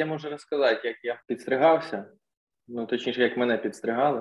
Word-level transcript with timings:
Я 0.00 0.06
можу 0.06 0.30
розказати, 0.30 0.88
як 0.88 0.96
я 1.04 1.20
підстригався, 1.26 2.04
ну 2.68 2.86
точніше, 2.86 3.22
як 3.22 3.36
мене 3.36 3.58
підстригали. 3.58 4.20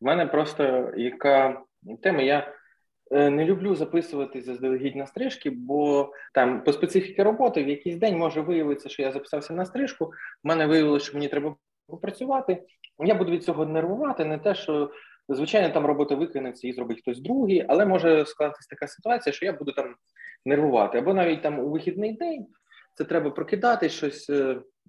У 0.00 0.06
мене 0.06 0.26
просто 0.26 0.92
яка 0.96 1.62
тема, 2.02 2.22
я 2.22 2.54
е, 3.10 3.30
не 3.30 3.44
люблю 3.44 3.74
записувати 3.74 4.40
заздалегідь 4.40 4.96
на 4.96 5.06
стрижки, 5.06 5.50
бо 5.50 6.12
там 6.34 6.64
по 6.64 6.72
специфіки 6.72 7.22
роботи 7.22 7.64
в 7.64 7.68
якийсь 7.68 7.96
день 7.96 8.18
може 8.18 8.40
виявитися, 8.40 8.88
що 8.88 9.02
я 9.02 9.12
записався 9.12 9.54
на 9.54 9.64
стрижку. 9.64 10.04
У 10.04 10.48
мене 10.48 10.66
виявилося, 10.66 11.06
що 11.06 11.14
мені 11.14 11.28
треба 11.28 11.56
попрацювати. 11.88 12.62
Я 12.98 13.14
буду 13.14 13.32
від 13.32 13.44
цього 13.44 13.66
нервувати, 13.66 14.24
не 14.24 14.38
те, 14.38 14.54
що 14.54 14.90
звичайно 15.28 15.74
там 15.74 15.86
робота 15.86 16.14
виконується 16.14 16.68
і 16.68 16.72
зробить 16.72 17.00
хтось 17.00 17.20
другий, 17.20 17.64
але 17.68 17.86
може 17.86 18.26
скластися 18.26 18.68
така 18.70 18.86
ситуація, 18.86 19.32
що 19.32 19.46
я 19.46 19.52
буду 19.52 19.72
там 19.72 19.94
нервувати. 20.44 20.98
Або 20.98 21.14
навіть 21.14 21.42
там 21.42 21.58
у 21.58 21.70
вихідний 21.70 22.12
день 22.12 22.46
це 22.94 23.04
треба 23.04 23.30
прокидати 23.30 23.88
щось. 23.88 24.30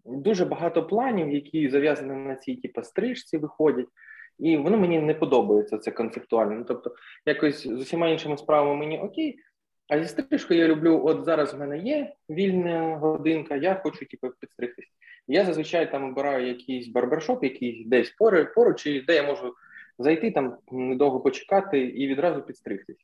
Дуже 0.08 0.46
багато 0.46 0.88
планів, 0.88 1.32
які 1.32 1.70
зав'язані 1.70 2.14
на 2.14 2.36
цій 2.36 2.56
типу, 2.56 2.84
стрижці, 2.84 3.38
виходять. 3.38 3.88
І 4.40 4.58
воно 4.58 4.78
мені 4.78 5.00
не 5.00 5.14
подобається 5.14 5.78
це 5.78 5.92
концептуально. 5.92 6.56
Ну, 6.56 6.64
Тобто, 6.64 6.96
якось 7.26 7.68
з 7.68 7.82
усіма 7.82 8.08
іншими 8.08 8.38
справами 8.38 8.76
мені 8.76 9.00
окей. 9.00 9.40
А 9.90 10.00
зі 10.00 10.08
стрижкою 10.08 10.60
я 10.60 10.68
люблю, 10.68 11.02
от 11.06 11.26
зараз 11.26 11.54
в 11.54 11.60
мене 11.60 11.78
є 11.78 12.14
вільна 12.30 12.98
годинка, 12.98 13.56
я 13.56 13.76
хочу 13.76 14.06
типу, 14.06 14.30
підстригтись. 14.40 14.86
Я 15.28 15.46
зазвичай 15.46 15.92
там 15.92 16.04
обираю 16.04 16.48
якийсь 16.48 16.88
барбершоп, 16.88 17.44
який 17.44 17.86
десь 17.88 18.16
поруч, 18.56 18.86
і 18.86 19.02
де 19.02 19.16
я 19.16 19.24
можу 19.24 19.54
зайти 20.00 20.32
там 20.32 20.58
недовго 20.72 21.20
почекати 21.20 21.80
і 21.80 22.08
відразу 22.08 22.42
підстригтись. 22.42 22.98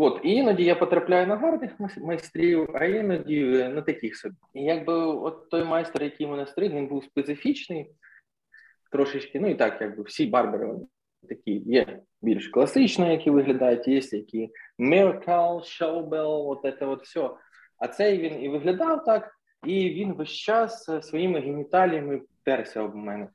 От, 0.00 0.20
і 0.24 0.32
іноді 0.32 0.64
я 0.64 0.74
потрапляю 0.74 1.26
на 1.26 1.36
гарних 1.36 1.72
майстрів, 1.96 2.70
а 2.74 2.84
іноді 2.84 3.44
на 3.44 3.82
таких 3.82 4.16
собі. 4.16 4.36
І 4.54 4.62
якби 4.62 4.92
от 4.94 5.50
той 5.50 5.64
майстер, 5.64 6.02
який 6.02 6.26
мене 6.26 6.46
стриг, 6.46 6.72
він 6.72 6.86
був 6.86 7.04
специфічний 7.04 7.90
трошечки. 8.92 9.40
Ну 9.40 9.48
і 9.48 9.54
так, 9.54 9.78
якби 9.80 10.02
всі 10.02 10.26
барбери 10.26 10.66
вони 10.66 10.86
такі 11.28 11.52
є 11.52 12.00
більш 12.22 12.48
класичні, 12.48 13.10
які 13.10 13.30
виглядають, 13.30 13.88
є 13.88 14.00
які 14.12 14.50
Miracle, 14.78 15.60
Showbell, 15.80 16.48
от 16.48 16.78
це 16.78 16.86
от 16.86 17.02
все. 17.02 17.30
А 17.78 17.88
цей 17.88 18.18
він 18.18 18.42
і 18.42 18.48
виглядав 18.48 19.04
так, 19.04 19.30
і 19.66 19.90
він 19.90 20.14
весь 20.14 20.30
час 20.30 20.90
своїми 21.02 21.40
геніталіями 21.40 22.20
терся 22.44 22.82
об 22.82 22.94
мене. 22.94 23.28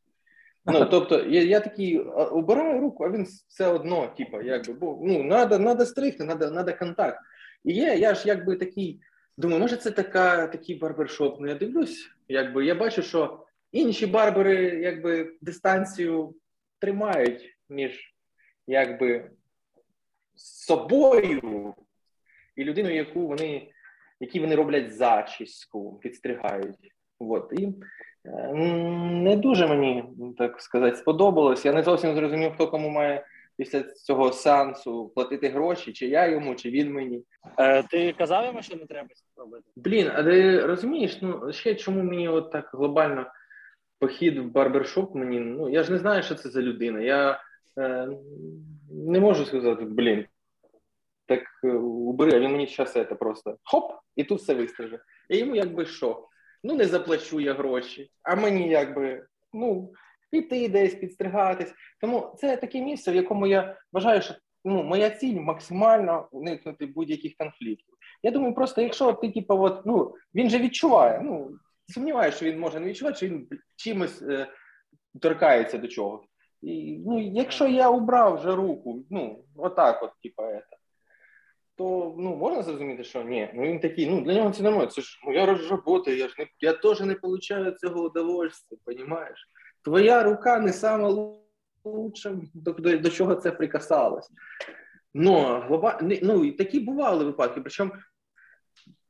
Ну, 0.66 0.86
тобто, 0.86 1.19
я 1.19 1.44
я 1.44 1.59
такий 1.59 2.00
обираю 2.00 2.81
руку, 2.81 3.03
а 3.03 3.09
він 3.09 3.28
все 3.47 3.67
одно, 3.67 4.08
типу, 4.08 4.42
якби, 4.42 4.73
бо 4.73 5.00
ну, 5.03 5.23
надо, 5.23 5.59
надо 5.59 5.86
стригти, 5.86 6.23
надо, 6.23 6.52
надо 6.52 6.73
контакт. 6.73 7.19
І 7.64 7.73
є, 7.73 7.95
я 7.95 8.16
ж 8.16 8.28
якби 8.28 8.56
такий, 8.56 9.02
думаю, 9.38 9.61
може, 9.61 9.78
це 9.78 9.91
така, 9.91 10.47
такий 10.47 10.75
барбершоп. 10.75 11.39
Ну, 11.39 11.47
я 11.47 11.56
дивлюсь, 11.56 12.09
якби 12.28 12.66
я 12.66 12.75
бачу, 12.75 13.02
що 13.02 13.45
інші 13.72 14.08
барбери 14.08 14.56
якби 14.66 15.34
дистанцію 15.41 16.36
тримають 16.80 17.58
між 17.69 18.14
якби 18.67 19.31
собою 20.36 21.73
і 22.56 22.64
людиною, 22.64 22.95
яку 22.95 23.28
вони, 23.28 23.72
які 24.19 24.39
вони 24.39 24.56
роблять 24.56 24.95
зачіску, 24.95 26.00
підстригають. 26.00 26.94
От. 27.19 27.53
І 27.59 27.69
не 28.25 29.35
дуже 29.35 29.67
мені 29.67 30.03
так 30.38 30.61
сказати 30.61 30.95
сподобалось. 30.95 31.66
Я 31.66 31.73
не 31.73 31.83
зовсім 31.83 32.16
зрозумів, 32.16 32.52
хто 32.53 32.67
кому 32.67 32.89
має 32.89 33.25
після 33.57 33.83
цього 33.83 34.31
сеансу 34.31 35.11
платити 35.16 35.49
гроші, 35.49 35.93
чи 35.93 36.07
я 36.07 36.27
йому, 36.27 36.55
чи 36.55 36.69
він 36.69 36.94
мені. 36.94 37.23
Е, 37.59 37.83
Ти 37.83 38.13
казав 38.13 38.45
йому, 38.45 38.61
що 38.61 38.75
не 38.75 38.85
треба 38.85 39.07
робити? 39.38 39.63
Блін, 39.75 40.11
а 40.16 40.23
ти 40.23 40.66
розумієш? 40.66 41.17
Ну 41.21 41.53
ще 41.53 41.75
чому 41.75 42.03
мені 42.03 42.29
от 42.29 42.51
так 42.51 42.69
глобально 42.73 43.25
похід 43.99 44.38
в 44.38 44.44
барбершоп? 44.44 45.16
Мені 45.16 45.39
ну 45.39 45.69
я 45.69 45.83
ж 45.83 45.91
не 45.91 45.97
знаю, 45.97 46.23
що 46.23 46.35
це 46.35 46.49
за 46.49 46.61
людина. 46.61 46.99
Я 46.99 47.41
е, 47.77 48.07
не 48.91 49.19
можу 49.19 49.45
сказати, 49.45 49.85
блін. 49.85 50.25
Так 51.25 51.44
е, 51.63 51.67
убери, 51.73 52.35
а 52.35 52.40
він 52.40 52.51
мені 52.51 52.67
зараз 52.67 52.94
це 52.94 53.03
просто 53.03 53.57
хоп, 53.63 53.91
і 54.16 54.23
тут 54.23 54.40
все 54.40 54.53
вистриже. 54.53 55.00
І 55.29 55.38
йому 55.38 55.55
якби 55.55 55.85
що 55.85 56.28
ну 56.63 56.75
не 56.75 56.85
заплачу 56.85 57.40
я 57.40 57.53
гроші, 57.53 58.12
а 58.24 58.35
мені 58.35 58.69
якби 58.69 59.25
ну 59.53 59.94
піти 60.31 60.69
десь 60.69 60.96
підстригатись. 60.96 61.74
Тому 62.01 62.35
це 62.38 62.57
таке 62.57 62.81
місце, 62.81 63.12
в 63.12 63.16
якому 63.16 63.47
я 63.47 63.78
вважаю, 63.94 64.22
що 64.22 64.34
ну 64.66 64.84
моя 64.84 65.09
ціль 65.09 65.40
максимально 65.40 66.28
уникнути 66.31 66.85
будь-яких 66.85 67.34
конфліктів. 67.38 67.96
Я 68.23 68.31
думаю, 68.31 68.53
просто 68.53 68.81
якщо 68.81 69.13
ти, 69.13 69.31
типу, 69.31 69.53
от, 69.57 69.85
ну 69.85 70.16
він 70.35 70.50
же 70.50 70.59
відчуває. 70.59 71.22
Ну 71.23 71.52
сумніваюся, 71.94 72.38
що 72.38 72.46
він 72.46 72.59
може 72.59 72.79
не 72.79 72.88
відчувати, 72.88 73.18
що 73.18 73.28
він 73.28 73.47
чимось 73.75 74.22
е, 74.22 74.47
торкається 75.22 75.78
до 75.78 75.88
чогось. 75.88 76.25
І, 76.62 76.97
Ну, 77.06 77.19
якщо 77.19 77.68
я 77.68 77.90
убрав 77.90 78.38
вже 78.38 78.56
руку, 78.56 79.03
ну 79.09 79.44
отак, 79.56 80.03
от, 80.03 80.12
типа, 80.23 80.62
то 81.75 82.16
ну 82.17 82.35
можна 82.35 82.63
зрозуміти, 82.63 83.03
що 83.03 83.23
ні, 83.23 83.50
ну 83.53 83.63
він 83.63 83.79
такий, 83.79 84.09
ну 84.09 84.22
для 84.22 84.34
нього 84.34 84.51
це 84.51 84.63
нормально. 84.63 84.91
Це 84.91 85.01
ж 85.01 85.19
моя 85.23 85.59
робота, 85.69 86.11
я 86.11 86.28
ж 86.28 86.35
не 86.39 86.47
я 86.59 86.73
теж 86.73 87.01
не 87.01 87.16
получаю 87.16 87.72
цього 87.72 88.03
удовольствия, 88.03 88.81
розумієш? 88.85 89.50
Твоя 89.81 90.23
рука 90.23 90.59
не 90.59 90.73
сама 90.73 91.34
лучша, 91.84 92.35
до, 92.53 92.72
до, 92.72 92.97
до 92.97 93.09
чого 93.09 93.35
це 93.35 93.51
прикасалось. 93.51 94.31
Ну, 95.13 95.61
глоба... 95.67 96.00
ну, 96.01 96.51
такі 96.51 96.79
бували 96.79 97.25
випадки. 97.25 97.61
Причому 97.61 97.91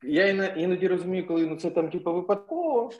я 0.02 0.26
іноді 0.44 0.88
розумію, 0.88 1.26
коли 1.26 1.46
ну, 1.46 1.56
це 1.56 1.70
там 1.70 1.90
типу, 1.90 2.14
випадково, 2.14 2.90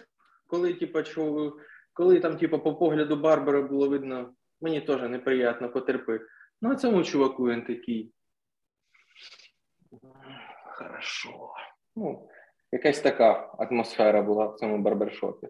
коли 0.46 0.74
типу, 0.74 1.02
чу, 1.02 1.52
коли 1.92 2.20
там, 2.20 2.36
типу, 2.36 2.58
по 2.58 2.74
погляду 2.74 3.16
Барбара 3.16 3.62
було 3.62 3.88
видно, 3.88 4.34
мені 4.60 4.80
теж 4.80 5.02
неприємно 5.02 5.70
потерпи. 5.70 6.20
Ну, 6.62 6.70
а 6.70 6.76
цьому 6.76 7.04
чуваку 7.04 7.48
він 7.48 7.62
такий. 7.62 8.12
Хорошо. 10.64 11.52
Ну, 11.96 12.28
якась 12.72 13.00
така 13.00 13.54
атмосфера 13.58 14.22
була 14.22 14.46
в 14.46 14.56
цьому 14.56 14.78
барбершопі. 14.78 15.48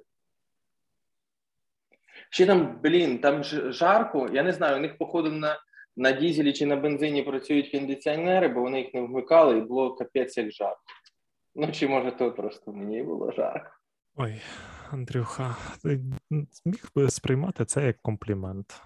Ще 2.31 2.47
там, 2.47 2.81
блін, 2.83 3.19
там 3.19 3.45
ж 3.45 3.73
жарко, 3.73 4.29
я 4.33 4.43
не 4.43 4.53
знаю, 4.53 4.77
у 4.77 4.81
них, 4.81 4.99
походу, 4.99 5.31
на 5.31 5.59
на 5.97 6.13
дізелі 6.13 6.53
чи 6.53 6.67
на 6.67 6.77
бензині 6.77 7.23
працюють 7.23 7.71
кондиціонери, 7.71 8.49
бо 8.49 8.61
вони 8.61 8.79
їх 8.79 8.95
не 8.95 9.01
вмикали, 9.01 9.59
і 9.59 9.61
було 9.61 9.95
капець 9.95 10.37
як 10.37 10.53
жарко. 10.53 10.83
Ну, 11.55 11.73
чи 11.73 11.89
може 11.89 12.13
то 12.13 12.33
просто 12.33 12.73
мені 12.73 13.03
було 13.03 13.33
жарко. 13.33 13.71
Ой, 14.17 14.41
Андрюха, 14.91 15.57
ти 15.83 16.01
зміг 16.31 16.91
би 16.95 17.11
сприймати 17.11 17.65
це 17.65 17.87
як 17.87 18.03
комплімент. 18.03 18.83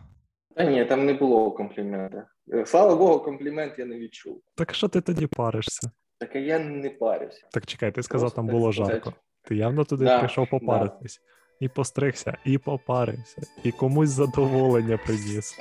Та 0.59 0.65
ні, 0.65 0.85
там 0.85 1.07
не 1.07 1.15
було 1.15 1.51
комплімента. 1.51 2.27
Слава 2.67 2.97
Богу, 2.97 3.21
комплімент 3.21 3.79
я 3.79 3.85
не 3.85 3.99
відчув. 3.99 4.43
Так 4.55 4.75
що 4.75 4.89
ти 4.89 5.01
тоді 5.01 5.27
паришся? 5.27 5.91
Так 6.19 6.37
а 6.37 6.39
я 6.39 6.59
не 6.59 6.91
парюся. 6.91 7.47
Так 7.53 7.67
чекай, 7.67 7.93
ти 7.93 8.03
сказав, 8.03 8.35
там 8.35 8.47
було 8.47 8.73
жарко. 8.73 9.13
Ти 9.43 9.57
явно 9.57 9.85
туди 9.85 10.05
да, 10.05 10.19
прийшов 10.19 10.51
попаритись. 10.51 11.21
Да. 11.61 11.67
І 11.67 11.69
постригся, 11.69 12.39
і 12.45 12.59
попарився, 12.59 13.43
і 13.65 13.73
комусь 13.73 14.09
задоволення 14.09 14.99
приніс. 15.07 15.61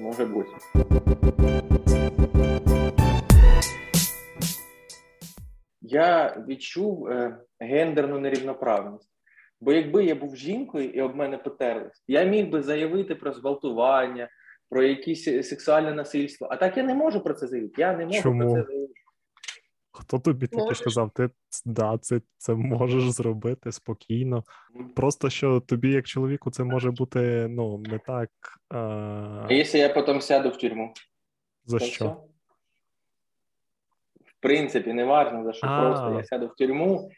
Може 0.00 0.26
бути. 0.26 0.50
Я 5.80 6.36
відчув 6.48 7.06
е, 7.06 7.38
гендерну 7.60 8.18
нерівноправність. 8.18 9.11
Бо 9.62 9.72
якби 9.72 10.04
я 10.04 10.14
був 10.14 10.36
жінкою 10.36 10.90
і 10.90 11.00
об 11.00 11.16
мене 11.16 11.38
потерлись, 11.38 12.04
я 12.08 12.24
міг 12.24 12.50
би 12.50 12.62
заявити 12.62 13.14
про 13.14 13.32
зґвалтування, 13.32 14.28
про 14.70 14.82
якісь 14.82 15.24
сексуальне 15.24 15.92
насильство. 15.92 16.48
А 16.50 16.56
так 16.56 16.76
я 16.76 16.82
не 16.82 16.94
можу 16.94 17.20
про 17.20 17.34
це 17.34 17.46
заявити. 17.46 17.74
Я 17.78 17.96
не 17.96 18.06
можу 18.06 18.22
Чому? 18.22 18.40
про 18.40 18.48
це 18.48 18.66
заявити. 18.66 18.92
Хто 19.92 20.18
тобі 20.18 20.46
таке 20.46 20.74
сказав? 20.74 21.10
Ти 21.10 21.30
да, 21.64 21.98
це 21.98 22.20
це 22.36 22.54
можеш 22.54 23.10
зробити 23.10 23.72
спокійно. 23.72 24.44
Просто 24.96 25.30
що 25.30 25.60
тобі, 25.60 25.92
як 25.92 26.06
чоловіку, 26.06 26.50
це 26.50 26.64
може 26.64 26.90
бути 26.90 27.46
ну, 27.50 27.78
не 27.78 27.98
так. 27.98 28.30
А, 28.68 28.78
а 29.48 29.52
якщо 29.52 29.78
я 29.78 29.88
потім 29.88 30.20
сяду 30.20 30.48
в 30.48 30.56
тюрму? 30.56 30.94
За 31.64 31.78
то 31.78 31.84
що? 31.84 32.04
Все? 32.04 32.14
В 34.24 34.40
принципі, 34.40 34.92
не 34.92 35.04
важно, 35.04 35.44
за 35.44 35.52
що 35.52 35.66
а 35.66 35.80
просто 35.80 36.14
я 36.16 36.24
сяду 36.24 36.46
в 36.46 36.54
тюрму. 36.54 37.10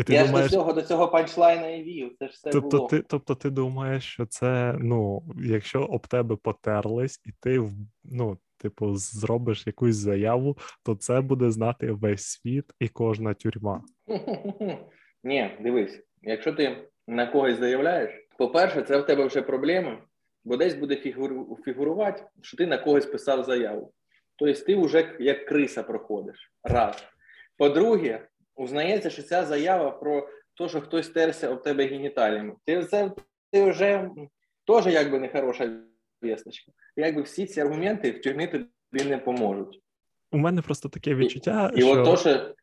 І 0.00 0.02
ти 0.02 0.12
Я 0.12 0.26
думаєш... 0.26 0.50
ж 0.50 0.50
до 0.50 0.56
цього 0.56 0.72
до 0.72 0.82
цього 0.82 1.08
панчлайна 1.08 1.68
і 1.68 1.82
вів. 1.82 2.16
Це 2.18 2.26
ж 2.26 2.32
все 2.32 2.50
тобто, 2.50 2.76
було. 2.76 2.88
Ти, 2.88 3.02
тобто 3.08 3.34
ти 3.34 3.50
думаєш, 3.50 4.04
що 4.04 4.26
це, 4.26 4.76
ну, 4.78 5.22
якщо 5.42 5.82
об 5.82 6.06
тебе 6.06 6.36
потерлись, 6.36 7.20
і 7.26 7.30
ти 7.40 7.62
ну, 8.04 8.38
типу, 8.58 8.94
зробиш 8.96 9.66
якусь 9.66 9.96
заяву, 9.96 10.56
то 10.82 10.94
це 10.94 11.20
буде 11.20 11.50
знати 11.50 11.92
весь 11.92 12.26
світ 12.26 12.64
і 12.80 12.88
кожна 12.88 13.34
тюрма. 13.34 13.82
Ні, 15.24 15.50
дивись, 15.60 16.02
якщо 16.22 16.52
ти 16.52 16.88
на 17.06 17.26
когось 17.26 17.58
заявляєш, 17.58 18.10
по-перше, 18.38 18.82
це 18.82 18.98
в 18.98 19.06
тебе 19.06 19.26
вже 19.26 19.42
проблема, 19.42 20.02
бо 20.44 20.56
десь 20.56 20.74
буде 20.74 20.96
фігуру, 20.96 21.58
фігурувати, 21.64 22.22
що 22.42 22.56
ти 22.56 22.66
на 22.66 22.78
когось 22.78 23.06
писав 23.06 23.44
заяву. 23.44 23.92
Тобто 24.36 24.64
ти 24.64 24.76
вже 24.76 25.16
як 25.20 25.46
криса 25.46 25.82
проходиш. 25.82 26.52
Раз. 26.62 27.04
По-друге, 27.56 28.28
узнається, 28.60 29.10
що 29.10 29.22
ця 29.22 29.44
заява 29.44 29.90
про 29.90 30.28
те, 30.58 30.68
що 30.68 30.80
хтось 30.80 31.08
терся 31.08 31.48
об 31.48 31.62
тебе 31.62 31.86
геніталіями. 31.86 32.54
Ти 32.64 32.84
це 32.84 33.12
ти 33.52 33.70
вже 33.70 34.10
теж 34.66 34.86
якби 34.86 35.18
нехороша 35.18 35.80
вісточка. 36.22 36.72
Якби 36.96 37.22
всі 37.22 37.46
ці 37.46 37.60
аргументи 37.60 38.10
в 38.10 38.20
тюрмі 38.20 38.46
тобі 38.46 39.04
не 39.08 39.18
поможуть. 39.18 39.80
У 40.32 40.38
мене 40.38 40.62
просто 40.62 40.88
таке 40.88 41.14
відчуття. 41.14 41.70
І, 41.74 41.80
що... 41.80 41.88
і 41.88 41.92
от 41.92 42.04
то, 42.04 42.16
що 42.16 42.54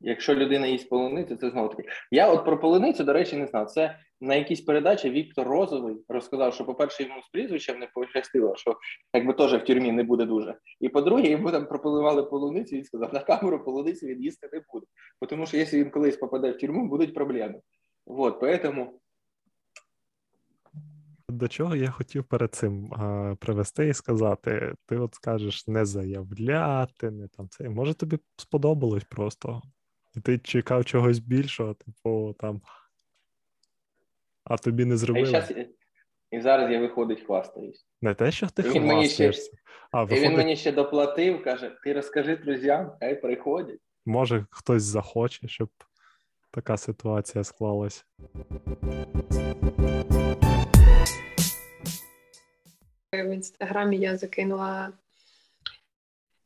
якщо 0.00 0.34
людина 0.34 0.66
їсть 0.66 0.88
полуницю, 0.88 1.36
це 1.36 1.50
знову 1.50 1.68
таки. 1.68 1.88
Я 2.10 2.32
от 2.32 2.44
про 2.44 2.60
полуницю, 2.60 3.04
до 3.04 3.12
речі, 3.12 3.36
не 3.36 3.46
знав. 3.46 3.70
Це 3.70 3.98
на 4.20 4.34
якійсь 4.34 4.60
передачі 4.60 5.10
Віктор 5.10 5.48
Розовий 5.48 5.96
розказав, 6.08 6.54
що, 6.54 6.64
по-перше, 6.64 7.02
йому 7.02 7.22
з 7.22 7.28
прізвищем 7.28 7.78
не 7.78 7.86
пощастило, 7.94 8.56
що 8.56 8.76
якби 9.14 9.32
теж 9.32 9.54
в 9.54 9.64
тюрмі 9.64 9.92
не 9.92 10.02
буде 10.02 10.24
дуже. 10.24 10.58
І 10.80 10.88
по-друге, 10.88 11.28
йому 11.28 11.50
там 11.50 11.66
пропонували 11.66 12.22
полуницю, 12.22 12.74
і 12.74 12.78
він 12.78 12.84
сказав, 12.84 13.14
на 13.14 13.20
камеру 13.20 13.64
полуницю 13.64 14.06
він 14.06 14.22
їсти 14.22 14.48
не 14.52 14.62
буде. 14.72 14.86
Тому 15.28 15.46
що 15.46 15.56
якщо 15.56 15.76
він 15.76 15.90
колись 15.90 16.16
попаде 16.16 16.50
в 16.50 16.58
тюрму, 16.58 16.88
будуть 16.88 17.14
проблеми. 17.14 17.60
Вот, 18.06 18.40
поэтому 18.40 19.00
до 21.28 21.48
чого 21.48 21.76
я 21.76 21.90
хотів 21.90 22.24
перед 22.24 22.54
цим 22.54 22.92
а, 22.92 23.34
привести 23.40 23.88
і 23.88 23.94
сказати: 23.94 24.74
ти 24.86 24.96
от 24.96 25.14
скажеш 25.14 25.66
не 25.66 25.84
заявляти, 25.84 27.10
не 27.10 27.28
там 27.28 27.48
це. 27.48 27.68
Може, 27.68 27.94
тобі 27.94 28.18
сподобалось 28.36 29.04
просто, 29.04 29.62
і 30.16 30.20
ти 30.20 30.38
чекав 30.38 30.84
чогось 30.84 31.18
більшого, 31.18 31.74
типу 31.74 32.36
там, 32.38 32.60
а 34.44 34.56
тобі 34.56 34.84
не 34.84 34.96
зробили. 34.96 35.26
І, 35.26 35.28
щас, 35.28 35.52
і 36.30 36.40
зараз 36.40 36.70
я 36.72 36.80
виходить, 36.80 37.22
хвастаюсь. 37.22 37.86
Не 38.02 38.14
те, 38.14 38.32
що 38.32 38.48
ти 38.48 38.80
мені 38.80 39.08
ще, 39.08 39.32
а 39.90 40.02
виходить... 40.02 40.24
І 40.24 40.28
він 40.28 40.36
мені 40.36 40.56
ще 40.56 40.72
доплатив, 40.72 41.44
каже: 41.44 41.76
ти 41.84 41.92
розкажи 41.92 42.36
друзям, 42.36 42.96
хай 43.00 43.20
приходять. 43.20 43.80
Може, 44.06 44.46
хтось 44.50 44.82
захоче, 44.82 45.48
щоб 45.48 45.70
така 46.50 46.76
ситуація 46.76 47.44
склалась. 47.44 48.06
В 53.12 53.34
інстаграмі 53.34 53.98
я 53.98 54.16
закинула 54.16 54.92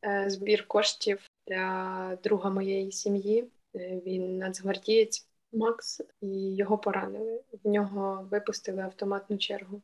е, 0.05 0.31
збір 0.31 0.69
коштів 0.69 1.31
для 1.47 2.19
друга 2.23 2.50
моєї 2.50 2.93
сім'ї. 2.93 3.50
Е, 3.75 4.00
він 4.06 4.39
нацгвардієць 4.39 5.29
Макс, 5.53 6.00
і 6.21 6.56
його 6.56 6.79
поранили. 6.79 7.41
В 7.65 7.69
нього 7.69 8.29
випустили 8.31 8.83
автоматну 8.83 9.39
чергу. 9.39 9.83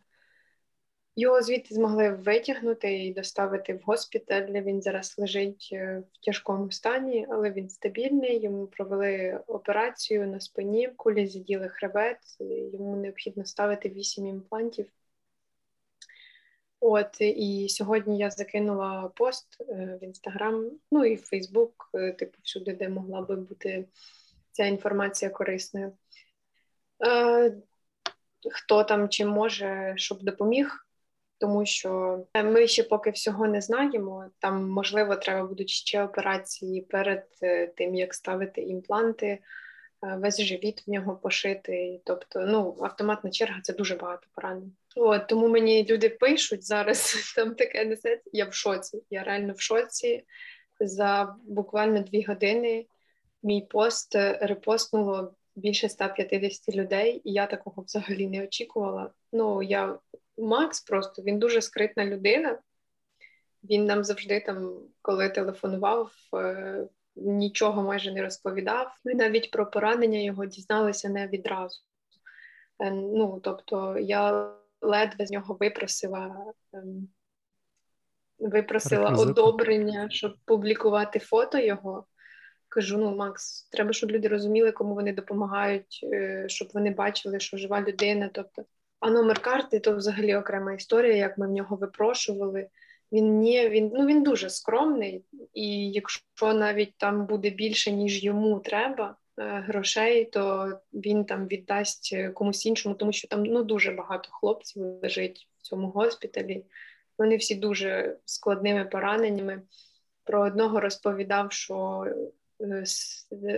Його 1.17 1.43
звідти 1.43 1.75
змогли 1.75 2.11
витягнути 2.11 3.05
і 3.05 3.13
доставити 3.13 3.75
в 3.75 3.81
госпіталь. 3.85 4.47
Він 4.47 4.83
зараз 4.83 5.15
лежить 5.19 5.69
е, 5.73 6.03
в 6.13 6.25
тяжкому 6.25 6.71
стані, 6.71 7.27
але 7.31 7.51
він 7.51 7.69
стабільний. 7.69 8.41
Йому 8.41 8.67
провели 8.67 9.41
операцію 9.47 10.27
на 10.27 10.41
спині, 10.41 10.89
кулі 10.97 11.27
заділи 11.27 11.69
хребет. 11.69 12.19
Йому 12.73 12.97
необхідно 12.97 13.45
ставити 13.45 13.89
вісім 13.89 14.27
імплантів. 14.27 14.87
От 16.81 17.21
і 17.21 17.67
сьогодні 17.69 18.19
я 18.19 18.31
закинула 18.31 19.11
пост 19.15 19.57
е, 19.61 19.99
в 20.01 20.05
інстаграм, 20.05 20.71
ну 20.93 21.05
і 21.05 21.15
в 21.15 21.23
Фейсбук, 21.23 21.91
е, 21.95 22.13
типу, 22.13 22.39
всюди, 22.43 22.73
де 22.73 22.89
могла 22.89 23.21
би 23.21 23.37
бути 23.37 23.89
ця 24.53 24.67
інформація 24.67 25.31
корисною. 25.31 25.93
Е, 27.07 27.53
Хто 28.53 28.85
там 28.85 29.09
чи 29.09 29.25
може, 29.25 29.95
щоб 29.97 30.23
допоміг, 30.23 30.87
тому 31.39 31.67
що 31.67 32.25
ми 32.35 32.67
ще 32.67 32.83
поки 32.83 33.11
всього 33.11 33.47
не 33.47 33.61
знаємо. 33.61 34.31
Там, 34.39 34.71
можливо, 34.71 35.17
треба 35.17 35.47
будуть 35.47 35.71
ще 35.71 36.05
операції 36.05 36.81
перед 36.81 37.25
тим, 37.77 37.95
як 37.95 38.15
ставити 38.15 38.61
імпланти, 38.61 39.39
весь 40.03 40.41
живіт 40.41 40.87
в 40.87 40.91
нього 40.91 41.17
пошитий. 41.17 42.03
Тобто, 42.05 42.41
ну, 42.41 42.77
автоматна 42.81 43.31
черга 43.31 43.61
це 43.61 43.73
дуже 43.73 43.97
багато 43.97 44.27
поранень. 44.35 44.73
От, 44.99 45.27
Тому 45.27 45.49
мені 45.49 45.87
люди 45.87 46.09
пишуть 46.09 46.65
зараз, 46.65 47.15
там 47.37 47.55
таке 47.55 47.85
несеться. 47.85 48.31
Я 48.33 48.45
в 48.45 48.55
шоці. 48.55 49.03
Я 49.11 49.23
реально 49.23 49.53
в 49.53 49.61
шоці. 49.61 50.25
За 50.81 51.37
буквально 51.43 52.01
дві 52.01 52.23
години 52.23 52.87
мій 53.43 53.67
пост 53.71 54.15
репостнуло 54.41 55.35
більше 55.57 55.89
150 55.89 56.77
людей, 56.77 57.23
і 57.25 57.33
я 57.33 57.47
такого 57.47 57.83
взагалі 57.83 58.27
не 58.27 58.45
очікувала. 58.45 59.11
Ну, 59.33 59.63
я 59.63 59.99
Макс 60.39 60.81
просто 60.81 61.23
він 61.23 61.39
дуже 61.39 61.63
скритна 61.63 62.05
людина. 62.05 62.59
Він 63.65 63.85
нам 63.85 64.05
завжди, 64.05 64.41
там, 64.41 64.81
коли 65.03 65.29
телефонував, 65.29 66.13
е, 66.35 66.87
нічого 67.17 67.83
майже 67.83 68.13
не 68.13 68.23
розповідав. 68.23 68.93
Ми 69.05 69.15
навіть 69.15 69.51
про 69.51 69.71
поранення 69.71 70.19
його 70.19 70.47
дізналися 70.47 71.09
не 71.09 71.27
відразу. 71.27 71.81
Е, 72.79 72.91
ну, 72.91 73.41
тобто, 73.43 73.99
я 73.99 74.53
ледве 74.81 75.27
з 75.27 75.31
нього 75.31 75.57
випросила 75.61 76.53
ем, 76.73 77.09
випросила 78.39 79.11
Реквізити. 79.11 79.31
одобрення, 79.31 80.11
щоб 80.11 80.35
публікувати 80.45 81.19
фото 81.19 81.59
його. 81.59 82.07
Кажу: 82.69 82.99
ну, 82.99 83.17
Макс, 83.17 83.69
треба, 83.73 83.93
щоб 83.93 84.11
люди 84.11 84.29
розуміли, 84.29 84.73
кому 84.73 84.95
вони 84.95 85.13
допомагають, 85.13 86.01
е, 86.13 86.45
щоб 86.49 86.69
вони 86.75 86.91
бачили, 86.91 87.41
що 87.41 87.57
жива 87.57 87.81
людина. 87.81 88.31
Тобто, 88.33 88.65
а 89.01 89.11
номер 89.11 89.41
карти 89.41 89.81
то 89.81 89.97
взагалі 89.97 90.37
окрема 90.37 90.73
історія, 90.73 91.17
як 91.17 91.39
ми 91.39 91.47
в 91.47 91.51
нього 91.51 91.77
випрошували. 91.77 92.69
Він 93.13 93.39
ні, 93.39 93.69
він 93.69 93.91
ну 93.95 94.07
він 94.07 94.23
дуже 94.23 94.51
скромний, 94.51 95.25
і 95.55 95.91
якщо 95.91 96.55
навіть 96.55 96.95
там 96.97 97.27
буде 97.27 97.51
більше, 97.51 97.93
ніж 97.93 98.25
йому 98.25 98.61
треба, 98.61 99.17
грошей, 99.39 100.25
то 100.25 100.73
він 100.93 101.25
там 101.25 101.47
віддасть 101.47 102.17
комусь 102.35 102.67
іншому, 102.67 102.95
тому 102.95 103.13
що 103.13 103.29
там 103.29 103.43
ну 103.43 103.65
дуже 103.65 103.91
багато 103.91 104.29
хлопців 104.33 104.83
лежить 105.03 105.49
в 105.59 105.63
цьому 105.63 105.91
госпіталі. 105.91 106.65
Вони 107.19 107.37
всі 107.37 107.55
дуже 107.55 108.17
складними 108.25 108.85
пораненнями. 108.85 109.63
Про 110.25 110.47
одного 110.47 110.81
розповідав, 110.81 111.53
що 111.53 112.07
е, 112.61 112.85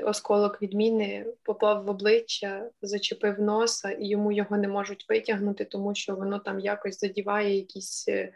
осколок 0.05 0.63
відміни 0.63 1.27
попав 1.43 1.85
в 1.85 1.91
обличчя, 1.91 2.71
зачепив 2.83 3.41
носа, 3.41 3.91
і 3.91 4.07
йому 4.07 4.33
його 4.33 4.57
не 4.57 4.69
можуть 4.69 5.07
витягнути, 5.09 5.65
тому 5.65 5.95
що 5.95 6.17
воно 6.17 6.39
там 6.39 6.61
якось 6.61 7.01
задіває 7.01 7.57
якісь 7.57 8.09
е, 8.09 8.33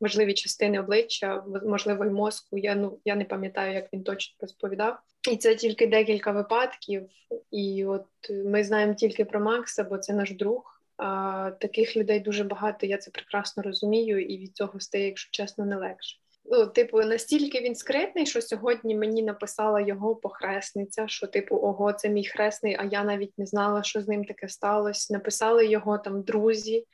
важливі 0.00 0.34
частини 0.34 0.80
обличчя, 0.80 1.44
можливо, 1.64 2.04
й 2.04 2.10
мозку. 2.10 2.58
Я 2.58 2.74
ну 2.74 2.98
я 3.04 3.14
не 3.16 3.24
пам'ятаю, 3.24 3.74
як 3.74 3.92
він 3.92 4.02
точно 4.02 4.36
розповідав. 4.40 4.98
І 5.28 5.36
це 5.36 5.54
тільки 5.54 5.86
декілька 5.86 6.32
випадків. 6.32 7.08
І 7.50 7.84
от 7.84 8.06
ми 8.30 8.64
знаємо 8.64 8.94
тільки 8.94 9.24
про 9.24 9.40
Макса, 9.40 9.84
бо 9.84 9.98
це 9.98 10.12
наш 10.14 10.30
друг. 10.30 10.82
А 10.96 11.50
таких 11.60 11.96
людей 11.96 12.20
дуже 12.20 12.44
багато. 12.44 12.86
Я 12.86 12.98
це 12.98 13.10
прекрасно 13.10 13.62
розумію, 13.62 14.20
і 14.20 14.38
від 14.38 14.56
цього 14.56 14.80
стає, 14.80 15.06
якщо 15.06 15.28
чесно, 15.30 15.66
не 15.66 15.76
легше. 15.76 16.18
Ну, 16.50 16.66
типу, 16.66 17.00
настільки 17.00 17.60
він 17.60 17.74
скритний, 17.74 18.26
що 18.26 18.42
сьогодні 18.42 18.96
мені 18.96 19.22
написала 19.22 19.80
його 19.80 20.16
похресниця, 20.16 21.08
що, 21.08 21.26
типу, 21.26 21.56
ого, 21.56 21.92
це 21.92 22.08
мій 22.08 22.24
хресний, 22.24 22.76
а 22.78 22.84
я 22.84 23.04
навіть 23.04 23.38
не 23.38 23.46
знала, 23.46 23.82
що 23.82 24.00
з 24.00 24.08
ним 24.08 24.24
таке 24.24 24.48
сталося. 24.48 25.14
Написали 25.14 25.66
його 25.66 25.98
там 25.98 26.22
друзі, 26.22 26.86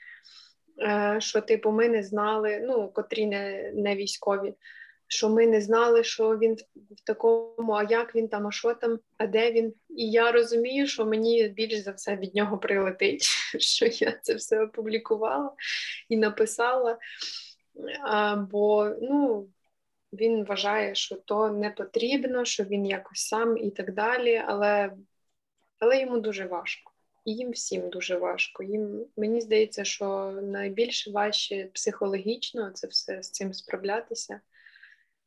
е, 0.82 1.16
що, 1.20 1.40
типу, 1.40 1.70
ми 1.70 1.88
не 1.88 2.02
знали, 2.02 2.60
ну, 2.62 2.88
котрі 2.88 3.26
не, 3.26 3.72
не 3.74 3.96
військові 3.96 4.54
що 5.12 5.28
ми 5.28 5.46
не 5.46 5.60
знали, 5.60 6.04
що 6.04 6.38
він 6.38 6.54
в 6.90 7.04
такому, 7.04 7.72
а 7.72 7.82
як 7.82 8.14
він 8.14 8.28
там, 8.28 8.46
а 8.46 8.50
що 8.50 8.74
там, 8.74 8.98
а 9.18 9.26
де 9.26 9.52
він. 9.52 9.74
І 9.88 10.10
я 10.10 10.32
розумію, 10.32 10.86
що 10.86 11.06
мені 11.06 11.48
більш 11.48 11.78
за 11.78 11.90
все 11.90 12.16
від 12.16 12.34
нього 12.34 12.58
прилетить, 12.58 13.22
що 13.58 13.86
я 13.86 14.12
це 14.22 14.34
все 14.34 14.64
опублікувала 14.64 15.52
і 16.08 16.16
написала. 16.16 16.98
А, 18.02 18.36
Бо 18.36 18.90
ну, 19.02 19.48
він 20.12 20.44
вважає, 20.44 20.94
що 20.94 21.16
то 21.16 21.50
не 21.50 21.70
потрібно, 21.70 22.44
що 22.44 22.64
він 22.64 22.86
якось 22.86 23.28
сам 23.28 23.58
і 23.58 23.70
так 23.70 23.94
далі, 23.94 24.42
але, 24.46 24.92
але 25.78 26.00
йому 26.00 26.18
дуже 26.18 26.46
важко. 26.46 26.92
І 27.24 27.32
їм 27.32 27.50
всім 27.50 27.90
дуже 27.90 28.16
важко. 28.16 28.62
Їм 28.62 29.06
мені 29.16 29.40
здається, 29.40 29.84
що 29.84 30.30
найбільше 30.42 31.10
важче 31.10 31.70
психологічно 31.74 32.70
це 32.70 32.86
все 32.86 33.22
з 33.22 33.30
цим 33.30 33.54
справлятися 33.54 34.40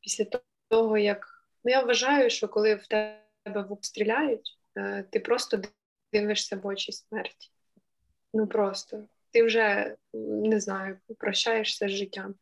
після 0.05 0.25
того, 0.69 0.97
як 0.97 1.47
ну 1.63 1.71
я 1.71 1.81
вважаю, 1.81 2.29
що 2.29 2.47
коли 2.47 2.75
в 2.75 2.87
тебе 2.87 3.21
в 3.45 3.77
стріляють, 3.81 4.59
е, 4.77 5.05
ти 5.11 5.19
просто 5.19 5.61
дивишся 6.13 6.55
в 6.55 6.67
очі 6.67 6.91
смерті. 6.91 7.51
Ну 8.33 8.47
просто 8.47 9.07
ти 9.31 9.43
вже 9.43 9.95
не 10.13 10.59
знаю, 10.59 10.97
прощаєшся 11.17 11.87
з 11.87 11.91
життям. 11.91 12.35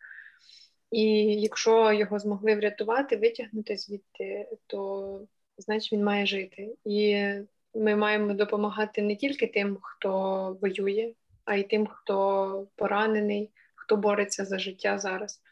І 0.91 1.03
якщо 1.41 1.93
його 1.93 2.19
змогли 2.19 2.55
врятувати, 2.55 3.17
витягнути 3.17 3.77
звідти, 3.77 4.47
то 4.67 5.21
значить 5.57 5.93
він 5.93 6.03
має 6.03 6.25
жити. 6.25 6.75
І 6.85 7.27
ми 7.75 7.95
маємо 7.95 8.33
допомагати 8.33 9.01
не 9.01 9.15
тільки 9.15 9.47
тим, 9.47 9.77
хто 9.81 10.09
воює, 10.61 11.13
а 11.45 11.55
й 11.55 11.63
тим, 11.63 11.87
хто 11.87 12.67
поранений, 12.75 13.51
хто 13.75 13.97
бореться 13.97 14.45
за 14.45 14.59
життя 14.59 14.99
зараз. 14.99 15.42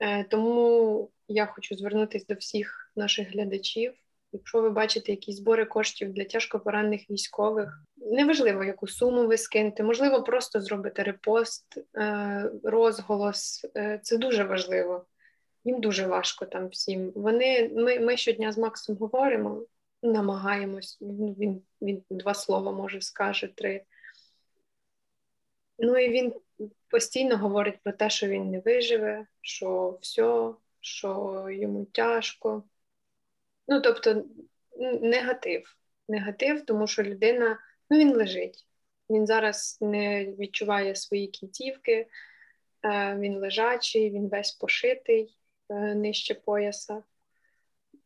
Е, 0.00 0.24
тому 0.24 1.10
я 1.28 1.46
хочу 1.46 1.76
звернутися 1.76 2.26
до 2.28 2.34
всіх 2.34 2.92
наших 2.96 3.32
глядачів, 3.32 3.94
Якщо 4.32 4.62
ви 4.62 4.70
бачите 4.70 5.12
якісь 5.12 5.36
збори 5.36 5.64
коштів 5.64 6.12
для 6.12 6.24
тяжко 6.24 6.60
поранених 6.60 7.10
військових, 7.10 7.82
неважливо, 7.96 8.64
яку 8.64 8.86
суму 8.86 9.26
ви 9.26 9.38
скинете, 9.38 9.82
можливо, 9.82 10.22
просто 10.22 10.60
зробите 10.60 11.02
репост, 11.02 11.64
е, 11.96 12.50
розголос. 12.62 13.66
Е, 13.76 14.00
це 14.02 14.16
дуже 14.16 14.44
важливо. 14.44 15.06
Їм 15.64 15.80
дуже 15.80 16.06
важко 16.06 16.46
там 16.46 16.68
всім. 16.68 17.12
Вони 17.14 17.68
ми, 17.68 18.00
ми 18.00 18.16
щодня 18.16 18.52
з 18.52 18.58
Максом 18.58 18.96
говоримо, 18.96 19.62
намагаємось. 20.02 20.98
Він 21.00 21.62
він 21.82 22.02
два 22.10 22.34
слова 22.34 22.72
може 22.72 23.00
скаже 23.00 23.48
три. 23.54 23.82
Ну 25.78 25.98
і 25.98 26.08
він 26.08 26.34
постійно 26.88 27.36
говорить 27.36 27.82
про 27.82 27.92
те, 27.92 28.10
що 28.10 28.28
він 28.28 28.50
не 28.50 28.60
виживе, 28.60 29.26
що 29.40 29.98
все, 30.02 30.50
що 30.80 31.46
йому 31.50 31.84
тяжко. 31.84 32.62
Ну, 33.68 33.80
тобто, 33.80 34.24
негатив. 35.00 35.76
Негатив, 36.08 36.64
тому 36.64 36.86
що 36.86 37.02
людина, 37.02 37.58
ну 37.90 37.98
він 37.98 38.14
лежить. 38.16 38.66
Він 39.10 39.26
зараз 39.26 39.78
не 39.80 40.26
відчуває 40.26 40.94
свої 40.96 41.26
кінцівки, 41.26 42.06
е, 42.84 43.16
він 43.18 43.38
лежачий, 43.38 44.10
він 44.10 44.28
весь 44.28 44.52
пошитий 44.52 45.38
е, 45.68 45.74
нижче 45.94 46.34
пояса. 46.34 47.02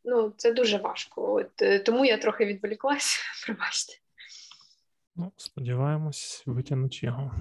Ну, 0.04 0.32
це 0.36 0.52
дуже 0.52 0.78
важко. 0.78 1.34
От 1.34 1.62
е, 1.62 1.78
Тому 1.78 2.04
я 2.04 2.18
трохи 2.18 2.44
відволіклася, 2.46 3.18
пробачте. 3.46 3.94
Ну, 5.16 5.32
сподіваємось, 5.36 6.42
витягнуть 6.46 7.02
його 7.02 7.34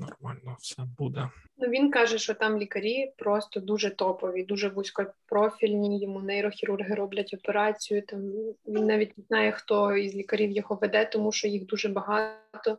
нормально 0.00 0.56
все 0.60 0.82
буде. 0.98 1.30
Ну 1.58 1.68
він 1.68 1.90
каже, 1.90 2.18
що 2.18 2.34
там 2.34 2.58
лікарі 2.58 3.12
просто 3.16 3.60
дуже 3.60 3.90
топові, 3.90 4.42
дуже 4.42 4.68
вузькопрофільні. 4.68 6.00
Йому 6.00 6.20
нейрохірурги 6.20 6.94
роблять 6.94 7.34
операцію. 7.34 8.02
Там 8.02 8.20
він 8.66 8.86
навіть 8.86 9.18
не 9.18 9.24
знає, 9.24 9.52
хто 9.52 9.96
із 9.96 10.14
лікарів 10.14 10.50
його 10.50 10.78
веде, 10.80 11.04
тому 11.04 11.32
що 11.32 11.48
їх 11.48 11.66
дуже 11.66 11.88
багато. 11.88 12.78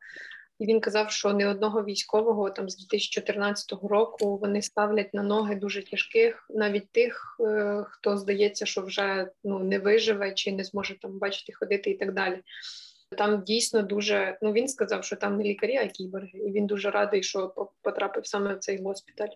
І 0.60 0.65
він 0.65 0.79
казав, 0.79 1.12
що 1.12 1.34
не 1.34 1.48
одного 1.48 1.84
військового 1.84 2.50
там 2.50 2.69
з 2.69 2.77
2014 2.77 3.74
року 3.84 4.38
вони 4.38 4.62
ставлять 4.62 5.13
на 5.13 5.24
ноги 5.24 5.55
дуже 5.55 5.89
тяжких, 5.89 6.45
навіть 6.50 6.91
тих, 6.91 7.38
е, 7.39 7.84
хто 7.89 8.17
здається, 8.17 8.65
що 8.65 8.81
вже 8.81 9.31
ну 9.43 9.60
не 9.60 9.79
виживе 9.79 10.34
чи 10.34 10.51
не 10.51 10.63
зможе 10.63 11.00
там 11.00 11.19
бачити, 11.19 11.53
ходити 11.53 11.89
і 11.89 11.98
так 11.98 12.13
далі. 12.13 12.41
Там 13.09 13.43
дійсно 13.43 13.81
дуже 13.81 14.38
ну 14.41 14.51
він 14.51 14.67
сказав, 14.67 15.03
що 15.03 15.15
там 15.15 15.38
не 15.38 15.43
лікарі, 15.43 15.77
а 15.77 15.88
кіборги, 15.88 16.39
і 16.39 16.51
він 16.51 16.67
дуже 16.67 16.91
радий, 16.91 17.24
що 17.24 17.71
потрапив 17.81 18.27
саме 18.27 18.55
в 18.55 18.59
цей 18.59 18.83
госпіталь, 18.83 19.35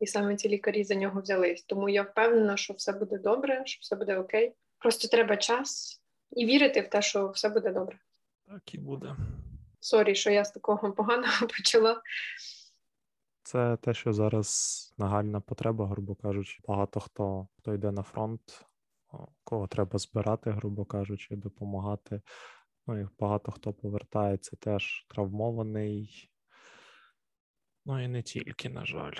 і 0.00 0.06
саме 0.06 0.36
ці 0.36 0.48
лікарі 0.48 0.84
за 0.84 0.94
нього 0.94 1.20
взялись. 1.20 1.62
Тому 1.62 1.88
я 1.88 2.02
впевнена, 2.02 2.56
що 2.56 2.74
все 2.74 2.92
буде 2.92 3.18
добре, 3.18 3.62
що 3.66 3.78
все 3.80 3.96
буде 3.96 4.18
окей. 4.18 4.52
Просто 4.78 5.08
треба 5.08 5.36
час 5.36 6.00
і 6.30 6.46
вірити 6.46 6.80
в 6.80 6.88
те, 6.88 7.02
що 7.02 7.28
все 7.28 7.48
буде 7.48 7.72
добре. 7.72 7.98
Так 8.46 8.74
і 8.74 8.78
буде. 8.78 9.16
Sorry, 9.80 10.14
що 10.14 10.30
я 10.30 10.44
з 10.44 10.50
такого 10.50 10.92
поганого 10.92 11.46
почала. 11.56 12.02
Це 13.42 13.76
те, 13.76 13.94
що 13.94 14.12
зараз 14.12 14.94
нагальна 14.98 15.40
потреба, 15.40 15.86
грубо 15.86 16.14
кажучи, 16.14 16.58
багато 16.68 17.00
хто 17.00 17.48
хто 17.58 17.74
йде 17.74 17.92
на 17.92 18.02
фронт, 18.02 18.40
кого 19.44 19.66
треба 19.66 19.98
збирати, 19.98 20.50
грубо 20.50 20.84
кажучи, 20.84 21.36
допомагати. 21.36 22.20
Ну 22.86 23.00
і 23.00 23.08
багато 23.18 23.52
хто 23.52 23.72
повертається 23.72 24.56
теж 24.56 25.06
травмований. 25.08 26.30
Ну 27.86 28.04
і 28.04 28.08
не 28.08 28.22
тільки, 28.22 28.68
на 28.68 28.86
жаль. 28.86 29.16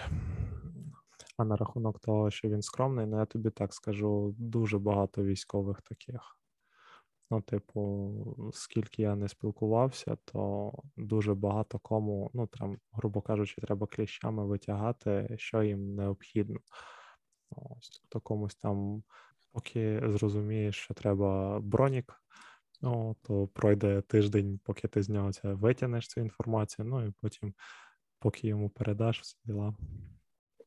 А 1.36 1.44
на 1.44 1.56
рахунок 1.56 2.00
того, 2.00 2.30
що 2.30 2.48
він 2.48 2.62
скромний, 2.62 3.06
ну 3.06 3.18
я 3.18 3.26
тобі 3.26 3.50
так 3.50 3.74
скажу, 3.74 4.34
дуже 4.38 4.78
багато 4.78 5.24
військових 5.24 5.82
таких. 5.82 6.36
Ну, 7.30 7.40
типу, 7.40 8.50
скільки 8.52 9.02
я 9.02 9.16
не 9.16 9.28
спілкувався, 9.28 10.16
то 10.24 10.72
дуже 10.96 11.34
багато 11.34 11.78
кому, 11.78 12.30
ну, 12.34 12.46
там, 12.46 12.78
грубо 12.92 13.20
кажучи, 13.20 13.60
треба 13.60 13.86
кліщами 13.86 14.46
витягати, 14.46 15.36
що 15.38 15.62
їм 15.62 15.94
необхідно. 15.94 16.60
Ось, 17.50 18.02
То 18.08 18.20
комусь 18.20 18.54
там, 18.54 19.02
поки 19.52 20.02
зрозумієш, 20.06 20.76
що 20.76 20.94
треба 20.94 21.60
бронік, 21.60 22.22
ну, 22.82 23.16
то 23.22 23.46
пройде 23.46 24.00
тиждень, 24.00 24.60
поки 24.64 24.88
ти 24.88 25.02
з 25.02 25.08
нього 25.08 25.32
це 25.32 25.48
витягнеш 25.48 26.08
цю 26.08 26.20
інформацію, 26.20 26.86
ну 26.88 27.06
і 27.06 27.12
потім, 27.20 27.54
поки 28.18 28.48
йому 28.48 28.70
передаш 28.70 29.20
всі 29.20 29.36
діла. 29.44 29.74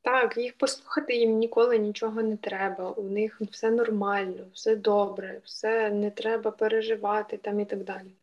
Так, 0.01 0.37
їх 0.37 0.57
послухати 0.57 1.15
їм 1.15 1.37
ніколи 1.37 1.77
нічого 1.77 2.21
не 2.21 2.37
треба. 2.37 2.91
У 2.91 3.03
них 3.03 3.41
все 3.41 3.71
нормально, 3.71 4.45
все 4.53 4.75
добре, 4.75 5.41
все 5.43 5.91
не 5.91 6.11
треба 6.11 6.51
переживати 6.51 7.37
там 7.37 7.59
і 7.59 7.65
так 7.65 7.83
далі. 7.83 8.15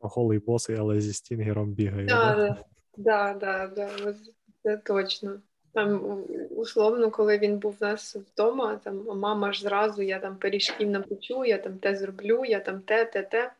Голий 0.00 0.38
босий, 0.38 0.76
але 0.76 1.00
зі 1.00 1.12
стінгером 1.12 1.72
бігає. 1.72 2.06
Так, 2.06 2.64
да, 2.96 3.34
да, 3.34 4.14
це 4.62 4.76
точно. 4.76 5.40
Там 5.76 6.22
условно, 6.50 7.10
коли 7.10 7.38
він 7.38 7.58
був 7.58 7.76
у 7.80 7.84
нас 7.84 8.16
вдома, 8.16 8.76
там 8.76 9.06
мама 9.18 9.52
ж 9.52 9.62
зразу 9.62 10.02
я 10.02 10.18
там 10.18 10.36
пиріжків 10.36 10.90
напечу, 10.90 11.44
я 11.44 11.58
там 11.58 11.78
те 11.78 11.96
зроблю, 11.96 12.44
я 12.44 12.60
там 12.60 12.80
те, 12.80 13.04
те, 13.04 13.22
те. 13.22 13.52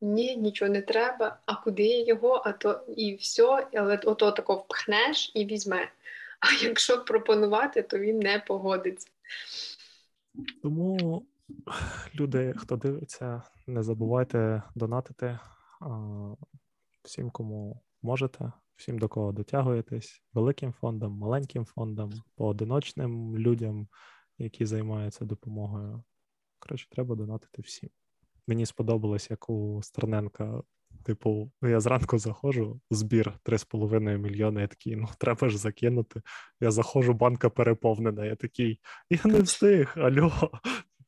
Ні, 0.00 0.36
нічого 0.36 0.70
не 0.70 0.82
треба. 0.82 1.38
А 1.46 1.54
куди 1.54 1.82
я 1.82 2.04
його? 2.04 2.42
А 2.44 2.52
то 2.52 2.84
і 2.96 3.14
все, 3.14 3.66
але 3.74 3.96
ото 3.96 4.32
тако 4.32 4.54
впхнеш 4.54 5.32
і 5.34 5.44
візьме. 5.44 5.88
А 6.40 6.64
якщо 6.64 7.04
пропонувати, 7.04 7.82
то 7.82 7.98
він 7.98 8.18
не 8.18 8.38
погодиться. 8.46 9.08
Тому, 10.62 11.22
люди, 12.14 12.54
хто 12.56 12.76
дивиться, 12.76 13.42
не 13.66 13.82
забувайте 13.82 14.62
донатити 14.74 15.38
всім, 17.02 17.30
кому 17.30 17.82
можете, 18.02 18.52
всім, 18.78 18.98
до 18.98 19.08
кого 19.08 19.32
дотягуєтесь, 19.32 20.22
великим 20.32 20.72
фондам, 20.72 21.12
маленьким 21.12 21.64
фондам, 21.64 22.12
поодиночним 22.34 23.38
людям, 23.38 23.88
які 24.38 24.66
займаються 24.66 25.24
допомогою. 25.24 26.02
Коротше, 26.58 26.88
треба 26.90 27.14
донатити 27.14 27.62
всім. 27.62 27.90
Мені 28.46 28.66
сподобалось, 28.66 29.30
як 29.30 29.50
у 29.50 29.82
Стерненка 29.82 30.62
Типу, 31.04 31.50
ну 31.62 31.68
я 31.68 31.80
зранку 31.80 32.18
заходжу, 32.18 32.80
збір 32.90 33.32
3,5 33.44 34.18
мільйони. 34.18 34.60
Я 34.60 34.66
такий, 34.66 34.96
ну 34.96 35.08
треба 35.18 35.48
ж 35.48 35.58
закинути. 35.58 36.22
Я 36.60 36.70
заходжу, 36.70 37.12
банка 37.12 37.50
переповнена. 37.50 38.24
Я 38.24 38.36
такий, 38.36 38.80
я 39.10 39.20
не 39.24 39.40
встиг. 39.40 39.94
Альо. 39.96 40.32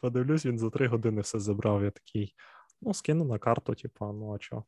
Подивлюсь, 0.01 0.47
він 0.47 0.59
за 0.59 0.71
три 0.71 0.87
години 0.87 1.21
все 1.21 1.39
забрав. 1.39 1.85
Я 1.85 1.91
такий, 1.91 2.35
ну, 2.81 2.95
скину 2.95 3.25
на 3.25 3.39
карту, 3.39 3.75
типа, 3.75 4.13
ну 4.13 4.35
а 4.35 4.39
що? 4.41 4.65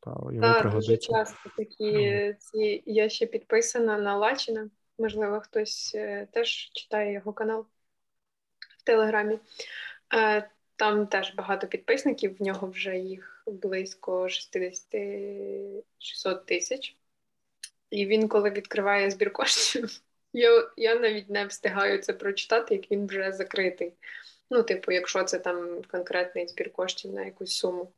Типа, 0.00 0.20
йому 0.26 0.40
так, 0.40 0.60
пригодиться. 0.60 0.90
дуже 0.90 0.96
часто 0.96 1.50
такі 1.56 2.34
ці. 2.38 2.82
Я 2.86 3.08
ще 3.08 3.26
підписана 3.26 3.98
на 3.98 4.16
Лачина. 4.16 4.70
Можливо, 4.98 5.40
хтось 5.40 5.92
е, 5.94 6.28
теж 6.32 6.70
читає 6.72 7.12
його 7.12 7.32
канал 7.32 7.66
в 8.78 8.82
Телеграмі. 8.82 9.38
Е, 10.14 10.50
там 10.76 11.06
теж 11.06 11.34
багато 11.34 11.66
підписників, 11.66 12.36
в 12.38 12.42
нього 12.42 12.68
вже 12.68 12.96
їх 12.98 13.42
близько 13.46 14.24
60-600 14.24 15.82
тисяч. 16.44 16.96
І 17.90 18.06
він, 18.06 18.28
коли 18.28 18.50
відкриває 18.50 19.10
збір 19.10 19.32
коштів, 19.32 20.00
я 20.32 20.70
я 20.76 20.94
навіть 20.94 21.30
не 21.30 21.46
встигаю 21.46 21.98
це 21.98 22.12
прочитати, 22.12 22.74
як 22.74 22.90
він 22.90 23.06
вже 23.06 23.32
закритий. 23.32 23.92
Ну, 24.50 24.62
типу, 24.62 24.92
якщо 24.92 25.24
це 25.24 25.38
там 25.38 25.82
конкретний 25.90 26.48
збір 26.48 26.72
коштів 26.72 27.12
на 27.12 27.24
якусь 27.24 27.52
суму. 27.52 27.92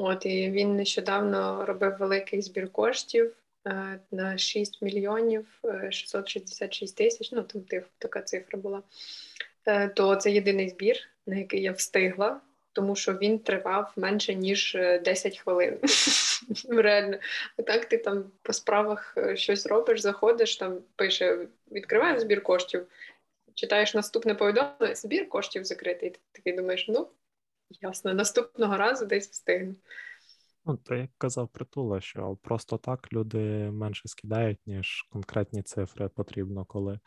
От, 0.00 0.26
І 0.26 0.50
він 0.50 0.76
нещодавно 0.76 1.64
робив 1.66 1.96
великий 1.98 2.42
збір 2.42 2.72
коштів 2.72 3.32
е, 3.66 3.98
на 4.10 4.38
6 4.38 4.82
мільйонів 4.82 5.46
666 5.90 7.00
е, 7.00 7.04
тисяч, 7.04 7.32
ну 7.32 7.42
там 7.42 7.62
типу, 7.62 7.86
така 7.98 8.22
цифра 8.22 8.58
була. 8.58 8.82
Е, 9.66 9.88
то 9.88 10.16
це 10.16 10.30
єдиний 10.30 10.68
збір, 10.68 10.96
на 11.26 11.36
який 11.36 11.62
я 11.62 11.72
встигла, 11.72 12.40
тому 12.72 12.96
що 12.96 13.12
він 13.12 13.38
тривав 13.38 13.92
менше 13.96 14.34
ніж 14.34 14.76
10 15.04 15.32
е, 15.32 15.36
хвилин. 15.38 15.78
Реально, 16.68 17.18
а 17.56 17.62
так 17.62 17.84
ти 17.84 17.98
там 17.98 18.24
по 18.42 18.52
справах 18.52 19.14
е, 19.16 19.36
щось 19.36 19.66
робиш, 19.66 20.00
заходиш, 20.00 20.56
там 20.56 20.78
пише: 20.96 21.46
відкриваємо 21.72 22.20
збір 22.20 22.42
коштів, 22.42 22.86
читаєш 23.54 23.94
наступне 23.94 24.34
повідомлення, 24.34 24.94
збір 24.94 25.28
коштів 25.28 25.64
закритий. 25.64 26.10
Ти 26.10 26.18
такий 26.32 26.52
думаєш, 26.52 26.88
ну 26.88 27.08
ясно, 27.70 28.14
наступного 28.14 28.76
разу 28.76 29.06
десь 29.06 29.28
встигну. 29.28 29.74
Ну, 30.66 30.76
то 30.76 30.94
як 30.94 31.10
казав 31.18 31.48
Притула, 31.48 32.00
що 32.00 32.36
просто 32.42 32.78
так 32.78 33.12
люди 33.12 33.70
менше 33.70 34.08
скидають, 34.08 34.58
ніж 34.66 35.02
конкретні 35.12 35.62
цифри 35.62 36.08
потрібно, 36.08 36.64
коли, 36.64 37.00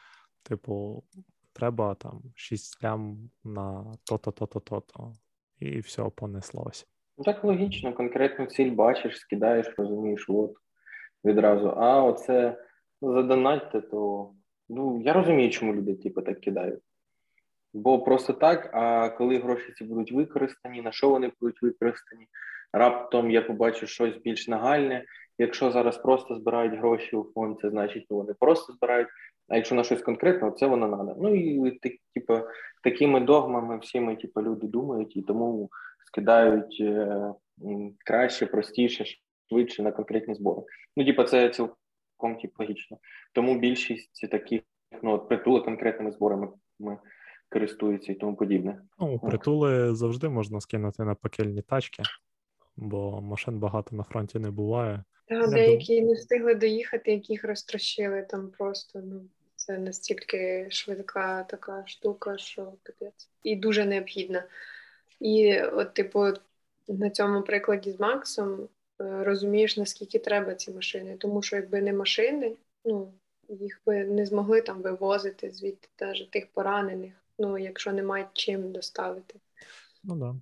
типу, 0.44 1.03
треба 1.53 1.96
там 1.96 2.22
6 2.36 2.84
лям 2.84 3.30
на 3.44 3.94
то-то, 4.03 4.32
то-то, 4.32 4.60
то-то, 4.60 5.13
і 5.60 5.80
все 5.80 6.03
понеслось. 6.03 6.88
Ну, 7.18 7.24
так 7.24 7.44
логічно, 7.44 7.94
конкретну 7.94 8.46
ціль 8.46 8.72
бачиш, 8.72 9.20
скидаєш, 9.20 9.74
розумієш, 9.77 10.25
от 10.30 10.53
відразу. 11.25 11.68
А 11.68 12.03
оце 12.03 12.65
задонатьте, 13.01 13.82
то 13.82 14.32
ну 14.70 15.01
я 15.01 15.13
розумію, 15.13 15.50
чому 15.50 15.74
люди 15.74 15.96
типу, 15.96 16.22
так 16.22 16.39
кидають. 16.39 16.84
Бо 17.74 18.00
просто 18.00 18.34
так, 18.34 18.70
а 18.74 19.10
коли 19.10 19.38
гроші 19.38 19.74
ці 19.78 19.84
будуть 19.84 20.12
використані, 20.12 20.82
на 20.82 20.92
що 20.92 21.10
вони 21.10 21.32
будуть 21.42 21.62
використані, 21.62 22.28
раптом 22.74 23.32
я 23.32 23.42
побачу 23.42 23.88
щось 23.88 24.18
більш 24.18 24.48
нагальне. 24.48 25.06
Якщо 25.38 25.72
зараз 25.72 25.98
просто 25.98 26.36
збирають 26.36 26.80
гроші 26.80 27.16
у 27.16 27.32
фонд, 27.34 27.60
це 27.62 27.70
значить 27.70 28.06
вони 28.10 28.34
просто 28.40 28.74
збирають. 28.74 29.08
А 29.48 29.56
якщо 29.56 29.75
на 29.75 29.84
щось 29.84 30.01
конкретне, 30.01 30.51
це 30.51 30.68
воно 30.68 30.88
надо. 30.88 31.16
Ну 31.22 31.36
і 31.36 31.80
типу, 32.13 32.40
такими 32.84 33.20
догмами 33.20 33.78
всі 33.78 34.00
ми, 34.00 34.16
типу, 34.16 34.42
люди 34.42 34.68
думають 34.68 35.18
і 35.18 35.22
тому 35.22 35.70
скидають 36.08 36.78
е, 36.82 37.34
краще, 38.06 38.46
простіше, 38.46 39.06
швидше 39.50 39.84
на 39.84 39.92
конкретні 39.92 40.36
збори. 40.36 40.62
Ну, 40.98 41.06
типу, 41.06 41.24
це 41.24 41.50
цілком 41.50 42.36
типу, 42.42 42.54
логічно. 42.60 42.98
Тому 43.34 43.60
більшість 43.60 44.30
таких 44.32 44.62
ну, 45.04 45.20
притули 45.20 45.62
конкретними 45.62 46.12
зборами 46.12 46.48
ми 46.80 46.98
користуються 47.51 48.12
і 48.12 48.15
тому 48.15 48.36
подібне. 48.36 48.81
Ну, 49.00 49.20
притули 49.20 49.96
завжди 49.96 50.29
можна 50.29 50.62
скинути 50.62 51.03
на 51.03 51.15
пекельні 51.15 51.62
тачки, 51.62 52.03
бо 52.75 53.22
машин 53.22 53.60
багато 53.60 53.96
на 53.96 54.03
фронті 54.03 54.39
не 54.39 54.51
буває. 54.51 55.03
Та 55.27 55.48
деякі 55.48 56.00
дум... 56.00 56.10
не 56.10 56.13
встигли 56.13 56.55
доїхати, 56.55 57.12
яких 57.12 57.46
розтрощили 57.46 58.22
там 58.29 58.51
просто. 58.58 59.01
Ну 59.03 59.22
це 59.55 59.77
настільки 59.77 60.67
швидка 60.70 61.43
така 61.43 61.84
штука, 61.86 62.38
що 62.38 62.74
капець. 62.84 63.29
І 63.43 63.55
дуже 63.55 63.86
необхідна. 63.86 64.43
І, 65.20 65.62
от, 65.62 65.93
типу, 65.93 66.25
на 66.88 67.10
цьому 67.10 67.41
прикладі 67.41 67.91
з 67.91 68.00
Максом 68.00 68.67
е, 69.01 69.24
розумієш, 69.24 69.77
наскільки 69.77 70.20
треба 70.20 70.55
ці 70.55 70.72
машини. 70.72 71.15
Тому 71.20 71.41
що 71.41 71.55
якби 71.55 71.81
не 71.81 71.93
машини, 71.93 72.55
ну 72.86 73.13
їх 73.50 73.81
би 73.86 74.05
не 74.05 74.25
змогли 74.25 74.62
там 74.62 74.81
вивозити 74.81 75.51
звідти 75.51 75.88
навіть 76.01 76.31
тих 76.31 76.48
поранених, 76.53 77.13
ну 77.39 77.57
якщо 77.57 77.91
немає 77.91 78.27
чим 78.33 78.71
доставити. 78.71 79.39
Ну 80.03 80.15
да. 80.15 80.35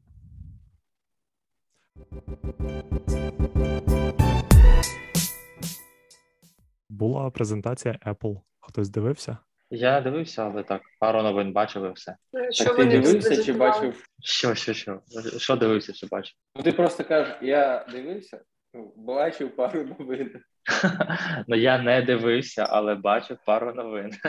Була 6.90 7.30
презентація 7.30 8.00
Apple. 8.06 8.42
Хтось 8.60 8.90
дивився? 8.90 9.38
Я 9.72 10.02
дивився, 10.02 10.46
але 10.46 10.64
так, 10.64 10.82
пару 11.00 11.22
новин 11.22 11.54
бачив 11.54 11.86
і 11.86 11.92
все. 11.92 12.16
Ну, 12.34 12.52
що 12.52 12.66
так 12.66 12.76
ти 12.76 12.86
дивився 12.86 13.44
чи 13.44 13.54
бачив? 13.54 14.04
Що, 14.24 14.56
що, 14.56 14.74
що? 14.74 15.02
Що 15.38 15.56
дивився, 15.56 15.94
чи 15.94 16.08
бачив? 16.08 16.36
Ну 16.56 16.64
ти 16.64 16.72
просто 16.72 17.04
кажеш, 17.04 17.36
я 17.42 17.86
дивився, 17.92 18.42
ну, 18.74 18.94
бачив 18.96 19.56
пару 19.56 19.84
новин. 19.84 20.42
Ну 21.48 21.56
я 21.56 21.82
не 21.82 22.02
дивився, 22.02 22.68
але 22.70 22.96
бачив 22.96 23.38
пару 23.46 23.74
новин. 23.74 24.12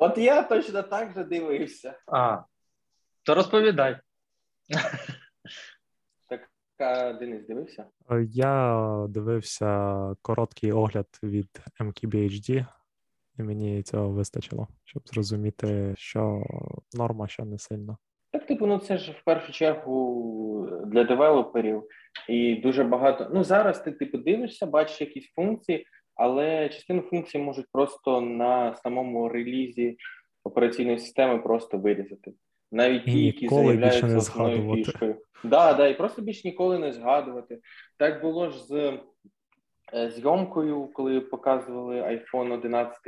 От 0.00 0.18
я 0.18 0.42
точно 0.42 0.82
так 0.82 1.12
же 1.12 1.24
дивився. 1.24 1.94
А, 2.06 2.38
то 3.22 3.34
розповідай. 3.34 3.98
Так, 6.28 7.18
Денис 7.18 7.46
дивився? 7.46 7.86
Я 8.30 9.06
дивився 9.08 10.14
короткий 10.22 10.72
огляд 10.72 11.06
від 11.22 11.48
MKBHD, 11.80 12.66
і 13.38 13.42
мені 13.42 13.82
цього 13.82 14.10
вистачило, 14.10 14.68
щоб 14.84 15.02
зрозуміти, 15.08 15.94
що 15.96 16.42
норма, 16.92 17.28
що 17.28 17.44
не 17.44 17.58
сильно. 17.58 17.98
Так, 18.32 18.46
типу, 18.46 18.66
ну 18.66 18.78
це 18.78 18.98
ж 18.98 19.12
в 19.12 19.24
першу 19.24 19.52
чергу 19.52 20.70
для 20.86 21.04
девелоперів, 21.04 21.82
і 22.28 22.56
дуже 22.56 22.84
багато. 22.84 23.30
Ну 23.34 23.44
зараз 23.44 23.80
ти 23.80 23.92
типу 23.92 24.18
дивишся, 24.18 24.66
бачиш 24.66 25.00
якісь 25.00 25.32
функції, 25.32 25.86
але 26.20 26.68
частину 26.68 27.02
функцій 27.02 27.38
можуть 27.38 27.66
просто 27.72 28.20
на 28.20 28.74
самому 28.74 29.28
релізі 29.28 29.96
операційної 30.44 30.98
системи 30.98 31.38
просто 31.38 31.78
вирізати. 31.78 32.32
Навіть 32.72 33.04
ті, 33.04 33.24
які 33.26 33.48
заявляються 33.48 34.16
основною 34.16 34.76
фішкою. 34.84 35.16
Да, 35.44 35.74
да, 35.74 35.88
і 35.88 35.96
просто 35.96 36.22
більш 36.22 36.44
ніколи 36.44 36.78
не 36.78 36.92
згадувати. 36.92 37.58
Так 37.98 38.22
було 38.22 38.50
ж 38.50 38.64
з 38.64 38.98
е, 39.94 40.10
зйомкою, 40.10 40.88
коли 40.92 41.20
показували 41.20 42.02
iPhone 42.02 42.52
11, 42.52 42.98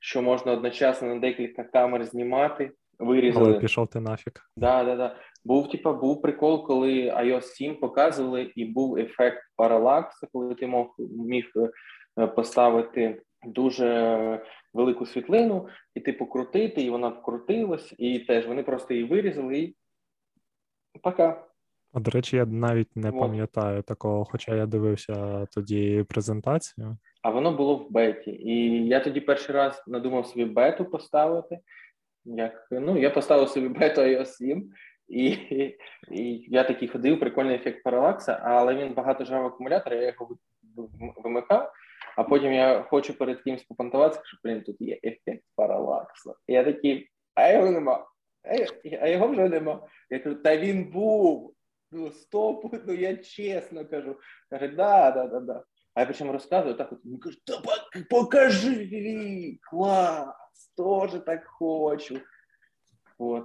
що 0.00 0.22
можна 0.22 0.52
одночасно 0.52 1.08
на 1.08 1.20
декілька 1.20 1.64
камер 1.64 2.04
знімати. 2.04 2.70
Вирізали. 2.98 3.50
Але 3.50 3.60
пішов 3.60 3.88
ти 3.88 4.00
нафіг. 4.00 4.32
Да, 4.56 4.84
да, 4.84 4.96
да. 4.96 5.16
Був 5.44 5.70
типа 5.70 5.92
був 5.92 6.22
прикол, 6.22 6.66
коли 6.66 7.10
iOS 7.10 7.42
7 7.42 7.74
показували, 7.74 8.52
і 8.56 8.64
був 8.64 8.96
ефект 8.96 9.42
паралаксу, 9.56 10.26
коли 10.32 10.54
ти 10.54 10.66
мог 10.66 10.94
міг 10.98 11.50
е, 11.56 11.70
поставити 12.36 13.22
дуже 13.46 14.46
велику 14.74 15.06
світлину, 15.06 15.68
і 15.94 16.00
типу 16.00 16.26
крутити, 16.26 16.82
і 16.82 16.90
вона 16.90 17.08
вкрутилась, 17.08 17.94
і 17.98 18.18
теж 18.18 18.46
вони 18.46 18.62
просто 18.62 18.94
її 18.94 19.06
вирізали 19.06 19.58
і 19.58 19.76
пока. 21.02 21.46
А 21.92 22.00
до 22.00 22.10
речі, 22.10 22.36
я 22.36 22.46
навіть 22.46 22.96
не 22.96 23.10
вот. 23.10 23.20
пам'ятаю 23.20 23.82
такого, 23.82 24.24
хоча 24.24 24.54
я 24.54 24.66
дивився 24.66 25.46
тоді 25.46 26.04
презентацію. 26.08 26.96
А 27.22 27.30
воно 27.30 27.52
було 27.52 27.76
в 27.76 27.90
беті. 27.90 28.30
І 28.30 28.86
я 28.86 29.00
тоді 29.00 29.20
перший 29.20 29.54
раз 29.54 29.84
надумав 29.86 30.26
собі 30.26 30.44
бету 30.44 30.84
поставити. 30.84 31.58
Як, 32.24 32.68
Ну, 32.70 32.98
я 32.98 33.10
поставив 33.10 33.48
собі 33.48 33.68
бету 33.68 34.00
iOS 34.00 34.24
7, 34.24 34.70
і 35.08 35.28
і 36.10 36.46
я 36.48 36.64
такий 36.64 36.88
ходив, 36.88 37.20
прикольний 37.20 37.56
ефект 37.56 37.82
паралакса, 37.82 38.40
але 38.44 38.74
він 38.74 38.94
багато 38.94 39.24
жав 39.24 39.46
акумулятор, 39.46 39.94
я 39.94 40.06
його 40.06 40.36
вимикав, 41.24 41.72
а 42.16 42.24
потім 42.24 42.52
я 42.52 42.82
хочу 42.82 43.14
перед 43.14 43.42
кимось 43.42 43.62
попонтуватися, 43.62 44.22
що 44.24 44.38
блін, 44.44 44.62
тут 44.62 44.80
є 44.80 44.98
ефект 45.04 45.44
паралаксу. 45.54 46.34
І 46.46 46.52
я 46.52 46.64
такий, 46.64 47.08
а 47.34 47.52
його 47.52 47.70
нема. 47.70 48.06
А 49.00 49.08
його 49.08 49.28
вже 49.28 49.48
нема. 49.48 49.88
Я 50.10 50.18
кажу, 50.18 50.36
та 50.36 50.56
він 50.56 50.90
був. 50.90 51.52
Ну, 51.92 52.10
стоп, 52.10 52.74
ну 52.86 52.92
я 52.92 53.16
чесно 53.16 53.84
кажу. 53.84 54.16
Каже, 54.50 54.68
да, 54.68 55.10
да, 55.10 55.26
да, 55.26 55.40
да. 55.40 55.64
А 55.94 56.00
я 56.00 56.06
причому 56.06 56.32
розказую, 56.32 56.74
так 56.74 56.92
от 56.92 57.04
він 57.04 57.18
каже, 57.18 57.38
та 57.46 57.60
покажи, 58.10 59.58
клас, 59.70 60.72
теж 60.76 61.20
так 61.26 61.46
хочу. 61.46 62.20
От. 63.18 63.44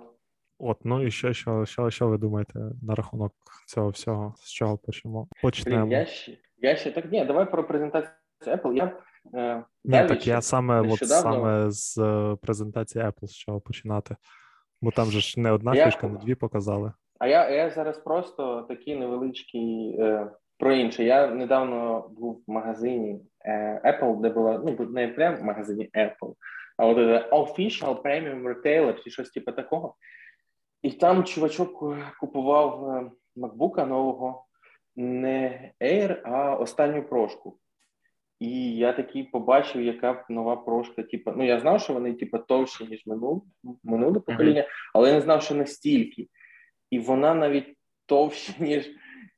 От, 0.60 0.78
ну 0.86 1.08
і 1.08 1.12
що, 1.12 1.34
що, 1.34 1.66
що, 1.66 1.90
що 1.90 2.08
ви 2.08 2.18
думаєте 2.18 2.60
на 2.82 2.96
рахунок 2.96 3.34
цього 3.68 3.90
всього? 3.90 4.36
З 4.38 4.52
чого 4.52 4.78
почнемо? 4.78 5.28
Почнемо. 5.42 5.92
Я 5.92 6.06
ще, 6.06 6.38
я 6.58 6.76
ще 6.76 6.92
так, 6.92 7.12
ні, 7.12 7.26
давай 7.26 7.52
про 7.52 7.68
презентацію 7.68 8.14
Apple. 8.48 8.74
Я 8.74 8.98
е, 9.34 9.64
Ні, 9.86 10.08
так 10.08 10.28
я 10.28 10.42
саме 10.42 10.82
от 10.82 11.08
саме 11.08 11.72
з 11.72 11.98
е, 11.98 12.38
презентації 12.42 13.06
Apple 13.06 13.28
з 13.28 13.36
чого 13.36 13.62
починати. 13.62 14.16
Бо 14.82 14.92
там 14.92 15.06
же 15.06 15.20
ж 15.20 15.40
не 15.40 15.52
одна 15.52 15.76
я... 15.76 15.86
фішка, 15.86 16.08
не 16.08 16.18
дві 16.18 16.36
показали. 16.36 16.94
А 17.20 17.28
я 17.28 17.50
я 17.50 17.70
зараз 17.70 17.98
просто 17.98 18.62
такий 18.62 18.96
невеличкий 18.96 19.96
е, 20.00 20.32
про 20.58 20.74
інше. 20.74 21.04
Я 21.04 21.28
недавно 21.28 22.10
був 22.18 22.44
в 22.48 22.52
магазині 22.52 23.22
е, 23.46 23.82
Apple, 23.86 24.22
де 24.22 24.30
була 24.30 24.62
ну 24.66 24.90
не 24.90 25.08
прям 25.08 25.36
в 25.36 25.44
магазині 25.44 25.90
Apple, 25.94 26.34
а 26.78 26.86
от 26.86 26.98
Official 27.32 28.02
Premium 28.02 28.44
Retailer 28.44 29.04
чи 29.04 29.10
щось 29.10 29.30
типу 29.30 29.52
такого. 29.52 29.96
І 30.82 30.92
там 30.92 31.24
чувачок 31.24 31.96
купував 32.20 32.90
е, 32.90 33.12
MacBook 33.38 33.88
нового, 33.88 34.46
не 34.96 35.72
Air, 35.82 36.22
а 36.24 36.56
останню 36.56 37.04
прошку. 37.04 37.58
І 38.42 38.76
я 38.76 38.94
такий 38.94 39.24
побачив, 39.24 39.82
яка 39.82 40.26
нова 40.30 40.56
прошка. 40.56 41.04
Типу, 41.04 41.34
ну 41.38 41.46
я 41.46 41.60
знав, 41.60 41.82
що 41.82 41.94
вони 41.94 42.14
типу, 42.14 42.38
товщі, 42.38 42.86
ніж 42.86 43.06
минуле 43.06 43.42
минуле 43.84 44.20
покоління, 44.20 44.68
але 44.94 45.10
я 45.10 45.16
не 45.16 45.22
знав, 45.22 45.44
що 45.44 45.56
настільки. 45.56 46.28
І 46.90 47.00
вона 47.00 47.34
навіть 47.34 47.78
товща, 48.06 48.54
ніж 48.60 48.92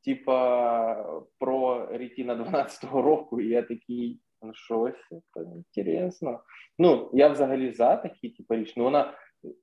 типа 0.05 1.19
про 1.39 1.87
Retina 1.91 2.43
12-го 2.43 3.01
року. 3.01 3.41
І 3.41 3.47
я 3.47 3.61
такий, 3.61 4.19
ну 4.41 4.53
щось 4.53 5.09
це 5.33 5.41
інтересно. 5.41 6.39
Ну, 6.79 7.09
я 7.13 7.27
взагалі 7.27 7.71
за 7.71 7.95
такі, 7.95 8.29
типу, 8.29 8.55
річ. 8.55 8.73
Ну, 8.77 8.83
вона 8.83 9.13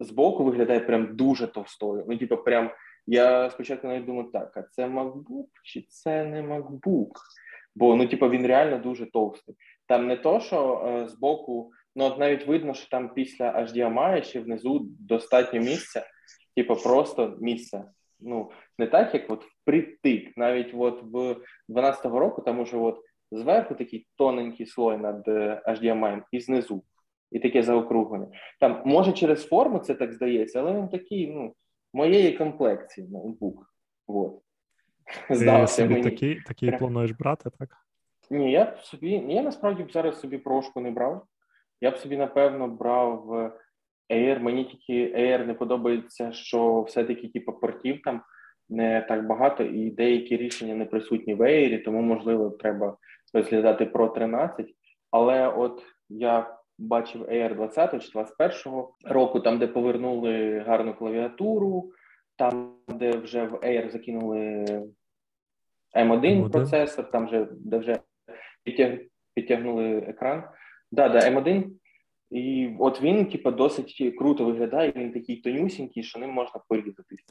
збоку 0.00 0.44
виглядає 0.44 0.80
прям 0.80 1.16
дуже 1.16 1.46
товстою. 1.46 2.04
Ну, 2.08 2.18
типу, 2.18 2.36
прям 2.36 2.70
я 3.06 3.50
спочатку 3.50 3.86
навіть 3.86 4.06
думав, 4.06 4.32
так, 4.32 4.56
а 4.56 4.62
це 4.62 4.86
MacBook 4.86 5.48
чи 5.64 5.84
це 5.88 6.24
не 6.24 6.42
MacBook? 6.42 7.10
Бо 7.74 7.96
ну, 7.96 8.06
типу, 8.06 8.28
він 8.28 8.46
реально 8.46 8.78
дуже 8.78 9.10
товстий. 9.10 9.54
Там 9.86 10.06
не 10.06 10.16
то, 10.16 10.40
що 10.40 10.86
е, 10.86 11.08
збоку, 11.08 11.70
ну 11.96 12.04
от 12.04 12.18
навіть 12.18 12.46
видно, 12.46 12.74
що 12.74 12.88
там 12.88 13.14
після 13.14 13.52
HDMI 13.52 14.22
ще 14.22 14.40
внизу 14.40 14.86
достатньо 15.00 15.60
місця, 15.60 16.06
типу, 16.56 16.76
просто 16.76 17.36
місце. 17.40 17.84
Ну 18.20 18.50
не 18.78 18.86
так, 18.86 19.14
як 19.14 19.30
от 19.30 19.44
впритик. 19.44 20.36
Навіть 20.36 20.74
от 20.74 21.02
в 21.02 21.36
12-го 21.68 22.18
року, 22.18 22.42
там 22.42 22.60
уже 22.60 22.76
от 22.76 23.00
зверху 23.32 23.74
такий 23.74 24.06
тоненький 24.16 24.66
слой 24.66 24.96
над 24.98 25.28
е, 25.28 25.62
HDMI 25.66 26.22
і 26.32 26.40
знизу, 26.40 26.82
і 27.32 27.38
таке 27.38 27.62
заокруглення. 27.62 28.28
Там 28.60 28.82
може 28.84 29.12
через 29.12 29.46
форму 29.46 29.78
це 29.78 29.94
так 29.94 30.12
здається, 30.12 30.60
але 30.60 30.72
він 30.72 30.88
такий, 30.88 31.26
ну, 31.26 31.54
моєї 31.92 32.38
комплекції 32.38 33.08
ноутбук. 33.08 33.74
От. 34.06 34.42
Здався 35.30 35.86
мені. 35.86 36.02
Такий 36.02 36.40
такий 36.46 36.72
плануєш 36.72 37.10
брати, 37.10 37.50
так? 37.58 37.68
Ні, 38.30 38.52
я 38.52 38.64
б 38.64 38.78
собі, 38.78 39.10
я 39.28 39.42
насправді 39.42 39.82
б 39.82 39.92
зараз 39.92 40.20
собі 40.20 40.38
прошку 40.38 40.80
не 40.80 40.90
брав. 40.90 41.24
Я 41.80 41.90
б 41.90 41.96
собі, 41.96 42.16
напевно, 42.16 42.68
брав 42.68 43.26
Air, 44.10 44.40
мені 44.40 44.64
тільки 44.64 45.16
Air 45.16 45.46
не 45.46 45.54
подобається, 45.54 46.32
що 46.32 46.82
все-таки 46.82 47.28
типу, 47.28 47.52
портів 47.52 48.02
там 48.02 48.22
не 48.68 49.00
так 49.08 49.26
багато, 49.26 49.62
і 49.64 49.90
деякі 49.90 50.36
рішення 50.36 50.74
не 50.74 50.84
присутні 50.84 51.34
в 51.34 51.40
Air, 51.40 51.84
тому 51.84 52.02
можливо 52.02 52.50
треба 52.50 52.96
розглядати 53.34 53.84
Pro 53.84 54.14
13. 54.14 54.66
Але 55.10 55.48
от 55.48 55.82
я 56.08 56.56
бачив 56.78 57.22
Air 57.22 57.54
20 57.54 58.02
чи 58.02 58.10
21 58.10 58.82
року, 59.04 59.40
там 59.40 59.58
де 59.58 59.66
повернули 59.66 60.58
гарну 60.58 60.94
клавіатуру, 60.94 61.90
там 62.36 62.74
де 62.88 63.10
вже 63.10 63.44
в 63.44 63.54
Air 63.54 63.90
закинули 63.90 64.64
M1, 65.96 66.20
M1. 66.20 66.50
процесор, 66.50 67.10
там 67.10 67.26
вже 67.26 67.46
де 67.50 67.78
вже 67.78 68.00
підтяг, 68.62 68.98
підтягнули 69.34 69.96
екран. 69.96 70.44
Да, 70.92 71.08
да, 71.08 71.18
M1. 71.18 71.64
І 72.30 72.70
от 72.78 73.02
він, 73.02 73.26
типу, 73.26 73.50
досить 73.50 74.14
круто 74.18 74.44
виглядає. 74.44 74.92
Він 74.96 75.12
такий 75.12 75.36
тонюсінький, 75.36 76.02
що 76.02 76.18
ним 76.18 76.30
можна 76.30 76.60
порізатись. 76.68 77.24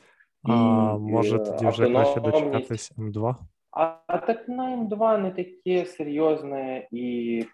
А 0.43 0.97
може 0.97 1.35
е, 1.35 1.39
тоді 1.39 1.67
вже 1.67 1.89
краще 1.89 2.19
дочекатись 2.19 2.91
М2? 2.97 3.35
А, 3.71 3.95
а 4.07 4.17
так 4.17 4.49
на 4.49 4.77
М2 4.77 5.21
не 5.21 5.31
таке 5.31 5.85
серйозне 5.85 6.87
і 6.91 7.45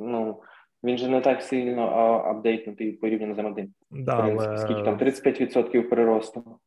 ну, 0.00 0.42
він 0.84 0.98
же 0.98 1.08
не 1.08 1.20
так 1.20 1.42
сильно 1.42 1.82
апдейтнутий 2.26 2.92
порівняно 2.92 3.34
з 3.34 3.38
М1. 3.38 3.68
Да, 3.90 4.22
принципі, 4.22 4.56
скільки 4.56 4.82
там 4.82 4.98
35% 4.98 5.88
приросту. 5.88 6.58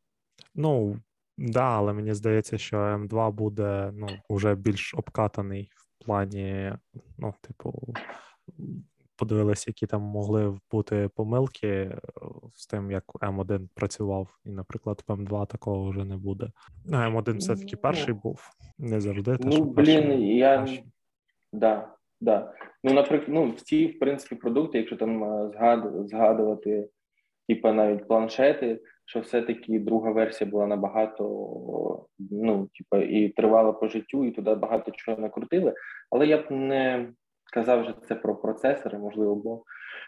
Ну, 0.55 0.95
да, 1.37 1.63
але 1.63 1.93
мені 1.93 2.13
здається, 2.13 2.57
що 2.57 2.77
М2 2.77 3.31
буде 3.31 3.91
ну, 3.93 4.07
вже 4.29 4.55
більш 4.55 4.93
обкатаний 4.93 5.69
в 5.73 6.05
плані, 6.05 6.73
ну, 7.17 7.33
типу, 7.41 7.93
подивилися, 9.15 9.65
які 9.67 9.85
там 9.87 10.01
могли 10.01 10.57
бути 10.71 11.09
помилки 11.15 11.67
е, 11.67 11.97
з 12.53 12.67
тим, 12.67 12.91
як 12.91 13.03
М1 13.05 13.67
працював, 13.75 14.27
і, 14.45 14.49
наприклад, 14.49 15.03
в 15.07 15.11
М2 15.11 15.47
такого 15.47 15.89
вже 15.89 16.05
не 16.05 16.17
буде. 16.17 16.51
Ну, 16.85 16.97
М1 16.97 17.37
все-таки 17.37 17.75
Ну, 17.75 17.81
перший 17.81 18.13
був, 18.13 18.49
не 18.77 19.01
завжди. 19.01 19.37
те, 19.37 19.43
Ну, 19.47 19.63
блін, 19.63 19.75
перший 20.03 20.37
я 20.37 20.57
краще. 20.57 20.83
да, 21.53 21.93
да. 22.21 22.53
Ну, 22.83 22.93
наприклад, 22.93 23.29
ну, 23.29 23.51
всі, 23.51 23.87
в 23.87 23.99
принципі, 23.99 24.35
продукти, 24.35 24.77
якщо 24.77 24.95
там 24.95 25.23
е, 25.23 25.49
згад, 25.49 26.07
згадувати, 26.09 26.89
типа 27.47 27.73
навіть 27.73 28.07
планшети, 28.07 28.81
що 29.05 29.19
все-таки 29.19 29.79
друга 29.79 30.11
версія 30.11 30.49
була 30.49 30.67
набагато, 30.67 31.23
ну, 32.31 32.69
типа, 32.77 32.97
і 32.97 33.29
тривала 33.29 33.73
по 33.73 33.87
життю, 33.87 34.25
і 34.25 34.31
туди 34.31 34.55
багато 34.55 34.91
чого 34.91 35.21
накрутили. 35.21 35.73
Але 36.11 36.27
я 36.27 36.37
б 36.37 36.51
не 36.51 37.09
казав 37.53 37.81
вже 37.81 37.93
це 38.07 38.15
про 38.15 38.35
процесори, 38.35 38.97
можливо, 38.97 39.35
бо 39.35 39.63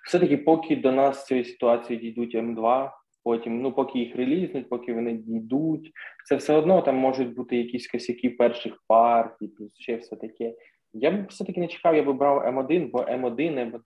все-таки, 0.07 0.37
поки 0.37 0.75
до 0.75 0.91
нас 0.91 1.21
з 1.21 1.25
цієї 1.25 1.45
ситуації 1.45 1.99
дійдуть 1.99 2.35
М2, 2.35 2.89
потім, 3.23 3.61
ну, 3.61 3.71
поки 3.71 3.99
їх 3.99 4.15
релізнуть, 4.15 4.69
поки 4.69 4.93
вони 4.93 5.13
дійдуть, 5.13 5.91
це 6.25 6.35
все 6.35 6.53
одно 6.53 6.81
там 6.81 6.95
можуть 6.95 7.35
бути 7.35 7.57
якісь 7.57 7.87
косяки 7.87 8.29
перших 8.29 8.73
партій, 8.87 9.47
плюс 9.47 9.71
ще 9.79 9.95
все 9.95 10.15
таке. 10.15 10.53
Я 10.93 11.11
б 11.11 11.27
все-таки 11.27 11.59
не 11.59 11.67
чекав, 11.67 11.95
я 11.95 12.03
б 12.03 12.17
брав 12.17 12.57
М1, 12.57 12.89
бо 12.91 12.99
М1, 12.99 13.71
М1, 13.71 13.79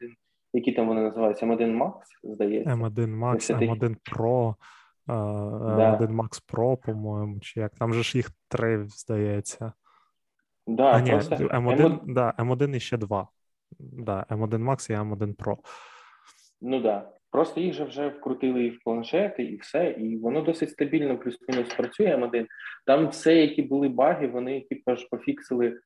які 0.54 0.72
там 0.72 0.88
вони 0.88 1.02
називаються? 1.02 1.46
М1 1.46 1.78
Max, 1.78 1.94
здається. 2.24 2.76
М1 2.76 3.20
Max, 3.20 3.60
М1 3.60 3.96
Pro, 4.12 4.56
е, 5.10 5.12
М1 5.12 6.16
Max 6.16 6.54
Pro, 6.54 6.78
по-моєму, 6.86 7.40
чи 7.40 7.60
як. 7.60 7.76
Там 7.76 7.94
же 7.94 8.04
ж 8.04 8.18
їх 8.18 8.32
три, 8.48 8.86
здається. 8.88 9.74
Да, 10.68 10.92
А, 10.92 11.02
ні, 11.02 11.12
просто 11.12 11.36
М1, 11.36 11.78
М1 11.78 12.00
да, 12.06 12.34
М1 12.38 12.76
і 12.76 12.80
ще 12.80 12.98
два. 12.98 13.28
Да, 13.80 14.26
М1 14.30 14.50
Max 14.50 14.92
і 14.92 14.96
М1 14.96 15.36
Pro. 15.36 15.58
Ну 16.62 16.82
да. 16.82 17.12
Просто 17.32 17.62
їх 17.62 17.74
же 17.74 17.84
вже 17.84 18.08
вкрутили 18.08 18.64
і 18.64 18.70
в 18.70 18.84
планшети, 18.84 19.44
і 19.44 19.58
все, 19.58 19.90
і 19.92 20.18
воно 20.18 20.42
досить 20.42 20.70
стабільно 20.70 21.18
плюс-мінус 21.18 21.74
працює 21.74 22.16
М1. 22.16 22.46
Там 22.86 23.08
все, 23.08 23.36
які 23.36 23.62
були 23.62 23.90
баги, 23.90 24.28
вони 24.28 24.62
типу 24.62 24.96
ж 24.96 25.08
пофіксили. 25.12 25.80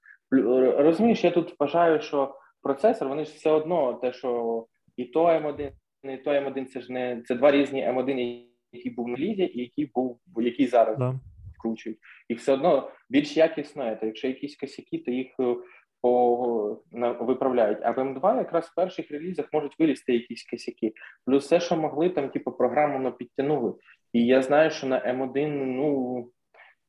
Розумієш, 0.78 1.24
я 1.24 1.32
тут 1.32 1.56
вважаю, 1.60 2.02
що 2.02 2.36
процесор, 2.62 3.08
вони 3.08 3.26
ж 3.26 3.32
все 3.36 3.52
одно, 3.52 3.94
те, 3.94 4.14
що 4.14 4.66
і 4.98 5.06
то 5.06 5.26
М1, 5.26 5.72
і 6.04 6.18
то 6.18 6.32
М1, 6.32 6.66
це 6.66 6.82
ж 6.82 6.94
не 6.94 7.22
це 7.26 7.36
два 7.36 7.52
різні 7.52 7.88
М1, 7.88 8.44
який 8.74 8.92
був 8.92 9.08
на 9.08 9.18
лізі, 9.18 9.44
і 9.44 9.62
який 9.62 9.92
був, 9.96 10.20
який 10.38 10.68
зараз 10.68 10.98
Да. 10.98 11.20
вкручують. 11.58 12.00
І 12.30 12.34
все 12.34 12.54
одно 12.54 12.92
більш 13.10 13.38
якісно, 13.38 13.98
то 14.00 14.06
якщо 14.06 14.28
якісь 14.28 14.56
косяки, 14.56 14.98
то 14.98 15.12
їх 15.12 15.28
е, 15.40 15.56
по, 16.02 16.82
на, 16.92 17.12
виправляють. 17.12 17.78
А 17.82 17.92
в 17.92 17.98
М2 17.98 18.38
якраз 18.38 18.66
в 18.66 18.76
перших 18.76 19.12
релізах 19.12 19.46
можуть 19.54 19.80
вилізти 19.80 20.14
якісь 20.14 20.50
косяки. 20.50 20.94
Плюс 21.26 21.46
все, 21.46 21.60
що 21.60 21.78
могли, 21.78 22.10
там, 22.10 22.30
типу, 22.30 22.52
програму 22.52 23.00
ну, 23.00 23.12
підтягнули. 23.12 23.74
І 24.14 24.26
я 24.26 24.42
знаю, 24.42 24.72
що 24.72 24.88
на 24.88 25.00
М1, 25.00 25.48
ну, 25.50 26.30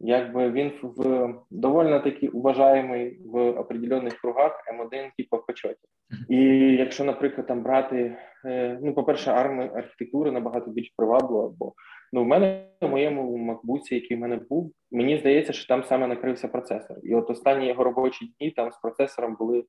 якби 0.00 0.50
він 0.50 0.72
в 0.82 1.28
доволі 1.50 2.00
таки 2.00 2.28
уважаємий 2.28 3.18
в 3.24 3.50
определених 3.50 4.20
кругах, 4.20 4.64
М1, 4.74 5.10
типу, 5.16 5.36
в 5.36 5.46
почоті. 5.46 5.80
І 6.28 6.36
якщо, 6.78 7.04
наприклад, 7.04 7.46
там 7.46 7.62
брати, 7.62 8.16
е, 8.44 8.78
ну, 8.82 8.94
по-перше, 8.94 9.30
ARM 9.30 9.76
архітектура 9.76 10.32
набагато 10.32 10.70
більш 10.70 10.92
приваблива, 10.96 11.52
бо 11.58 11.72
Ну, 12.14 12.22
в 12.22 12.26
мене 12.26 12.66
в 12.80 12.88
моєму 12.88 13.36
макбуці, 13.36 13.94
який 13.94 14.16
в 14.16 14.20
мене 14.20 14.40
був, 14.50 14.72
мені 14.92 15.18
здається, 15.18 15.52
що 15.52 15.66
там 15.66 15.84
саме 15.84 16.06
накрився 16.06 16.48
процесор. 16.48 16.96
І 17.02 17.14
от 17.14 17.30
останні 17.30 17.68
його 17.68 17.84
робочі 17.84 18.34
дні 18.38 18.50
там 18.50 18.72
з 18.72 18.76
процесором 18.76 19.36
були 19.38 19.64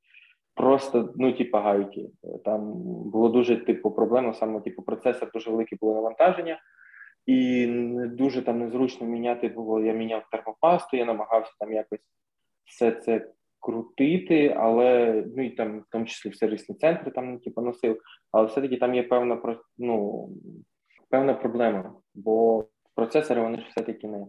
просто 0.56 1.14
ну, 1.16 1.34
типу, 1.34 1.58
гайки. 1.58 2.10
Там 2.46 2.74
було 3.12 3.30
дуже 3.30 3.58
типу 3.58 3.92
проблема, 3.92 4.34
саме 4.34 4.62
типу, 4.62 4.82
процесор 4.82 5.32
дуже 5.34 5.52
велике 5.52 5.76
було 5.82 5.96
навантаження, 5.96 6.60
і 7.26 7.68
дуже 8.08 8.42
там 8.42 8.60
незручно 8.60 9.08
міняти 9.08 9.48
було. 9.48 9.82
Я 9.82 9.94
міняв 9.94 10.24
термопасту, 10.32 10.98
я 10.98 11.06
намагався 11.06 11.54
там 11.60 11.74
якось 11.74 12.00
все 12.66 12.92
це 12.92 13.32
крутити, 13.60 14.56
але 14.58 15.24
ну 15.36 15.46
і 15.46 15.50
там, 15.50 15.80
в 15.80 15.84
тому 15.92 16.06
числі 16.06 16.30
в 16.30 16.36
сервісні 16.36 16.76
центри 16.76 17.12
там 17.12 17.40
типу, 17.40 17.62
носив, 17.62 18.02
але 18.32 18.48
все-таки 18.48 18.78
там 18.78 18.96
є 18.96 19.04
певна 19.04 19.42
ну, 19.78 20.30
певна 21.10 21.34
проблема, 21.34 21.94
бо 22.16 22.66
процесори 22.96 23.42
вони 23.42 23.58
ж 23.58 23.66
все-таки 23.70 24.08
не, 24.08 24.26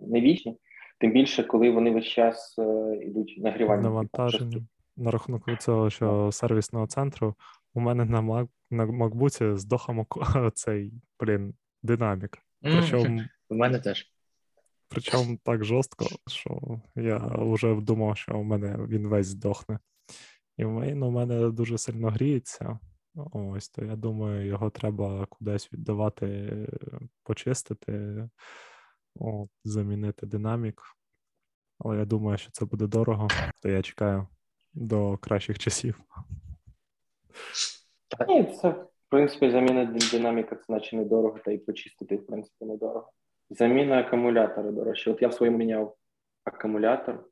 не 0.00 0.20
вічні, 0.20 0.58
тим 1.00 1.12
більше, 1.12 1.44
коли 1.44 1.70
вони 1.70 1.90
весь 1.90 2.04
час 2.04 2.58
е, 2.58 2.96
йдуть 3.02 3.34
нагрівання. 3.38 3.82
Навантаження. 3.82 4.66
На 4.96 5.10
рахунок 5.10 5.42
цього, 5.60 5.90
що 5.90 6.32
сервісного 6.32 6.86
центру, 6.86 7.34
у 7.74 7.80
мене 7.80 8.04
на 8.04 8.20
Mac, 8.20 8.48
на 8.70 8.86
MacBook 8.86 9.56
здох 9.56 9.90
цей, 10.54 10.92
блін, 11.20 11.54
динамік. 11.82 12.38
Причому 12.60 13.22
У 13.48 13.54
мене 13.54 13.78
теж. 13.78 14.12
Причому 14.88 15.38
так 15.42 15.64
жорстко, 15.64 16.06
що 16.26 16.80
я 16.96 17.16
вже 17.36 17.74
думав, 17.74 18.16
що 18.16 18.38
у 18.38 18.42
мене 18.42 18.86
він 18.88 19.08
весь 19.08 19.26
здохне. 19.26 19.78
І 20.56 20.64
він 20.64 21.02
у 21.02 21.10
мене 21.10 21.50
дуже 21.50 21.78
сильно 21.78 22.10
гріється. 22.10 22.78
Ось, 23.14 23.68
то 23.68 23.84
я 23.84 23.96
думаю, 23.96 24.46
його 24.46 24.70
треба 24.70 25.26
кудись 25.26 25.72
віддавати, 25.72 26.68
почистити, 27.22 28.28
от, 29.14 29.50
замінити 29.64 30.26
динамік. 30.26 30.82
Але 31.78 31.98
я 31.98 32.04
думаю, 32.04 32.38
що 32.38 32.50
це 32.52 32.64
буде 32.64 32.86
дорого, 32.86 33.28
то 33.60 33.68
я 33.68 33.82
чекаю 33.82 34.26
до 34.74 35.16
кращих 35.16 35.58
часів. 35.58 36.00
Ні, 38.28 38.44
це 38.44 38.86
принципі 39.12 39.50
заміна 39.50 39.84
динаміка, 40.12 40.56
це 40.56 40.72
наче 40.72 40.96
недорого, 40.96 41.38
та 41.44 41.50
й 41.50 41.58
почистити, 41.58 42.16
в 42.16 42.26
принципі, 42.26 42.64
недорого. 42.64 43.12
Заміна 43.50 43.98
акумулятора 43.98 44.70
дорожче. 44.70 45.10
От 45.10 45.22
я 45.22 45.28
в 45.28 45.34
своєму 45.34 45.58
міняв 45.58 45.96
акумулятор. 46.44 47.24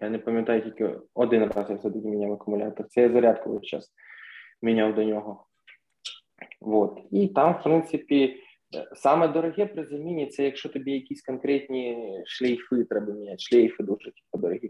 Я 0.00 0.10
не 0.10 0.18
пам'ятаю 0.18 0.62
тільки 0.62 0.98
один 1.14 1.44
раз 1.44 1.70
я 1.70 1.76
все-таки 1.76 2.06
міняв 2.06 2.32
акумулятор. 2.32 2.86
Це 2.88 3.00
я 3.00 3.08
зарядку 3.08 3.50
весь 3.50 3.66
час 3.66 3.92
міняв 4.62 4.94
до 4.94 5.04
нього. 5.04 5.46
От. 6.60 7.00
І 7.10 7.28
там, 7.28 7.54
в 7.54 7.62
принципі, 7.62 8.42
е, 8.76 8.88
саме 8.94 9.28
дороге 9.28 9.66
при 9.66 9.84
заміні 9.84 10.26
це 10.26 10.44
якщо 10.44 10.68
тобі 10.68 10.92
якісь 10.92 11.22
конкретні 11.22 12.14
шлейфи 12.26 12.84
треба 12.84 13.12
міняти. 13.12 13.38
Шлейфи 13.38 13.82
дуже 13.82 14.04
типу, 14.04 14.38
дорогі. 14.38 14.68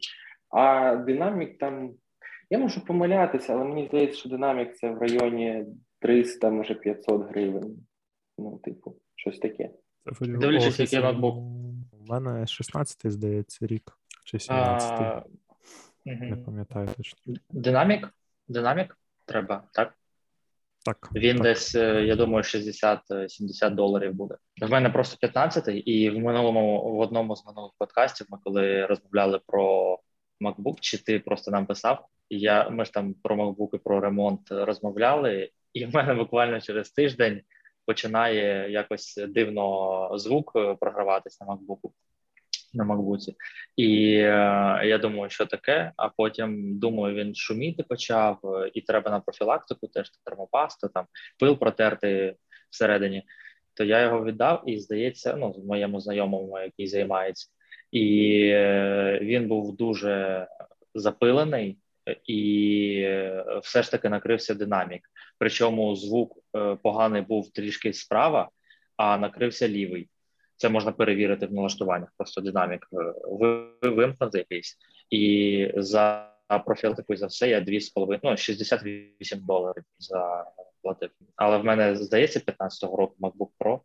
А 0.51 0.97
динамік 0.97 1.59
там. 1.59 1.95
Я 2.51 2.59
можу 2.59 2.85
помилятися, 2.85 3.53
але 3.53 3.65
мені 3.65 3.87
здається, 3.87 4.19
що 4.19 4.29
динамік 4.29 4.77
це 4.77 4.91
в 4.91 4.99
районі 4.99 5.67
300, 5.99 6.51
може 6.51 6.75
500 6.75 7.29
гривень. 7.29 7.87
Ну, 8.39 8.61
типу, 8.65 8.97
щось 9.15 9.39
таке. 9.39 9.71
Це 10.19 10.27
Дивлячись, 10.27 10.81
який 10.81 10.99
MacBook. 10.99 11.35
У 11.93 12.07
мене 12.07 12.47
16 12.47 13.13
здається, 13.13 13.67
рік, 13.67 13.99
чи 14.25 14.39
17 14.39 14.91
А, 14.93 15.23
не 16.05 16.37
пам'ятаю 16.37 16.89
точно. 16.97 17.35
Динамік? 17.51 18.15
Динамік 18.49 18.99
треба, 19.27 19.69
так? 19.73 19.95
Так, 20.85 21.11
Він 21.15 21.37
так. 21.37 21.43
десь, 21.43 21.75
е, 21.75 22.05
я 22.05 22.17
думаю, 22.17 22.43
60-70 22.43 23.75
доларів 23.75 24.15
буде. 24.15 24.37
В 24.63 24.71
мене 24.71 24.91
просто 24.91 25.27
15-й, 25.27 25.79
і 25.79 26.11
в 26.11 26.19
минулому 26.19 26.93
в 26.97 26.99
одному 26.99 27.37
з 27.37 27.47
минулих 27.47 27.73
подкастів 27.79 28.27
ми 28.31 28.39
коли 28.45 28.87
розмовляли 28.87 29.41
про 29.47 29.99
MacBook, 30.41 30.77
чи 30.81 30.99
ти 30.99 31.19
просто 31.19 31.51
нам 31.51 31.67
писав, 31.67 32.07
я 32.31 32.69
ми 32.69 32.85
ж 32.85 32.93
там 32.93 33.15
про 33.15 33.37
MacBook 33.37 33.75
і 33.75 33.79
про 33.79 34.01
ремонт 34.01 34.41
розмовляли, 34.51 35.51
і 35.73 35.85
в 35.85 35.95
мене 35.95 36.15
буквально 36.15 36.61
через 36.61 36.91
тиждень 36.91 37.41
починає 37.87 38.71
якось 38.71 39.21
дивно 39.29 40.11
звук 40.19 40.53
програватися 40.81 41.45
на 41.45 41.53
MacBook 41.55 41.91
на 42.75 42.85
макбуці. 42.85 43.37
І 43.77 44.15
е, 44.15 44.81
я 44.85 44.99
думаю, 44.99 45.31
що 45.31 45.47
таке. 45.47 45.93
А 45.97 46.09
потім 46.09 46.79
думаю, 46.79 47.15
він 47.15 47.35
шуміти 47.35 47.83
почав, 47.83 48.41
е, 48.45 48.71
і 48.75 48.81
треба 48.81 49.11
на 49.11 49.21
профілактику, 49.21 49.89
теж 49.89 50.11
термопаста, 50.25 50.89
там 50.89 51.07
пил 51.39 51.59
протерти 51.59 52.37
всередині. 52.71 53.23
То 53.75 53.85
я 53.85 54.01
його 54.03 54.25
віддав, 54.25 54.63
і 54.67 54.79
здається, 54.79 55.37
ну 55.37 55.65
моєму 55.67 56.01
знайомому, 56.01 56.59
який 56.59 56.87
займається, 56.87 57.49
і 57.93 58.41
е, 58.55 59.19
він 59.23 59.49
був 59.49 59.77
дуже 59.77 60.47
запилений. 60.95 61.79
І 62.25 63.03
е, 63.05 63.45
все 63.63 63.83
ж 63.83 63.91
таки 63.91 64.09
накрився 64.09 64.55
динамік. 64.55 65.03
Причому 65.39 65.97
звук 65.97 66.39
е, 66.57 66.77
поганий 66.83 67.23
був 67.23 67.53
трішки 67.53 67.93
справа, 67.93 68.49
а 68.97 69.19
накрився 69.19 69.69
лівий. 69.69 70.09
Це 70.57 70.69
можна 70.69 70.93
перевірити 70.93 71.47
в 71.47 71.53
налаштуваннях. 71.53 72.09
Просто 72.17 72.41
динамік 72.41 72.89
е, 72.93 73.89
вимкнути 73.89 74.39
якийсь, 74.39 74.77
і 75.11 75.73
за 75.77 76.33
профілактику 76.65 77.17
за 77.17 77.27
все 77.27 77.49
я 77.49 77.61
2,5, 77.61 78.21
ну 78.23 78.37
68 78.37 79.41
доларів 79.43 79.85
заплатив. 79.99 81.11
Але 81.37 81.59
в 81.59 81.65
мене 81.65 81.97
здається 81.97 82.41
15-го 82.41 82.97
року 82.97 83.15
MacBook 83.21 83.49
Pro. 83.61 83.81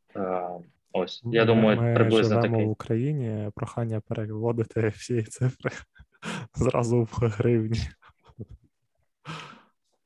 Ось 0.94 1.22
я 1.26 1.46
думаю, 1.46 1.82
ми 1.82 1.94
приблизно 1.94 2.42
такий. 2.42 2.66
в 2.66 2.70
Україні. 2.70 3.52
Прохання 3.56 4.02
переводити 4.08 4.88
всі 4.88 5.22
цифри 5.24 5.72
зразу 6.56 7.02
в 7.02 7.18
гривні. 7.20 7.80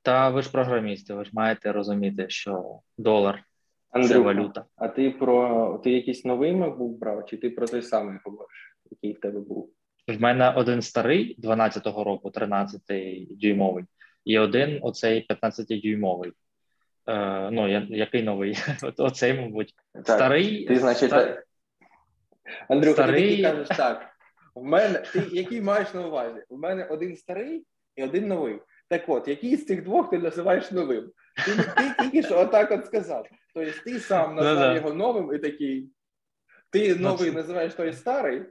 Та 0.07 0.29
ви 0.29 0.41
ж 0.41 0.51
програмісти, 0.51 1.13
ви 1.13 1.25
ж 1.25 1.31
маєте 1.33 1.71
розуміти, 1.71 2.25
що 2.29 2.79
долар 2.97 3.43
Андрюха, 3.91 4.13
це 4.13 4.19
валюта. 4.19 4.65
А 4.75 4.87
ти 4.87 5.11
про 5.11 5.81
ти 5.83 5.91
якийсь 5.91 6.25
новий 6.25 6.53
MacBook 6.53 6.97
брав, 6.97 7.25
чи 7.25 7.37
ти 7.37 7.49
про 7.49 7.67
той 7.67 7.81
самий 7.81 8.17
говориш, 8.25 8.77
який 8.91 9.13
в 9.13 9.19
тебе 9.19 9.39
був? 9.39 9.69
В 10.07 10.21
мене 10.21 10.49
один 10.49 10.81
старий 10.81 11.39
12-го 11.43 12.03
року, 12.03 12.29
13-дюймовий, 12.29 13.85
і 14.25 14.39
один 14.39 14.79
оцей 14.81 15.27
15-дюймовий. 15.29 16.31
Е, 17.07 17.49
Ну, 17.51 17.67
я, 17.67 17.87
який 17.89 18.23
новий? 18.23 18.57
Оцей, 18.97 19.33
мабуть, 19.33 19.73
Так, 19.93 20.05
старий. 20.05 20.65
Ти, 20.65 20.75
значить, 20.75 21.03
ста- 21.13 21.43
Андрюха, 22.69 23.03
старий- 23.03 23.37
ти 23.37 23.43
кажеш 23.43 23.67
так. 23.67 24.09
В 24.55 24.63
мене 24.63 24.99
ти 25.13 25.23
який 25.31 25.61
маєш 25.61 25.93
на 25.93 26.07
увазі? 26.07 26.43
У 26.49 26.57
мене 26.57 26.85
один 26.85 27.15
старий 27.15 27.65
і 27.95 28.03
один 28.03 28.27
новий. 28.27 28.59
Так 28.89 29.03
от, 29.07 29.27
який 29.27 29.55
з 29.55 29.65
цих 29.65 29.83
двох 29.83 30.09
ти 30.09 30.17
називаєш 30.17 30.71
новим? 30.71 31.11
Ти, 31.45 31.51
ти 31.55 31.93
тільки 32.03 32.23
що 32.23 32.39
отак 32.39 32.71
от 32.71 32.85
сказав. 32.85 33.27
Тобто 33.53 33.71
ти 33.85 33.99
сам 33.99 34.35
назвав 34.35 34.55
Ну-да. 34.55 34.75
його 34.75 34.93
новим 34.93 35.35
і 35.35 35.39
такий. 35.39 35.89
Ти 36.69 36.95
новий 36.95 37.31
називаєш 37.31 37.73
той 37.73 37.93
старий? 37.93 38.41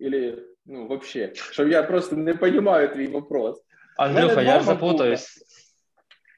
Или, 0.00 0.46
ну, 0.66 0.86
вообще, 0.86 1.30
щоб 1.34 1.68
я 1.68 1.82
просто 1.82 2.16
не 2.16 2.32
розумію 2.32 2.88
твій 2.88 3.06
вопрос. 3.06 3.64
Андрюха, 3.96 4.42
я 4.42 4.58
ж 4.60 4.64
запутаюсь. 4.66 5.44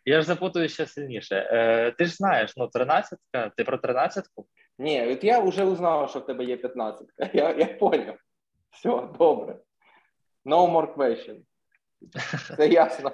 Я 0.04 0.20
ж 0.20 0.26
запутаюсь 0.26 0.72
ще 0.72 0.86
сильніше. 0.86 1.48
Е, 1.52 1.90
ти 1.90 2.04
ж 2.04 2.14
знаєш, 2.14 2.52
ну, 2.56 2.70
13-ка, 2.74 3.52
ти 3.56 3.64
про 3.64 3.76
13-ку? 3.76 4.46
Ні, 4.78 5.06
от 5.06 5.24
я 5.24 5.40
вже 5.40 5.64
узнав, 5.64 6.10
що 6.10 6.18
в 6.18 6.26
тебе 6.26 6.44
є 6.44 6.56
15. 6.56 7.06
Я, 7.34 7.54
я 7.54 7.66
поняв. 7.66 8.16
Все, 8.70 9.08
добре. 9.18 9.56
No 10.44 10.72
more 10.72 10.94
question. 10.94 11.36
Це 12.56 12.68
ясно. 12.68 13.12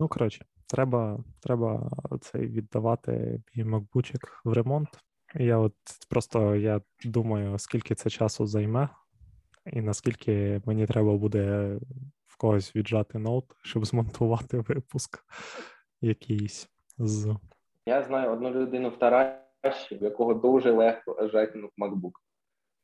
Ну, 0.00 0.08
коротше, 0.08 0.44
треба, 0.66 1.24
треба 1.40 1.90
цей 2.20 2.46
віддавати 2.46 3.42
мій 3.54 3.64
макбучик 3.64 4.40
в 4.44 4.52
ремонт. 4.52 4.88
Я 5.34 5.58
от 5.58 5.74
просто 6.10 6.56
я 6.56 6.80
думаю, 7.04 7.58
скільки 7.58 7.94
це 7.94 8.10
часу 8.10 8.46
займе, 8.46 8.88
і 9.72 9.80
наскільки 9.80 10.62
мені 10.66 10.86
треба 10.86 11.16
буде 11.16 11.78
в 12.26 12.36
когось 12.36 12.76
віджати 12.76 13.18
ноут, 13.18 13.44
щоб 13.62 13.86
змонтувати 13.86 14.58
випуск 14.58 15.24
якийсь 16.00 16.68
з. 16.98 17.36
Я 17.86 18.02
знаю 18.02 18.30
одну 18.30 18.50
людину 18.50 18.88
в 18.88 18.98
Тараші, 18.98 19.96
в 20.00 20.02
якого 20.02 20.34
дуже 20.34 20.70
легко 20.70 21.28
жати 21.28 21.58
MacBook. 21.78 22.12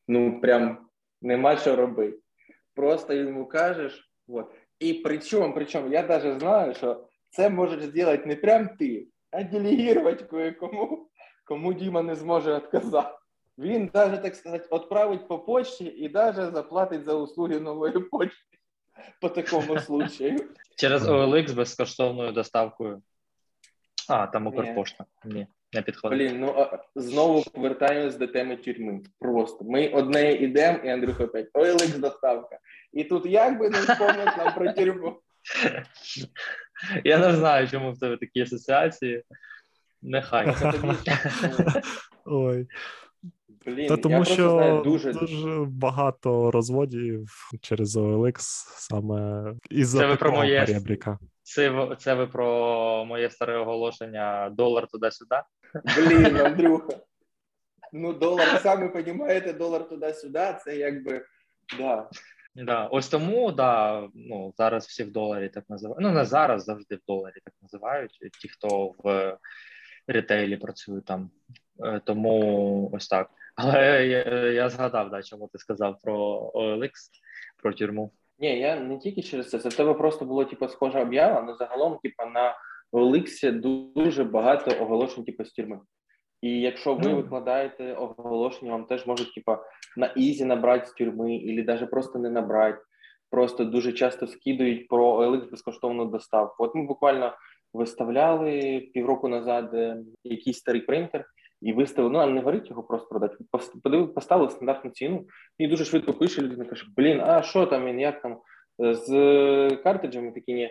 Ну, 0.09 0.41
прям 0.41 0.89
нема 1.23 1.57
що 1.57 1.77
робити. 1.77 2.19
Просто 2.75 3.15
йому 3.15 3.47
кажеш, 3.47 4.13
от. 4.29 4.55
І 4.83 4.95
причому, 4.95 5.55
причому, 5.55 5.89
я 5.89 6.03
навіть 6.03 6.41
знаю, 6.41 6.75
що 6.75 7.05
це 7.31 7.49
можеш 7.49 7.85
зробити 7.85 8.27
не 8.27 8.37
прям 8.37 8.69
ти, 8.69 9.09
а 9.31 9.43
делегувати 9.43 10.25
кое-кому, 10.25 11.09
кому 11.45 11.73
Діма 11.73 12.03
не 12.03 12.15
зможе 12.15 12.57
відказати. 12.57 13.19
Він 13.59 13.91
навіть, 13.95 14.23
так 14.23 14.37
сказати, 14.37 14.69
відправить 14.73 15.29
по 15.29 15.39
почті 15.39 15.85
і 15.85 16.09
навіть 16.09 16.55
заплатить 16.55 17.05
за 17.05 17.15
услуги 17.15 17.61
нової 17.61 17.93
почти 17.93 18.59
по 19.21 19.29
такому 19.29 19.79
случаю. 19.87 20.49
Через 20.77 21.09
OLX 21.09 21.55
безкоштовною 21.55 22.33
доставкою. 22.33 23.03
А, 24.09 24.27
там. 24.27 24.47
Укрпошта. 24.47 25.05
Ні, 25.25 25.47
не 25.73 25.83
підходить. 25.83 26.19
Блін, 26.19 26.41
ну 26.41 26.67
знову 26.95 27.43
повертаємось 27.55 28.17
до 28.17 28.27
теми 28.27 28.57
тюрми. 28.57 29.01
Просто 29.19 29.65
ми 29.65 29.89
одне 29.89 30.33
йдемо, 30.33 30.79
і 30.85 30.89
Андрюха 30.89 31.25
опять 31.25 31.51
OLX 31.55 31.99
доставка. 31.99 32.59
І 32.93 33.05
тут 33.05 33.27
як 33.27 33.59
би 33.59 33.71
не 33.71 33.79
вспомнити 33.79 34.33
нам 34.39 34.55
про 34.55 34.73
тюрму. 34.73 35.21
Я 37.05 37.19
не 37.19 37.37
знаю, 37.37 37.69
чому 37.69 37.93
в 37.93 37.99
тебе 37.99 38.17
такі 38.17 38.41
асоціації. 38.41 39.23
Нехай. 40.03 40.55
Ой, 42.25 42.67
Блін, 43.67 43.89
та 43.89 43.97
тому 43.97 44.17
просто 44.17 44.35
що 44.35 44.51
знаю 44.51 44.83
дуже 44.83 45.13
дуже 45.13 45.65
багато 45.69 46.51
розводів 46.51 47.29
через 47.61 47.97
OLX 47.97 48.35
саме 48.79 49.45
із-за 49.71 49.99
Це 49.99 50.07
ви 50.07 50.17
про 50.17 50.33
моє- 50.33 50.65
перебріка. 50.67 51.19
Це, 51.55 51.97
це 51.99 52.15
ви 52.15 52.27
про 52.27 53.05
моє 53.05 53.31
старе 53.31 53.57
оголошення 53.57 54.51
долар 54.51 54.87
туди-сюди? 54.87 55.37
Блін, 55.97 56.37
Андрюха. 56.47 56.97
Ну, 57.93 58.13
долар, 58.13 58.61
самі 58.63 58.89
розумієте, 58.89 59.53
долар 59.53 59.89
туди-сюди, 59.89 60.57
це 60.65 60.77
якби. 60.77 61.25
Да. 61.79 62.09
Да. 62.55 62.87
Ось 62.87 63.09
тому, 63.09 63.53
да, 63.53 64.03
ну, 64.15 64.55
зараз 64.57 64.87
всі 64.87 65.05
в 65.05 65.13
доларі 65.13 65.49
так 65.49 65.65
називають. 65.69 66.01
Ну, 66.01 66.13
не 66.13 66.25
зараз, 66.25 66.65
завжди 66.65 66.97
в 66.97 67.01
доларі 67.07 67.37
так 67.45 67.55
називають. 67.63 68.19
Ті, 68.41 68.49
хто 68.49 68.95
в 69.05 69.39
ретейлі 70.07 70.57
працюють 70.57 71.05
там. 71.05 71.31
Е, 71.85 72.01
Тому 72.05 72.91
ось 72.93 73.09
так. 73.09 73.31
Але 73.55 74.07
я, 74.07 74.23
я 74.51 74.69
згадав, 74.69 75.11
да, 75.11 75.23
чому 75.23 75.49
ти 75.53 75.59
сказав 75.59 75.99
про 76.03 76.51
OLX, 76.55 76.91
про 77.57 77.73
тюрму. 77.73 78.13
Ні, 78.43 78.59
я 78.59 78.81
не 78.81 78.99
тільки 78.99 79.23
через 79.23 79.51
це. 79.51 79.59
Це 79.59 79.69
в 79.69 79.77
тебе 79.77 79.95
просто 79.95 80.25
було 80.25 80.45
типу, 80.45 80.69
схожа 80.69 81.03
об'ява, 81.03 81.41
але 81.43 81.55
загалом, 81.55 81.99
типу, 82.03 82.31
на 82.35 82.55
OLX 82.93 83.61
дуже 83.95 84.25
багато 84.25 84.83
оголошень, 84.83 85.25
типу, 85.25 85.45
з 85.45 85.53
тюрми. 85.53 85.81
І 86.43 86.61
якщо 86.61 86.95
ви 86.95 87.11
Ну. 87.11 87.17
викладаєте 87.17 87.93
оголошення, 87.93 88.73
вам 88.73 88.85
теж 88.85 89.07
можуть, 89.07 89.35
типу, 89.35 89.57
на 89.97 90.07
easy 90.07 90.45
набрати 90.45 90.87
з 90.87 90.93
тюрми, 90.93 91.37
або 91.37 91.63
навіть 91.63 91.91
просто 91.91 92.19
не 92.19 92.31
набрати. 92.31 92.79
Просто 93.31 93.65
дуже 93.65 93.93
часто 93.93 94.27
скидують 94.27 94.89
про 94.89 95.17
OLX 95.17 95.51
безкоштовну 95.51 96.05
доставку. 96.05 96.65
От 96.65 96.75
ми 96.75 96.87
буквально 96.87 97.33
виставляли 97.73 98.81
півроку 98.95 99.29
назад 99.29 99.75
е, 99.75 99.97
якийсь 100.25 100.59
старий 100.59 100.81
принтер 100.81 101.25
і 101.63 101.73
виставили, 101.73 102.13
ну 102.13 102.19
а 102.19 102.27
не 102.27 102.41
говорить 102.41 102.71
його 102.71 102.83
просто 102.83 103.09
продати. 103.09 103.37
Поставили 104.15 104.51
стандартну 104.51 104.91
ціну, 104.91 105.27
і 105.59 105.69
дуже 105.69 105.85
швидко 105.85 106.13
пише 106.13 106.43
людина, 106.43 106.65
каже: 106.65 106.87
Блін, 106.97 107.21
а 107.21 107.43
що 107.43 107.67
там 107.67 107.87
він, 107.87 108.01
як 108.01 108.23
там 108.23 108.39
е, 108.85 108.95
з 108.95 109.07
картриджами 109.85 110.33
такі 110.33 110.55
ні. 110.55 110.71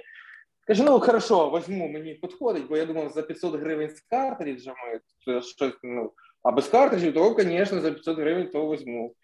Каже, 0.67 0.84
ну 0.84 0.99
хорошо, 0.99 1.49
возьму, 1.49 1.88
мені 1.88 2.13
підходить, 2.13 2.67
бо 2.69 2.77
я 2.77 2.86
думав, 2.86 3.10
за 3.10 3.21
500 3.21 3.56
гривень 3.56 3.89
з 3.89 4.01
картриджами 4.01 4.99
це 5.25 5.41
щось, 5.41 5.73
ну, 5.84 6.12
а 6.43 6.51
без 6.51 6.67
картриджів, 6.67 7.13
то, 7.13 7.36
звісно, 7.39 7.82
за 7.82 7.91
500 7.91 8.17
гривень 8.17 8.47
то 8.47 8.65
возьму. 8.65 9.15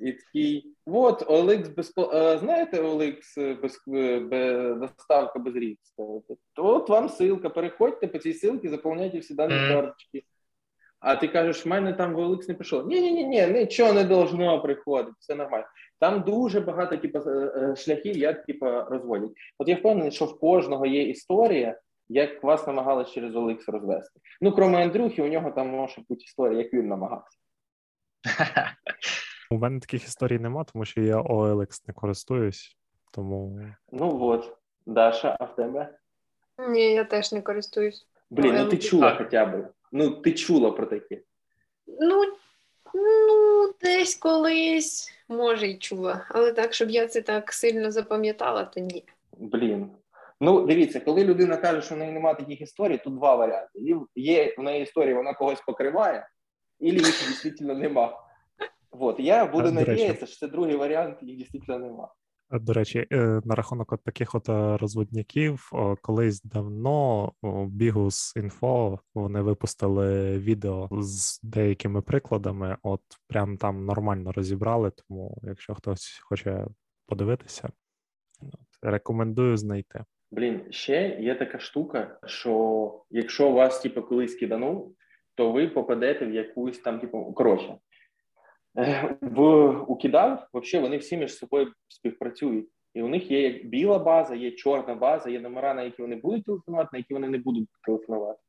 І 0.00 0.12
такий, 0.12 0.74
от, 0.86 1.26
OLX 1.26 1.74
без, 1.74 1.92
е, 1.98 2.38
знаєте, 2.38 2.82
OLX 2.82 3.20
е, 3.38 3.54
без, 3.54 3.80
е, 3.88 4.20
без 4.20 4.78
доставка 4.78 5.38
без 5.38 5.56
різка. 5.56 6.02
От 6.56 6.88
вам 6.88 7.08
ссылка, 7.08 7.48
переходьте 7.48 8.06
по 8.08 8.18
цій 8.18 8.32
ссылці, 8.32 8.68
заповняйте 8.68 9.18
всі 9.18 9.34
дані 9.34 9.74
карточки. 9.74 10.22
А 11.00 11.16
ти 11.16 11.28
кажеш, 11.28 11.66
в 11.66 11.68
мене 11.68 11.92
там 11.92 12.14
в 12.14 12.18
OLX 12.18 12.48
не 12.48 12.54
прийшло. 12.54 12.82
Ні, 12.82 13.00
ні, 13.00 13.12
ні, 13.12 13.24
ні, 13.24 13.46
нічого 13.46 13.92
не 13.92 14.04
должно 14.04 14.62
приходити, 14.62 15.16
все 15.20 15.34
нормально. 15.34 15.66
Там 16.00 16.22
дуже 16.22 16.60
багато 16.60 16.96
типу, 16.96 17.18
е, 17.18 17.52
е, 17.56 17.76
шляхів, 17.76 18.16
як 18.16 18.46
типу, 18.46 18.66
розводять. 18.66 19.30
От 19.58 19.68
я 19.68 19.76
впевнений, 19.76 20.12
що 20.12 20.24
в 20.24 20.40
кожного 20.40 20.86
є 20.86 21.02
історія, 21.02 21.80
як 22.08 22.44
вас 22.44 22.66
намагалися 22.66 23.12
через 23.12 23.34
OLX 23.34 23.70
розвести. 23.70 24.20
Ну, 24.40 24.52
крім 24.52 24.76
Андрюхи, 24.76 25.22
у 25.22 25.28
нього 25.28 25.50
там 25.50 25.68
може 25.68 26.02
бути 26.08 26.24
історія, 26.24 26.58
як 26.58 26.74
він 26.74 26.88
намагався. 26.88 27.38
У 29.50 29.58
мене 29.58 29.80
таких 29.80 30.04
історій 30.04 30.38
нема, 30.38 30.64
тому 30.64 30.84
що 30.84 31.00
я 31.00 31.16
OLX 31.16 31.82
не 31.88 31.94
користуюсь, 31.94 32.76
тому 33.12 33.60
Ну 33.92 34.24
от, 34.24 34.56
Даша, 34.86 35.36
а 35.40 35.44
в 35.44 35.56
тебе? 35.56 35.98
Ні, 36.68 36.92
я 36.92 37.04
теж 37.04 37.32
не 37.32 37.42
користуюсь. 37.42 38.06
Блін, 38.30 38.54
ну 38.54 38.68
ти 38.68 38.78
чула 38.78 39.14
хоча 39.18 39.46
б. 39.46 39.68
Ну, 39.92 40.10
ти 40.10 40.32
чула 40.32 40.70
про 40.70 40.86
таке. 40.86 41.20
Ну, 41.86 42.24
ну, 42.94 43.72
десь 43.82 44.14
колись, 44.14 45.12
може, 45.28 45.68
й 45.68 45.78
чула. 45.78 46.26
Але 46.28 46.52
так, 46.52 46.74
щоб 46.74 46.90
я 46.90 47.06
це 47.06 47.22
так 47.22 47.52
сильно 47.52 47.90
запам'ятала, 47.90 48.64
то 48.64 48.80
ні. 48.80 49.04
Блін. 49.32 49.90
Ну, 50.40 50.66
дивіться, 50.66 51.00
коли 51.00 51.24
людина 51.24 51.56
каже, 51.56 51.82
що 51.82 51.94
в 51.94 51.98
неї 51.98 52.12
немає 52.12 52.36
таких 52.36 52.60
історій, 52.60 52.98
тут 53.04 53.14
два 53.14 53.34
варіанти. 53.34 53.70
Є 54.16 54.54
в 54.58 54.62
неї 54.62 54.82
історії, 54.82 55.14
вона 55.14 55.34
когось 55.34 55.60
покриває, 55.60 56.28
і 56.80 56.90
їх 56.90 57.42
дійсно 57.42 57.74
нема. 57.74 58.24
От, 58.90 59.20
я 59.20 59.46
буду 59.46 59.72
надіятися, 59.72 60.26
що 60.26 60.36
це 60.36 60.48
другий 60.48 60.76
варіант, 60.76 61.18
їх 61.22 61.50
дійсно 61.50 61.78
нема. 61.78 62.08
До 62.50 62.72
речі, 62.72 63.06
е, 63.12 63.40
на 63.44 63.54
рахунок 63.54 63.92
от 63.92 64.02
таких 64.04 64.34
от 64.34 64.48
е, 64.48 64.76
розводників, 64.76 65.70
колись 66.02 66.42
давно 66.42 67.32
бігу 67.66 68.10
з 68.10 68.32
інфо 68.36 68.98
вони 69.14 69.42
випустили 69.42 70.38
відео 70.38 70.88
з 70.92 71.40
деякими 71.42 72.02
прикладами. 72.02 72.76
От 72.82 73.00
прям 73.26 73.56
там 73.56 73.84
нормально 73.84 74.32
розібрали. 74.32 74.90
Тому, 74.90 75.38
якщо 75.42 75.74
хтось 75.74 76.20
хоче 76.22 76.66
подивитися, 77.06 77.68
рекомендую 78.82 79.56
знайти. 79.56 80.04
Блін, 80.30 80.60
ще 80.70 81.18
є 81.20 81.34
така 81.34 81.58
штука, 81.58 82.18
що 82.26 83.04
якщо 83.10 83.50
вас 83.50 83.80
типу, 83.80 84.02
колись 84.02 84.34
киданув, 84.34 84.94
то 85.34 85.52
ви 85.52 85.68
попадете 85.68 86.26
в 86.26 86.34
якусь 86.34 86.78
там, 86.78 87.00
типу, 87.00 87.32
коротше. 87.32 87.74
В 89.20 89.40
у 89.88 89.96
кидав, 89.96 90.48
взагалі 90.54 90.86
вони 90.86 90.98
всі 90.98 91.16
між 91.16 91.36
собою 91.36 91.72
співпрацюють, 91.88 92.68
і 92.94 93.02
у 93.02 93.08
них 93.08 93.30
є 93.30 93.50
біла 93.50 93.98
база, 93.98 94.34
є 94.34 94.50
чорна 94.50 94.94
база, 94.94 95.30
є 95.30 95.40
номера, 95.40 95.74
на 95.74 95.82
які 95.82 96.02
вони 96.02 96.16
будуть 96.16 96.44
телефонувати, 96.44 96.88
на 96.92 96.98
які 96.98 97.14
вони 97.14 97.28
не 97.28 97.38
будуть 97.38 97.68
телефонувати. 97.86 98.40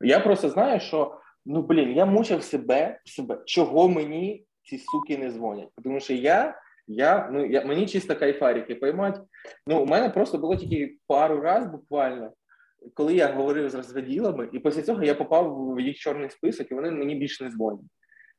Я 0.00 0.20
просто 0.20 0.48
знаю, 0.48 0.80
що 0.80 1.20
ну 1.46 1.62
блін, 1.62 1.92
я 1.92 2.06
мучив 2.06 2.42
себе, 2.42 3.00
себе, 3.04 3.42
чого 3.44 3.88
мені 3.88 4.46
ці 4.62 4.78
суки 4.78 5.18
не 5.18 5.30
дзвонять. 5.30 5.68
Тому 5.84 6.00
що 6.00 6.14
я, 6.14 6.60
я 6.86 7.30
ну 7.32 7.46
я 7.46 7.64
мені 7.64 7.86
чисто 7.86 8.16
кайфарики 8.16 8.74
поймать. 8.74 9.20
Ну, 9.66 9.82
у 9.82 9.86
мене 9.86 10.10
просто 10.10 10.38
було 10.38 10.56
тільки 10.56 10.96
пару 11.06 11.40
разів 11.40 11.70
буквально, 11.70 12.32
коли 12.94 13.14
я 13.14 13.32
говорив 13.32 13.70
з 13.70 13.74
розводілами, 13.74 14.48
і 14.52 14.58
після 14.58 14.82
цього 14.82 15.02
я 15.02 15.14
попав 15.14 15.74
в 15.74 15.80
їх 15.80 15.96
чорний 15.96 16.30
список, 16.30 16.70
і 16.70 16.74
вони 16.74 16.90
мені 16.90 17.14
більше 17.14 17.44
не 17.44 17.50
дзвонять 17.50 17.80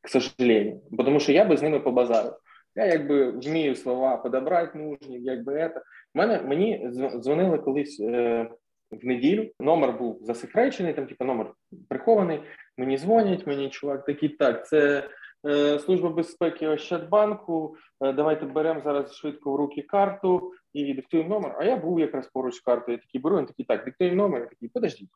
к 0.02 0.10
сожалению. 0.10 0.82
Потому 0.98 1.20
що 1.20 1.32
я 1.32 1.46
би 1.46 1.58
з 1.58 1.62
ними 1.62 1.80
побазарив. 1.80 2.34
Я 2.76 2.86
якби 2.86 3.32
вмію 3.32 3.76
слова 3.76 4.18
подобрати 4.18 4.78
нужні, 4.80 5.20
якби 5.20 5.54
это. 5.54 5.82
Мене 6.14 6.42
мені 6.42 6.90
дзвонили 6.94 7.58
колись 7.58 8.00
е, 8.00 8.50
в 8.92 9.06
неділю. 9.06 9.50
Номер 9.60 9.98
був 9.98 10.18
засекречений, 10.22 10.94
там 10.94 11.08
типу, 11.08 11.26
номер 11.26 11.54
прихований. 11.90 12.44
Мені 12.78 12.98
дзвонять, 12.98 13.48
мені 13.48 13.70
чувак 13.70 14.06
такий 14.06 14.30
так. 14.30 14.68
Це 14.68 15.10
е, 15.48 15.80
служба 15.80 16.10
безпеки 16.10 16.68
Ощадбанку. 16.68 17.76
Е, 18.02 18.14
давайте 18.14 18.46
беремо 18.46 18.82
зараз 18.82 19.16
швидко 19.16 19.52
в 19.52 19.56
руки 19.56 19.82
карту 19.82 20.54
і 20.74 20.94
диктуємо 20.94 21.30
номер. 21.30 21.56
А 21.60 21.64
я 21.64 21.76
був 21.76 22.00
якраз 22.00 22.28
поруч 22.28 22.56
з 22.56 22.60
картою. 22.60 22.98
Я 22.98 23.02
такий 23.02 23.22
беру, 23.22 23.38
він 23.38 23.46
такий 23.46 23.66
так, 23.66 23.86
диктуємо 23.86 24.16
номер. 24.16 24.42
Я 24.42 24.48
такий, 24.48 24.70
подождіть. 24.70 25.10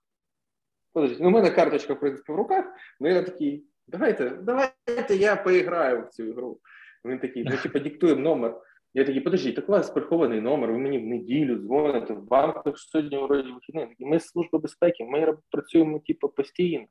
Подождіть. 0.94 1.20
Ну, 1.20 1.28
у 1.28 1.32
мене 1.32 1.50
карточка 1.50 1.94
в 1.94 2.00
принципі 2.00 2.32
в 2.32 2.36
руках. 2.36 2.66
Ну 3.00 3.10
я 3.10 3.24
такий. 3.24 3.66
Давайте, 3.88 4.30
давайте 4.30 5.16
я 5.16 5.36
поіграю 5.36 6.06
в 6.06 6.10
цю 6.10 6.24
ігру. 6.24 6.60
Він 7.06 7.20
такий, 7.20 7.44
ну 7.44 7.58
типу, 7.58 7.80
диктуємо 7.80 8.22
номер. 8.22 8.62
Я 8.94 9.06
такий, 9.06 9.22
подождіть, 9.22 9.56
так 9.56 9.70
у 9.70 9.72
вас 9.72 9.90
прихований 9.90 10.42
номер, 10.42 10.72
ви 10.72 10.78
мені 10.78 11.00
в 11.00 11.06
неділю 11.06 11.56
дзвоните, 11.56 12.14
в 12.14 12.24
банку 12.24 12.74
сьогодні 12.76 13.18
вроді 13.18 13.52
вихідний. 13.52 13.96
Ми 14.00 14.20
служба 14.20 14.60
безпеки, 14.60 15.04
ми 15.04 15.38
працюємо 15.52 16.00
типу, 16.00 16.30
постійно. 16.30 16.86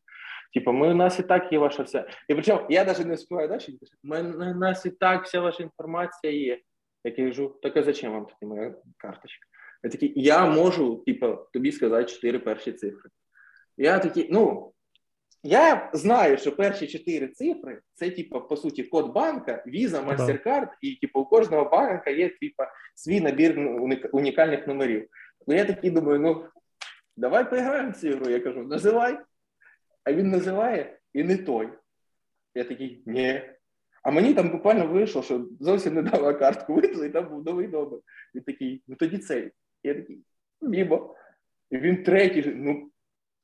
Типу, 0.54 0.72
ми 0.72 0.90
у 0.90 0.94
нас 0.94 1.18
і 1.18 1.22
так 1.22 1.52
є 1.52 1.58
ваша 1.58 1.82
вся. 1.82 2.08
І 2.28 2.34
причому 2.34 2.66
я 2.70 2.84
навіть 2.84 3.06
не 3.06 3.16
співаю 3.16 3.48
далі, 3.48 3.78
у 4.04 4.58
нас 4.58 4.86
і 4.86 4.90
так 4.90 5.24
вся 5.24 5.40
ваша 5.40 5.62
інформація 5.62 6.32
є. 6.32 6.60
Я 7.04 7.12
кажу, 7.12 7.58
так 7.62 7.76
а 7.76 7.82
зачем 7.82 8.12
вам 8.12 8.26
тоді 8.26 8.50
моя 8.50 8.74
карточка? 8.96 9.46
Я 9.82 9.90
такий, 9.90 10.12
я 10.16 10.46
можу, 10.46 10.96
типу, 11.06 11.38
тобі 11.52 11.72
сказати 11.72 12.04
чотири 12.04 12.38
перші 12.38 12.72
цифри. 12.72 13.10
Я 13.76 13.98
такий, 13.98 14.28
ну, 14.32 14.72
я 15.42 15.90
знаю, 15.94 16.38
що 16.38 16.56
перші 16.56 16.86
чотири 16.86 17.28
цифри 17.28 17.80
це, 17.94 18.10
типу, 18.10 18.40
по 18.40 18.56
суті, 18.56 18.82
код 18.82 19.12
банка, 19.12 19.64
віза, 19.66 20.02
MasterCard, 20.02 20.68
і 20.80 20.94
типу, 20.94 21.20
у 21.20 21.24
кожного 21.24 21.70
банка 21.70 22.10
є 22.10 22.28
типу, 22.28 22.62
свій 22.94 23.20
набір 23.20 23.58
унікальних 24.12 24.66
номерів. 24.66 25.08
Ну 25.46 25.54
я 25.54 25.64
такий 25.64 25.90
думаю, 25.90 26.20
ну 26.20 26.44
давай 27.16 27.50
поіграємо 27.50 27.90
в 27.90 27.96
цю 27.96 28.08
ігру. 28.08 28.30
Я 28.30 28.40
кажу, 28.40 28.62
називай. 28.62 29.18
А 30.04 30.12
він 30.12 30.30
називає 30.30 30.98
і 31.12 31.24
не 31.24 31.36
той. 31.36 31.68
Я 32.54 32.64
такий, 32.64 33.02
ні. 33.06 33.42
А 34.02 34.10
мені 34.10 34.34
там 34.34 34.50
буквально 34.50 34.86
вийшло, 34.86 35.22
що 35.22 35.46
зовсім 35.60 35.94
не 35.94 36.02
дала 36.02 36.34
картку 36.34 36.74
вийшла, 36.74 37.06
і 37.06 37.10
там 37.10 37.28
був 37.28 37.44
новий 37.44 37.68
номер. 37.68 38.00
Він 38.34 38.42
такий, 38.42 38.82
ну 38.88 38.96
тоді 38.96 39.18
цей. 39.18 39.52
Я 39.82 39.94
такий, 39.94 40.22
мімо. 40.60 41.16
І 41.70 41.78
він 41.78 42.02
третій, 42.02 42.52
ну 42.56 42.91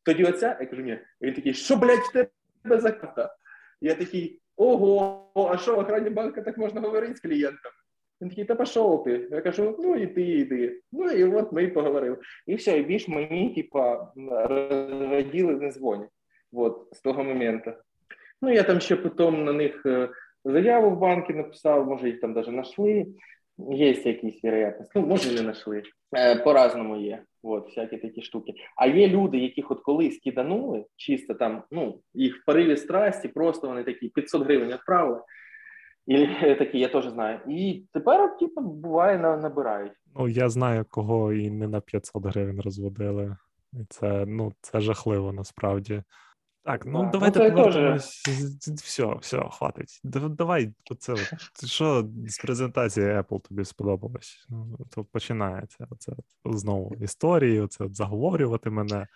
тоді 0.09 0.25
оця, 0.25 0.57
я 0.61 0.67
кажу, 0.67 0.83
ні. 0.83 0.99
він 1.21 1.35
такий, 1.35 1.55
що, 1.55 1.77
блядь, 1.77 1.99
в 1.99 2.13
тебе 2.13 2.81
за 2.81 2.91
карта? 2.93 3.35
Я 3.81 3.95
такий, 3.95 4.41
ого, 4.57 5.33
а 5.53 5.59
що 5.59 5.77
в 5.77 5.79
охрані 5.79 6.11
банка 6.11 6.43
так 6.43 6.59
можна 6.59 6.81
говорити 6.81 7.15
з 7.15 7.21
клієнтом? 7.21 7.73
Він 8.21 8.29
такий, 8.29 8.45
та 8.45 8.55
пішов 8.55 9.05
ти. 9.05 9.29
Я 9.31 9.41
кажу, 9.41 9.77
ну 9.79 9.97
і 9.97 10.07
ти, 10.07 10.23
іди. 10.23 10.81
Ну 10.93 11.11
і 11.11 11.25
от 11.25 11.53
ми 11.53 11.65
і 11.65 11.69
поговорили. 11.69 12.17
І 12.47 12.55
все, 12.55 12.79
і 12.79 12.83
більш 12.83 13.09
мені, 13.09 13.55
типа, 13.55 14.13
розраділи 14.31 15.55
не 15.55 15.73
дзвонять. 15.73 16.11
От, 16.53 16.89
з 16.93 17.01
того 17.01 17.25
моменту. 17.25 17.73
Ну, 18.43 18.53
я 18.53 18.63
там 18.63 18.81
ще 18.81 18.97
потім 18.97 19.45
на 19.45 19.53
них 19.53 19.87
е, 19.87 20.09
заяву 20.45 20.91
в 20.91 20.99
банки 20.99 21.35
написав, 21.35 21.87
може, 21.87 22.07
їх 22.07 22.21
там 22.21 22.33
навіть 22.33 22.49
знайшли. 22.49 23.07
Є 23.71 23.91
якісь 23.91 24.45
вероятності. 24.45 24.93
Ну, 24.95 25.07
може, 25.07 25.33
не 25.33 25.39
знайшли. 25.39 25.83
Е, 26.17 26.37
По-разному 26.37 26.97
є. 26.97 27.23
От, 27.43 27.67
всякі 27.67 27.97
такі 27.97 28.23
штуки. 28.23 28.55
А 28.77 28.87
є 28.87 29.09
люди, 29.09 29.39
яких 29.39 29.71
от 29.71 29.81
колись 29.81 30.19
киданули, 30.19 30.85
чисто 30.97 31.35
там, 31.35 31.63
ну, 31.71 32.01
їх 32.15 32.37
в 32.37 32.45
пориві 32.45 32.77
страсті, 32.77 33.29
просто 33.29 33.69
вони 33.69 33.85
такі 33.85 34.09
500 34.09 34.43
гривень 34.43 34.69
відправили. 34.69 35.21
І 36.07 36.27
такі, 36.59 36.79
я 36.79 36.89
теж 36.89 37.09
знаю. 37.09 37.41
І 37.49 37.85
тепер, 37.93 38.39
типу, 38.39 38.61
буває, 38.61 39.19
набирають. 39.19 39.93
Ну, 40.17 40.29
я 40.29 40.49
знаю, 40.49 40.87
кого 40.89 41.33
і 41.33 41.51
не 41.51 41.69
на 41.69 41.81
500 41.81 42.27
гривень 42.27 42.61
розводили. 42.61 43.37
І 43.73 43.77
це, 43.89 44.27
ну, 44.27 44.53
це 44.61 44.81
жахливо 44.81 45.33
насправді. 45.33 46.03
Так, 46.65 46.87
ну 46.87 47.03
да. 47.05 47.11
давайте 47.11 47.51
ну, 47.51 47.57
повернемось. 47.57 48.23
Все, 48.85 49.17
все, 49.21 49.49
хватить. 49.51 50.01
Давай 50.05 50.73
оце. 50.91 51.15
Що 51.67 52.09
з 52.27 52.39
презентації 52.39 53.07
Apple 53.07 53.41
тобі 53.49 53.65
сподобалось? 53.65 54.47
Ну, 54.49 54.79
то 54.95 55.05
починається 55.05 55.87
оце 55.91 56.13
знову 56.45 56.95
історії, 56.95 57.61
оце 57.61 57.85
от 57.85 57.97
заговорювати 57.97 58.71
мене. 58.71 59.07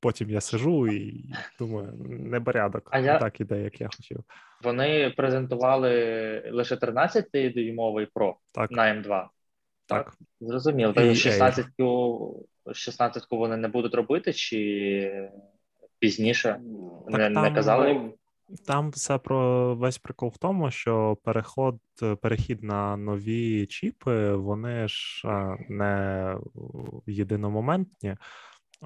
Потім 0.00 0.30
я 0.30 0.40
сижу 0.40 0.88
і 0.88 1.34
думаю, 1.58 1.92
неборядок. 2.08 2.88
А 2.92 2.98
я... 2.98 3.18
так 3.18 3.40
іде, 3.40 3.62
як 3.62 3.80
я 3.80 3.86
хотів. 3.86 4.24
Вони 4.62 5.14
презентували 5.16 5.90
лише 6.52 6.76
13 6.76 7.26
дюймовий 7.32 8.06
Pro 8.14 8.34
так. 8.52 8.70
на 8.70 8.82
М2. 8.82 9.08
Так. 9.08 9.28
так. 9.86 10.14
Зрозуміло. 10.40 10.92
16-ку 10.92 12.46
16 12.72 13.26
вони 13.30 13.56
не 13.56 13.68
будуть 13.68 13.94
робити, 13.94 14.32
чи 14.32 15.30
пізніше 16.02 16.60
так, 17.10 17.18
не, 17.18 17.30
там, 17.30 17.42
не 17.42 17.54
казали. 17.54 18.12
Там 18.66 18.90
все 18.90 19.18
про 19.18 19.74
весь 19.74 19.98
прикол 19.98 20.28
в 20.28 20.38
тому, 20.38 20.70
що 20.70 21.16
переход, 21.24 21.78
перехід 22.22 22.62
на 22.62 22.96
нові 22.96 23.66
чіпи, 23.66 24.32
вони 24.34 24.88
ж 24.88 25.28
не 25.68 26.36
єдиномоментні. 27.06 28.16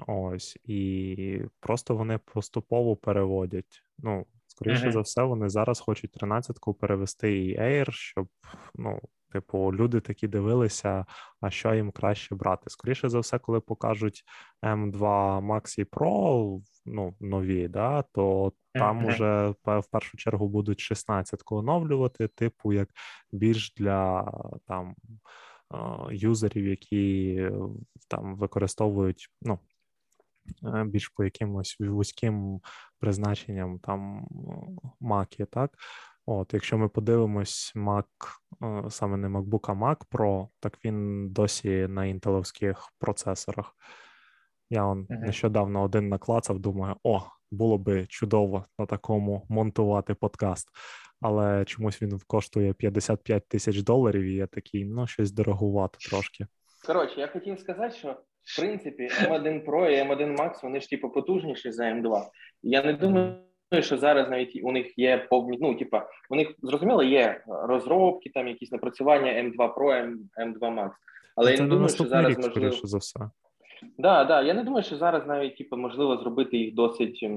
Ось, 0.07 0.57
і 0.63 1.41
просто 1.59 1.95
вони 1.95 2.19
поступово 2.33 2.95
переводять. 2.95 3.83
Ну, 3.97 4.25
скоріше 4.47 4.87
uh-huh. 4.87 4.91
за 4.91 5.01
все, 5.01 5.23
вони 5.23 5.49
зараз 5.49 5.79
хочуть 5.79 6.23
13-ку 6.23 6.73
перевести 6.73 7.45
і 7.45 7.59
Air, 7.59 7.91
щоб 7.91 8.27
ну, 8.75 8.99
Типу, 9.37 9.73
люди 9.73 9.99
такі 9.99 10.27
дивилися, 10.27 11.05
а 11.41 11.49
що 11.49 11.73
їм 11.73 11.91
краще 11.91 12.35
брати. 12.35 12.69
Скоріше 12.69 13.09
за 13.09 13.19
все, 13.19 13.39
коли 13.39 13.59
покажуть 13.59 14.23
m 14.63 14.91
2 14.91 15.39
Max 15.39 15.79
і 15.79 15.83
Pro, 15.83 16.61
ну, 16.85 17.15
нові, 17.19 17.67
да, 17.67 18.01
то 18.01 18.53
там 18.73 18.99
mm-hmm. 18.99 19.07
уже 19.07 19.53
в 19.79 19.87
першу 19.91 20.17
чергу 20.17 20.47
будуть 20.47 20.79
16 20.79 21.43
оновлювати, 21.45 22.27
типу, 22.27 22.73
як 22.73 22.89
більш 23.31 23.73
для 23.73 24.31
там 24.67 24.95
юзерів, 26.11 26.67
які 26.67 27.41
там 28.07 28.35
використовують, 28.35 29.29
ну. 29.41 29.59
Е, 30.63 30.83
більш 30.83 31.09
по 31.09 31.23
якимось 31.23 31.77
вузьким 31.79 32.61
призначенням 32.99 33.79
там 33.79 34.27
маки, 34.99 35.45
так 35.45 35.71
От, 36.29 36.53
Якщо 36.53 36.77
ми 36.77 36.89
подивимось 36.89 37.73
Mac, 37.75 38.05
е, 38.63 38.89
саме 38.89 39.17
не 39.17 39.27
MacBook, 39.27 39.71
а 39.71 39.73
Mac 39.73 40.01
Pro, 40.11 40.47
так 40.59 40.77
він 40.85 41.29
досі 41.29 41.87
на 41.87 42.05
інтеловських 42.05 42.93
процесорах. 42.99 43.75
Я 44.69 44.85
он 44.85 45.07
uh-huh. 45.09 45.19
нещодавно 45.19 45.83
один 45.83 46.09
наклацав, 46.09 46.59
думаю, 46.59 46.95
о, 47.03 47.21
було 47.51 47.77
би 47.77 48.05
чудово 48.05 48.65
на 48.79 48.85
такому 48.85 49.45
монтувати 49.49 50.13
подкаст. 50.13 50.69
Але 51.21 51.65
чомусь 51.65 52.01
він 52.01 52.19
коштує 52.27 52.73
55 52.73 53.47
тисяч 53.47 53.81
доларів, 53.81 54.23
і 54.23 54.35
я 54.35 54.47
такий, 54.47 54.85
ну, 54.85 55.07
щось 55.07 55.31
дорогувато 55.31 55.97
трошки. 56.09 56.47
Коротше, 56.85 57.19
я 57.19 57.27
хотів 57.27 57.59
сказати, 57.59 57.95
що 57.95 58.17
в 58.43 58.59
принципі 58.59 59.09
M1 59.21 59.65
Pro 59.65 59.89
і 59.89 60.09
M1 60.09 60.37
Max, 60.37 60.63
вони 60.63 60.79
ж 60.81 60.89
типу 60.89 61.09
потужніші 61.09 61.71
за 61.71 61.83
M2. 61.83 62.23
Я 62.63 62.83
не 62.83 62.93
думаю, 62.93 63.46
що 63.79 63.97
зараз 63.97 64.29
навіть 64.29 64.59
у 64.63 64.71
них 64.71 64.97
є 64.97 65.27
повні, 65.29 65.57
ну, 65.61 65.75
типа, 65.75 66.09
у 66.29 66.35
них 66.35 66.55
зрозуміло, 66.61 67.03
є 67.03 67.43
розробки, 67.47 68.29
там 68.29 68.47
якісь 68.47 68.71
напрацювання 68.71 69.31
M2 69.31 69.73
Pro, 69.73 70.15
M2 70.37 70.59
Max. 70.59 70.91
Але 71.35 71.51
ну, 71.51 71.57
я 71.57 71.63
не 71.63 71.69
думаю, 71.69 71.89
що 71.89 72.03
зараз 72.03 72.29
рік, 72.29 72.39
можливо. 72.39 72.71
за 72.71 72.97
все. 72.97 73.19
Да, 73.97 74.23
да. 74.23 74.41
Я 74.41 74.53
не 74.53 74.63
думаю, 74.63 74.83
що 74.83 74.97
зараз 74.97 75.27
навіть 75.27 75.57
типу, 75.57 75.77
можливо 75.77 76.17
зробити 76.17 76.57
їх 76.57 76.73
досить 76.73 77.29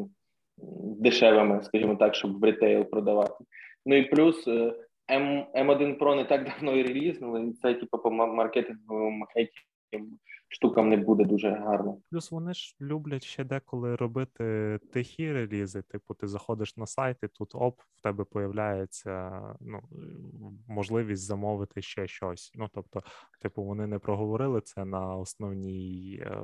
дешевими, 0.82 1.62
скажімо 1.62 1.96
так, 1.96 2.14
щоб 2.14 2.40
в 2.40 2.44
ретейл 2.44 2.84
продавати. 2.84 3.44
Ну 3.86 3.96
і 3.96 4.02
плюс 4.02 4.48
е, 4.48 4.72
М, 5.10 5.46
М1 5.54 5.98
Pro 5.98 6.14
не 6.14 6.24
так 6.24 6.44
давно 6.44 6.76
і 6.76 6.82
релізнули, 6.82 7.46
і 7.46 7.52
це 7.52 7.74
типу 7.74 7.98
по 7.98 8.10
маркетинговому 8.10 9.26
хейті 9.34 9.60
штукам 10.50 10.88
не 10.88 10.96
буде 10.96 11.24
дуже 11.24 11.50
гарно. 11.50 11.98
Плюс 12.10 12.30
вони 12.30 12.54
ж 12.54 12.76
люблять 12.80 13.24
ще 13.24 13.44
деколи 13.44 13.96
робити 13.96 14.78
тихі 14.92 15.32
релізи. 15.32 15.82
Типу, 15.82 16.14
ти 16.14 16.28
заходиш 16.28 16.76
на 16.76 16.86
сайт, 16.86 17.16
і 17.22 17.28
тут 17.28 17.54
оп, 17.54 17.80
в 17.94 18.02
тебе 18.02 18.24
появляється 18.24 19.42
ну, 19.60 19.80
можливість 20.68 21.22
замовити 21.22 21.82
ще 21.82 22.06
щось. 22.06 22.52
Ну 22.54 22.68
тобто, 22.74 23.00
типу, 23.42 23.62
вони 23.62 23.86
не 23.86 23.98
проговорили 23.98 24.60
це 24.60 24.84
на 24.84 25.16
основній 25.16 26.22
е, 26.22 26.40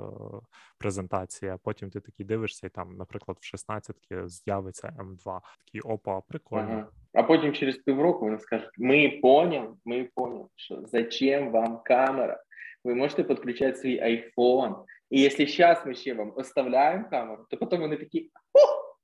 презентації, 0.79 1.51
а 1.51 1.57
потім 1.57 1.91
ти 1.91 2.01
такий 2.01 2.27
дивишся, 2.27 2.67
і 2.67 2.71
там, 2.71 2.97
наприклад, 2.97 3.39
в 3.41 3.45
16 3.45 3.97
з'явиться 4.25 4.95
М2. 4.99 5.41
Такий 5.65 5.81
опа, 5.81 6.21
прикольно. 6.21 6.73
Ага. 6.73 6.89
А 7.13 7.23
потім 7.23 7.53
через 7.53 7.77
півроку 7.77 8.25
вони 8.25 8.39
скажуть: 8.39 8.71
Ми 8.79 9.19
поняли, 9.23 9.69
ми 9.85 10.09
поняли, 10.15 10.47
що 10.55 10.83
зачем 10.87 11.51
вам 11.51 11.81
камера? 11.85 12.43
Вы 12.85 12.95
можете 12.95 13.25
подключать 13.25 13.79
свой 13.79 13.99
iPhone. 13.99 14.85
И 15.11 15.19
если 15.21 15.47
сейчас 15.47 15.85
мы 15.85 15.95
ще 15.95 16.15
вам 16.15 16.33
оставляем 16.37 17.09
камеру, 17.09 17.47
то 17.51 17.57
потом 17.57 17.81
вони 17.81 17.97
такі 17.97 18.31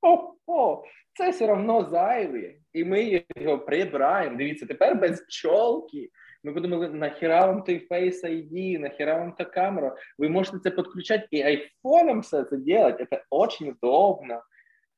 о-о-о, 0.03 0.85
це 1.14 1.31
все 1.31 1.53
одно 1.53 1.85
зайве. 1.85 2.55
І 2.73 2.85
ми 2.85 3.25
його 3.37 3.59
прибираємо. 3.59 4.37
Дивіться, 4.37 4.66
тепер 4.66 4.99
без 4.99 5.20
пчолки. 5.20 6.11
Ми 6.45 6.53
подумали, 6.53 6.89
нахіра 6.89 7.47
вам 7.47 7.62
той 7.62 7.89
Face 7.89 8.25
ID, 8.25 8.79
нахіра 8.79 9.18
вам 9.18 9.33
та 9.33 9.45
камера. 9.45 9.97
Ви 10.18 10.29
можете 10.29 10.59
це 10.59 10.70
підключати 10.70 11.27
і 11.31 11.43
айфоном 11.43 12.20
все 12.20 12.45
це 12.45 12.57
робити. 12.57 13.07
Це 13.11 13.25
дуже 13.33 13.70
удобно. 13.70 14.43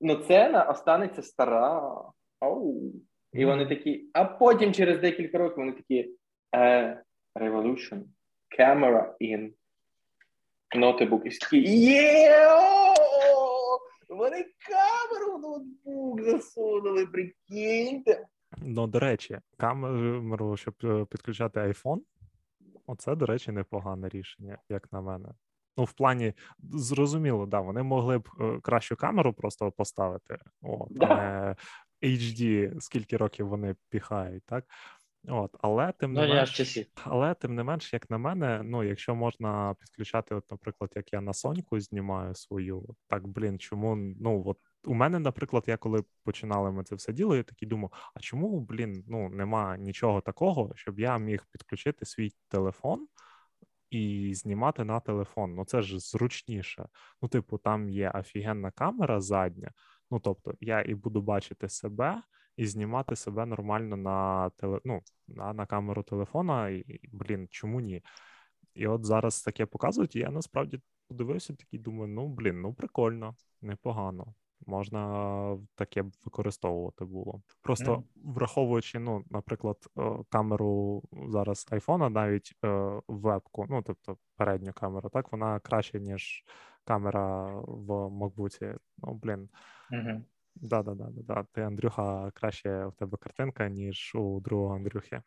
Но 0.01 0.15
ціна 0.15 0.63
останеться 0.63 1.23
стара. 1.23 2.03
Оу. 2.41 2.93
І 3.33 3.45
вони 3.45 3.67
такі, 3.67 4.11
а 4.13 4.25
потім 4.25 4.73
через 4.73 4.99
декілька 4.99 5.39
років 5.39 5.57
вони 5.57 5.73
такі 5.73 6.11
е, 6.57 7.03
Revolution 7.35 8.03
camera 8.59 9.15
in 9.21 9.51
ноутбук. 10.77 11.27
І 11.27 11.31
такі, 11.31 11.59
є! 11.59 12.49
Вони 14.09 14.45
камеру 14.69 15.37
в 15.37 15.41
ноутбук 15.41 16.23
засунули, 16.23 17.07
прикиньте. 17.07 18.27
Ну, 18.59 18.87
до 18.87 18.99
речі, 18.99 19.39
камеру, 19.57 20.57
щоб 20.57 20.75
е, 20.85 21.07
підключати 21.11 21.61
iPhone, 21.61 22.01
оце, 22.87 23.15
до 23.15 23.27
речі, 23.27 23.53
непогане 23.53 24.09
рішення, 24.09 24.59
як 24.69 24.93
на 24.93 25.01
мене. 25.01 25.29
Ну, 25.77 25.85
в 25.85 25.93
плані, 25.93 26.33
зрозуміло, 26.73 27.47
да, 27.47 27.61
вони 27.61 27.83
могли 27.83 28.19
б 28.19 28.29
е, 28.41 28.61
кращу 28.63 28.97
камеру 28.97 29.33
просто 29.33 29.73
поставити. 29.73 30.39
От, 30.63 30.89
да. 30.91 31.57
HD, 32.03 32.73
скільки 32.81 33.17
років 33.17 33.49
вони 33.49 33.77
піхають, 33.89 34.45
так? 34.47 34.65
От, 35.29 35.57
але 35.61 35.93
тим 35.93 36.13
не 36.13 36.27
ну, 36.27 36.35
менш, 36.35 36.79
але 37.05 37.35
тим 37.35 37.55
не 37.55 37.63
менш, 37.63 37.93
як 37.93 38.11
на 38.11 38.19
мене, 38.19 38.61
ну 38.65 38.85
якщо 38.85 39.15
можна 39.15 39.75
підключати, 39.81 40.35
от, 40.35 40.51
наприклад, 40.51 40.93
як 40.97 41.13
я 41.13 41.21
на 41.21 41.33
Соньку 41.33 41.81
знімаю 41.81 42.35
свою, 42.35 42.97
так 43.09 43.27
блін, 43.29 43.59
чому 43.59 43.97
ну 43.97 44.43
от 44.47 44.59
у 44.85 44.95
мене, 44.95 45.19
наприклад, 45.19 45.65
я 45.67 45.77
коли 45.77 46.05
починали 46.25 46.73
ми 46.73 46.85
це 46.85 46.95
все 46.95 47.13
діло, 47.13 47.37
я 47.37 47.43
такий 47.43 47.69
думав, 47.69 47.91
а 48.15 48.21
чому, 48.21 48.61
блін, 48.61 49.05
ну 49.09 49.29
нема 49.29 49.77
нічого 49.77 50.21
такого, 50.21 50.73
щоб 50.75 51.01
я 51.01 51.19
міг 51.19 51.47
підключити 51.53 52.07
свій 52.07 52.31
телефон 52.49 53.07
і 53.91 54.35
знімати 54.35 54.85
на 54.85 55.01
телефон. 55.01 55.55
Ну 55.55 55.65
це 55.65 55.83
ж 55.83 55.99
зручніше. 55.99 56.89
Ну, 57.23 57.29
типу, 57.29 57.59
там 57.59 57.89
є 57.89 58.11
офігенна 58.11 58.71
камера 58.71 59.21
задня. 59.21 59.73
Ну 60.11 60.21
тобто, 60.21 60.55
я 60.61 60.83
і 60.83 60.95
буду 60.95 61.23
бачити 61.23 61.69
себе 61.69 62.23
і 62.57 62.67
знімати 62.67 63.17
себе 63.17 63.47
нормально 63.47 63.97
на 63.97 64.51
теле, 64.51 64.81
ну, 64.85 65.03
на, 65.29 65.53
на 65.53 65.67
камеру 65.67 66.03
телефона. 66.03 66.69
І, 66.69 67.01
Блін, 67.13 67.49
чому 67.51 67.81
ні? 67.81 68.03
І 68.75 68.87
от 68.87 69.05
зараз 69.05 69.43
таке 69.43 69.67
показують, 69.67 70.17
і 70.17 70.19
я 70.19 70.31
насправді 70.31 70.81
подивився, 71.09 71.55
такий 71.55 71.79
думаю, 71.79 72.09
ну 72.09 72.29
блін, 72.29 72.61
ну 72.61 72.75
прикольно, 72.75 73.37
непогано. 73.63 74.35
Можна 74.67 75.59
таке 75.75 76.05
використовувати 76.25 77.05
було. 77.05 77.43
Просто 77.63 77.95
mm. 77.95 78.03
враховуючи, 78.15 78.99
ну, 78.99 79.25
наприклад, 79.31 79.77
е, 79.99 80.19
камеру 80.29 81.03
зараз 81.29 81.67
айфона, 81.71 82.09
навіть 82.11 82.55
е, 82.65 83.01
вебку, 83.09 83.67
ну 83.71 83.83
тобто 83.83 84.17
передню 84.37 84.73
камеру, 84.73 85.09
так 85.09 85.33
вона 85.33 85.61
краще, 85.61 86.01
ніж 86.01 86.45
камера 86.85 87.47
в 87.61 87.91
MacBook. 87.91 88.79
Ну, 88.99 89.15
блін. 89.15 89.49
Mm-hmm. 89.91 90.23
Да, 90.55 90.83
да, 90.83 90.95
да, 90.95 91.05
да, 91.05 91.23
да. 91.23 91.47
Ти, 91.53 91.61
Андрюха, 91.61 92.31
краще 92.35 92.87
в 92.87 92.93
тебе 92.93 93.19
картинка, 93.19 93.69
ніж 93.69 94.13
у 94.15 94.41
другого 94.41 94.75
Андрюхи. 94.75 95.23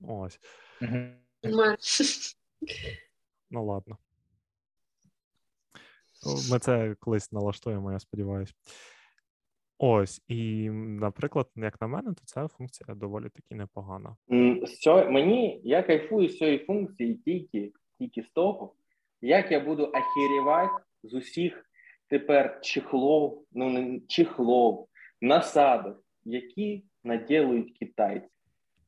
Ось. 0.00 0.40
Ну, 3.50 3.64
ладно. 3.64 3.98
Ми 6.50 6.58
це 6.58 6.94
колись 7.00 7.32
налаштуємо, 7.32 7.92
я 7.92 7.98
сподіваюся. 7.98 8.54
Ось, 9.78 10.22
і, 10.28 10.70
наприклад, 10.70 11.48
як 11.56 11.80
на 11.80 11.86
мене, 11.86 12.14
то 12.14 12.20
ця 12.24 12.48
функція 12.48 12.94
доволі 12.94 13.28
таки 13.28 13.54
непогана. 13.54 14.16
Що, 14.80 15.10
мені 15.10 15.60
я 15.64 15.82
кайфую 15.82 16.28
з 16.28 16.38
цієї 16.38 16.58
функції 16.58 17.14
тільки 17.14 17.72
тільки 17.98 18.22
з 18.22 18.28
того, 18.28 18.74
як 19.20 19.50
я 19.50 19.60
буду 19.60 19.92
ахірівати 19.94 20.84
з 21.02 21.14
усіх 21.14 21.66
тепер 22.14 22.58
чехлов, 22.62 23.44
ну 23.52 23.70
не 23.70 24.00
чехлов, 24.08 24.88
насадок, 25.20 26.02
які 26.24 26.84
наділують 27.04 27.78
китайці, 27.78 28.28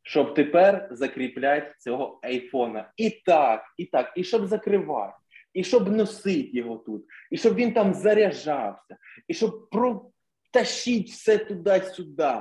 щоб 0.02 0.34
тепер 0.34 0.88
закріпляти 0.90 1.74
цього 1.78 2.20
айфона. 2.22 2.92
І 2.96 3.10
так, 3.10 3.64
і 3.78 3.84
так, 3.84 4.12
і 4.16 4.24
щоб 4.24 4.46
закривати, 4.46 5.14
і 5.54 5.64
щоб 5.64 5.92
носити 5.92 6.50
його 6.52 6.76
тут, 6.76 7.04
і 7.30 7.36
щоб 7.36 7.54
він 7.54 7.72
там 7.72 7.94
заряджався, 7.94 8.96
і 9.28 9.34
щоб 9.34 9.70
протащити 9.70 11.10
все 11.10 11.38
туди-сюди. 11.38 12.34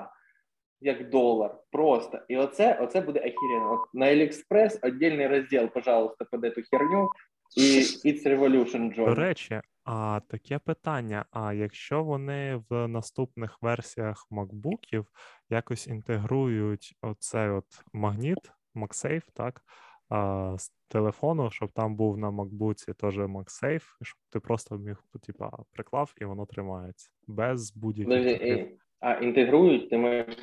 Як 0.81 1.09
долар, 1.09 1.55
просто. 1.71 2.19
І 2.27 2.37
оце 2.37 2.79
оце 2.81 3.01
буде 3.01 3.19
охеренно. 3.19 3.73
От 3.73 3.93
на 3.93 4.05
AliExpress 4.05 4.87
віддільний 4.87 5.27
розділ, 5.27 5.67
пожалуйста, 5.67 6.25
под 6.31 6.43
эту 6.43 6.63
херню, 6.71 7.09
і 7.57 7.61
It's 8.05 8.27
Revolution 8.27 8.97
John. 8.97 9.05
До 9.05 9.15
речі, 9.15 9.61
а 9.85 10.19
таке 10.27 10.59
питання: 10.59 11.25
а 11.31 11.53
якщо 11.53 12.03
вони 12.03 12.63
в 12.69 12.87
наступних 12.87 13.57
версіях 13.61 14.27
MacBookів 14.31 15.05
якось 15.49 15.87
інтегрують 15.87 16.95
оцей 17.01 17.49
от 17.49 17.65
магніт, 17.93 18.51
MagSafe, 18.75 19.25
так, 19.33 19.61
а, 20.09 20.55
з 20.57 20.71
телефону, 20.87 21.51
щоб 21.51 21.71
там 21.71 21.95
був 21.95 22.17
на 22.17 22.29
MacBook 22.29 22.93
теж 22.93 23.17
MagSafe, 23.17 23.95
щоб 24.01 24.17
ти 24.29 24.39
просто 24.39 24.77
міг 24.77 25.03
типа, 25.21 25.51
приклав 25.71 26.13
і 26.21 26.25
воно 26.25 26.45
тримається 26.45 27.09
без 27.27 27.71
будь-яких. 27.75 28.69
А 28.99 29.13
інтегрують, 29.13 29.89
ти 29.89 29.97
маєш 29.97 30.35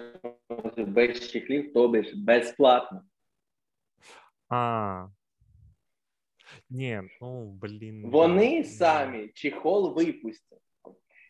без 0.77 1.31
чехлів, 1.31 1.73
то 1.73 1.89
тобі 1.89 2.13
безплатно. 2.17 3.03
А, 4.49 5.07
ні, 6.71 7.03
ну 7.21 7.59
блін. 7.63 8.11
Вони 8.11 8.65
самі 8.65 9.29
чехол 9.29 9.95
випустять. 9.95 10.59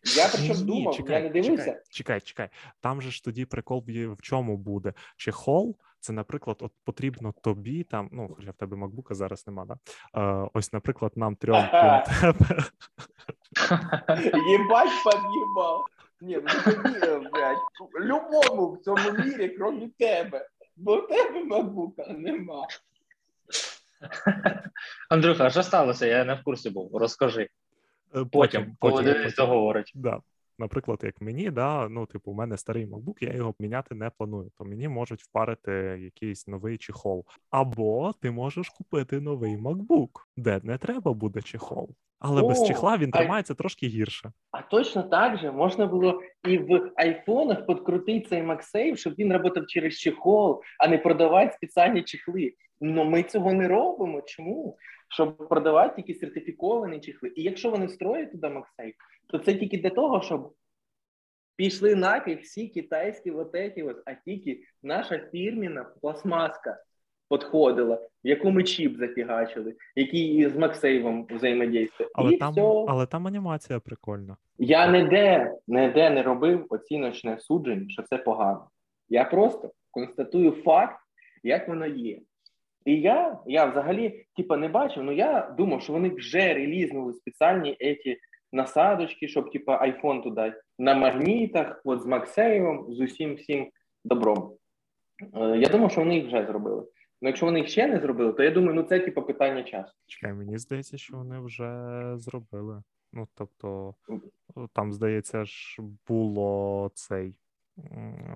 Я 0.03 0.29
причому 0.33 0.65
думав, 0.65 0.95
чекай, 0.95 1.15
я 1.15 1.21
не 1.21 1.29
дивився. 1.29 1.65
Чекай, 1.65 1.81
чекай, 1.89 2.21
чекай. 2.21 2.49
Там 2.81 3.01
же 3.01 3.11
ж 3.11 3.23
тоді 3.23 3.45
прикол 3.45 3.83
в 3.87 4.21
чому 4.21 4.57
буде? 4.57 4.93
Чехол, 5.17 5.77
це, 5.99 6.13
наприклад, 6.13 6.57
от 6.59 6.71
потрібно 6.83 7.33
тобі 7.41 7.83
там, 7.83 8.09
ну, 8.11 8.33
хоча 8.37 8.51
в 8.51 8.53
тебе 8.55 8.77
макбука 8.77 9.15
зараз 9.15 9.47
нема, 9.47 9.65
да? 9.65 9.77
Е, 10.21 10.49
ось, 10.53 10.73
наприклад, 10.73 11.11
нам 11.15 11.35
трьом. 11.35 11.63
Єбать 14.49 14.89
під'їбав. 15.03 15.85
Ні, 16.21 16.39
ну 16.43 17.29
блядь, 17.33 17.57
любому 17.99 18.71
в 18.71 18.77
цьому 18.77 19.11
мірі, 19.11 19.49
крім 19.49 19.89
тебе. 19.89 20.47
Бо 20.75 20.95
в 20.95 21.07
тебе 21.07 21.43
макбука 21.43 22.07
нема. 22.07 22.67
Андрюха, 25.09 25.45
а 25.45 25.49
що 25.49 25.63
сталося? 25.63 26.05
Я 26.05 26.25
не 26.25 26.33
в 26.33 26.43
курсі 26.43 26.69
був. 26.69 26.97
Розкажи. 26.97 27.49
Е, 28.15 28.25
Потім, 28.31 28.75
коли 28.79 29.03
Денис 29.03 29.35
договорить. 29.35 29.91
Да. 29.95 30.19
Наприклад, 30.59 30.99
як 31.03 31.21
мені, 31.21 31.51
да, 31.51 31.89
ну, 31.89 32.05
типу, 32.05 32.31
у 32.31 32.33
мене 32.33 32.57
старий 32.57 32.85
MacBook, 32.85 33.17
я 33.21 33.33
його 33.33 33.53
міняти 33.59 33.95
не 33.95 34.09
планую, 34.09 34.51
то 34.57 34.65
мені 34.65 34.87
можуть 34.87 35.21
впарити 35.21 35.71
якийсь 36.01 36.47
новий 36.47 36.77
чехол. 36.77 37.25
Або 37.49 38.13
ти 38.21 38.31
можеш 38.31 38.69
купити 38.69 39.19
новий 39.19 39.57
MacBook, 39.57 40.09
де 40.37 40.59
не 40.63 40.77
треба 40.77 41.13
буде 41.13 41.41
чехол. 41.41 41.89
Але 42.19 42.41
без 42.41 42.67
чехла 42.67 42.97
він 42.97 43.09
а- 43.13 43.17
тримається 43.17 43.53
трошки 43.53 43.87
гірше. 43.87 44.31
А 44.51 44.61
точно 44.61 45.03
так 45.03 45.37
же 45.37 45.51
можна 45.51 45.85
було 45.85 46.21
і 46.47 46.57
в 46.57 46.91
айфонах 46.95 47.65
підкрутити 47.65 48.29
цей 48.29 48.43
MagSafe, 48.43 48.95
щоб 48.95 49.13
він 49.13 49.29
працював 49.29 49.67
через 49.67 49.97
чехол, 49.97 50.61
а 50.79 50.87
не 50.87 50.97
продавати 50.97 51.53
спеціальні 51.53 52.03
чехли. 52.03 52.53
Ну 52.85 53.03
ми 53.03 53.23
цього 53.23 53.53
не 53.53 53.67
робимо. 53.67 54.21
Чому? 54.21 54.77
Щоб 55.09 55.49
продавати 55.49 56.01
тільки 56.01 56.19
сертифіковані 56.19 56.99
чехли. 56.99 57.31
І 57.35 57.43
якщо 57.43 57.69
вони 57.69 57.85
встроять 57.85 58.31
туди 58.31 58.47
MagSafe, 58.47 58.93
то 59.27 59.39
це 59.39 59.53
тільки 59.53 59.77
для 59.77 59.89
того, 59.89 60.21
щоб 60.21 60.53
пішли 61.55 61.95
нафіг 61.95 62.39
всі 62.39 62.67
китайські 62.67 63.31
вот 63.31 63.55
эти 63.55 63.89
от, 63.89 63.97
а 64.05 64.13
тільки 64.13 64.59
наша 64.83 65.19
фірміна 65.31 65.83
пластмаска 66.01 66.77
підходила, 67.29 67.95
в 67.95 68.27
яку 68.27 68.51
ми 68.51 68.63
чіп 68.63 68.97
зафігачили, 68.97 69.75
який 69.95 70.49
з 70.49 70.55
MagSafe 70.55 71.35
взаємодействує. 71.35 72.09
Але 72.13 72.33
і 72.33 72.37
там, 72.37 72.51
все. 72.51 72.85
але 72.87 73.05
там 73.05 73.27
анімація 73.27 73.79
прикольна. 73.79 74.37
Я 74.57 74.87
ніде, 74.91 75.53
ніде 75.67 76.09
не 76.09 76.23
робив 76.23 76.65
оціночне 76.69 77.39
судження, 77.39 77.89
що 77.89 78.03
це 78.03 78.17
погано. 78.17 78.69
Я 79.09 79.25
просто 79.25 79.71
констатую 79.91 80.51
факт, 80.51 80.99
як 81.43 81.67
воно 81.67 81.85
є. 81.85 82.19
І 82.85 83.01
я, 83.01 83.39
я 83.45 83.65
взагалі 83.65 84.25
типа, 84.35 84.57
не 84.57 84.67
бачив, 84.67 85.03
ну 85.03 85.11
я 85.11 85.53
думав, 85.57 85.81
що 85.81 85.93
вони 85.93 86.09
вже 86.09 86.53
релізнули 86.53 87.13
спеціальні 87.13 87.77
еті 87.79 88.17
насадочки, 88.51 89.27
щоб 89.27 89.51
типа 89.51 89.77
айфон 89.81 90.21
туди 90.21 90.53
на 90.79 90.95
магнітах, 90.95 91.81
от 91.83 92.01
з 92.01 92.05
Максеєвим, 92.05 92.85
з 92.89 92.99
усім 92.99 93.35
всім 93.35 93.69
добром. 94.05 94.53
Е, 95.35 95.57
Я 95.57 95.69
думав, 95.69 95.91
що 95.91 96.01
вони 96.01 96.15
їх 96.15 96.25
вже 96.25 96.45
зробили. 96.45 96.87
Ну, 97.21 97.29
якщо 97.29 97.45
вони 97.45 97.59
їх 97.59 97.69
ще 97.69 97.87
не 97.87 97.99
зробили, 97.99 98.33
то 98.33 98.43
я 98.43 98.51
думаю, 98.51 98.73
ну 98.73 98.83
це 98.83 98.99
типа 98.99 99.21
питання 99.21 99.63
часу. 99.63 99.93
Чекай, 100.07 100.33
мені 100.33 100.57
здається, 100.57 100.97
що 100.97 101.17
вони 101.17 101.39
вже 101.39 102.01
зробили. 102.17 102.83
Ну, 103.13 103.27
тобто, 103.35 103.95
там, 104.73 104.93
здається, 104.93 105.45
ж 105.45 105.81
було 106.07 106.91
цей 106.93 107.35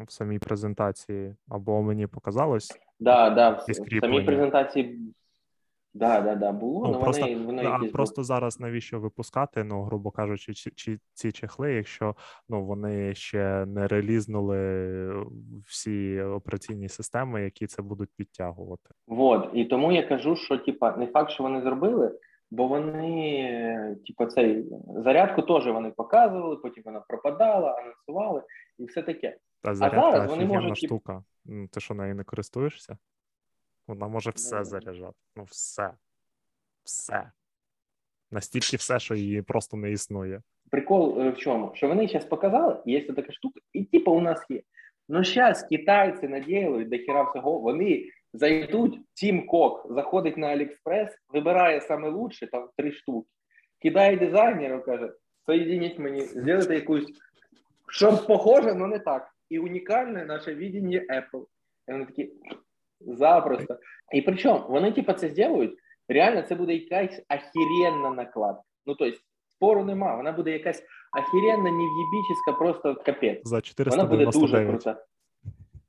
в 0.07 0.11
самій 0.11 0.39
презентації, 0.39 1.35
або 1.47 1.81
мені 1.81 2.07
показалось. 2.07 2.79
Да, 2.99 3.29
да, 3.29 3.49
в, 3.49 3.73
самій 4.01 4.21
презентації. 4.21 4.99
Да, 5.97 6.21
да, 6.21 6.35
да, 6.35 6.51
було, 6.51 6.87
Ну, 6.87 6.93
але 6.93 7.03
просто, 7.03 7.21
вони, 7.21 7.35
вони 7.35 7.65
а 7.65 7.73
якісь 7.73 7.91
просто 7.91 8.23
зараз 8.23 8.59
навіщо 8.59 8.99
випускати, 8.99 9.63
ну, 9.63 9.81
грубо 9.81 10.11
кажучи, 10.11 10.53
чи, 10.53 10.71
чи 10.75 10.99
ці 11.13 11.31
чехли, 11.31 11.73
якщо 11.73 12.15
ну, 12.49 12.65
вони 12.65 13.15
ще 13.15 13.65
не 13.65 13.87
релізнули 13.87 15.25
всі 15.67 16.21
операційні 16.21 16.89
системи, 16.89 17.43
які 17.43 17.67
це 17.67 17.81
будуть 17.81 18.09
підтягувати. 18.17 18.89
Вот, 19.07 19.49
і 19.53 19.65
тому 19.65 19.91
я 19.91 20.03
кажу, 20.03 20.35
що 20.35 20.57
типа 20.57 20.97
не 20.97 21.07
факт, 21.07 21.31
що 21.31 21.43
вони 21.43 21.61
зробили, 21.61 22.19
бо 22.51 22.67
вони, 22.67 23.97
типа, 24.07 24.25
цей 24.25 24.65
зарядку 24.95 25.41
теж 25.41 25.67
вони 25.67 25.91
показували, 25.91 26.55
потім 26.55 26.83
вона 26.85 26.99
пропадала, 26.99 27.71
анонсували 27.71 28.41
і 28.79 28.85
все 28.85 29.01
таке. 29.01 29.37
Та 29.61 29.75
зарядка 29.75 30.11
зараз 30.11 30.29
вони 30.29 30.43
офігенна 30.45 30.69
тип- 30.69 30.75
штука. 30.75 31.23
Ти 31.71 31.79
що 31.79 31.93
нею 31.93 32.15
не 32.15 32.23
користуєшся? 32.23 32.97
Вона 33.87 34.07
може 34.07 34.29
все 34.29 34.57
Ну. 34.57 34.63
заряджати. 34.63 35.15
Ну, 35.35 35.43
все. 35.43 35.91
Все. 36.83 37.31
Настільки 38.31 38.77
все, 38.77 38.99
що 38.99 39.15
її 39.15 39.41
просто 39.41 39.77
не 39.77 39.91
існує. 39.91 40.41
Прикол 40.71 41.21
е, 41.21 41.29
в 41.29 41.37
чому? 41.37 41.71
Що 41.75 41.87
вони 41.87 42.07
зараз 42.07 42.25
показали, 42.25 42.77
є 42.85 43.13
така 43.13 43.31
штука, 43.31 43.59
і 43.73 43.83
типа 43.83 44.11
у 44.11 44.21
нас 44.21 44.45
є. 44.49 44.61
Ну 45.09 45.23
зараз 45.23 45.63
китайці 45.63 46.27
наділають 46.27 46.89
до 46.89 46.97
хіра 46.97 47.23
всього, 47.23 47.59
вони 47.59 48.09
зайдуть, 48.33 48.99
Тім 49.13 49.47
Кок 49.47 49.87
заходить 49.93 50.37
на 50.37 50.47
Аліекспрес, 50.47 51.17
вибирає 51.29 51.81
саме 51.81 52.09
лучше, 52.09 52.47
там 52.47 52.69
три 52.77 52.91
штуки, 52.91 53.29
кидає 53.81 54.17
дизайнеру, 54.17 54.81
каже, 54.83 55.13
соєдиніть 55.45 55.99
мені, 55.99 56.21
зробити 56.21 56.75
якусь, 56.75 57.11
щоб 57.89 58.27
похоже, 58.27 58.69
але 58.69 58.87
не 58.87 58.99
так. 58.99 59.33
І 59.50 59.58
унікальне 59.58 60.24
наше 60.24 60.54
відіння 60.54 60.98
Apple. 61.10 61.44
І 61.88 61.92
вони 61.92 62.04
такі 62.06 62.32
запросто. 63.00 63.78
І 64.12 64.22
причому 64.22 64.64
вони, 64.68 64.92
типа, 64.92 65.14
це 65.14 65.28
зроблять, 65.28 65.72
реально 66.08 66.42
це 66.42 66.54
буде 66.54 66.74
якась 66.74 67.22
ахіренна 67.28 68.10
накладка. 68.10 68.62
Ну, 68.86 68.94
тобто, 68.94 69.18
спору 69.48 69.84
нема, 69.84 70.16
вона 70.16 70.32
буде 70.32 70.50
якась 70.50 70.82
ахіренна, 71.18 71.70
нев'єбічна, 71.70 72.52
просто 72.58 72.94
капець. 72.94 73.48
За 73.48 73.60
Вона 73.78 74.04
буде 74.04 74.24
дуже 74.24 74.38
499. 74.40 74.68
крута. 74.68 75.04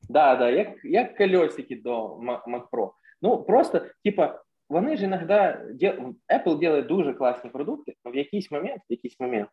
Да, 0.09 0.35
да, 0.35 0.49
як, 0.49 0.69
як 0.83 1.17
колесики 1.17 1.75
до 1.75 2.07
Mac 2.17 2.43
Mac 2.47 2.69
Pro. 2.71 2.91
Ну, 3.21 3.43
просто, 3.43 3.81
типа, 4.03 4.41
вони 4.69 4.97
ж 4.97 5.03
іноді, 5.03 5.23
дє- 5.25 6.13
Apple 6.35 6.59
делає 6.59 6.81
дуже 6.81 7.13
класні 7.13 7.49
продукти, 7.49 7.93
але 8.03 8.13
в 8.13 8.17
якийсь 8.17 8.51
момент, 8.51 8.81
в 8.89 8.91
якийсь 8.91 9.19
момент, 9.19 9.49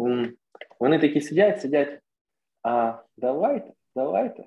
м, 0.00 0.32
вони 0.80 0.98
такі 0.98 1.20
сидять, 1.20 1.60
сидять, 1.60 2.00
а 2.63 3.03
давайте, 3.17 3.73
давайте, 3.95 4.45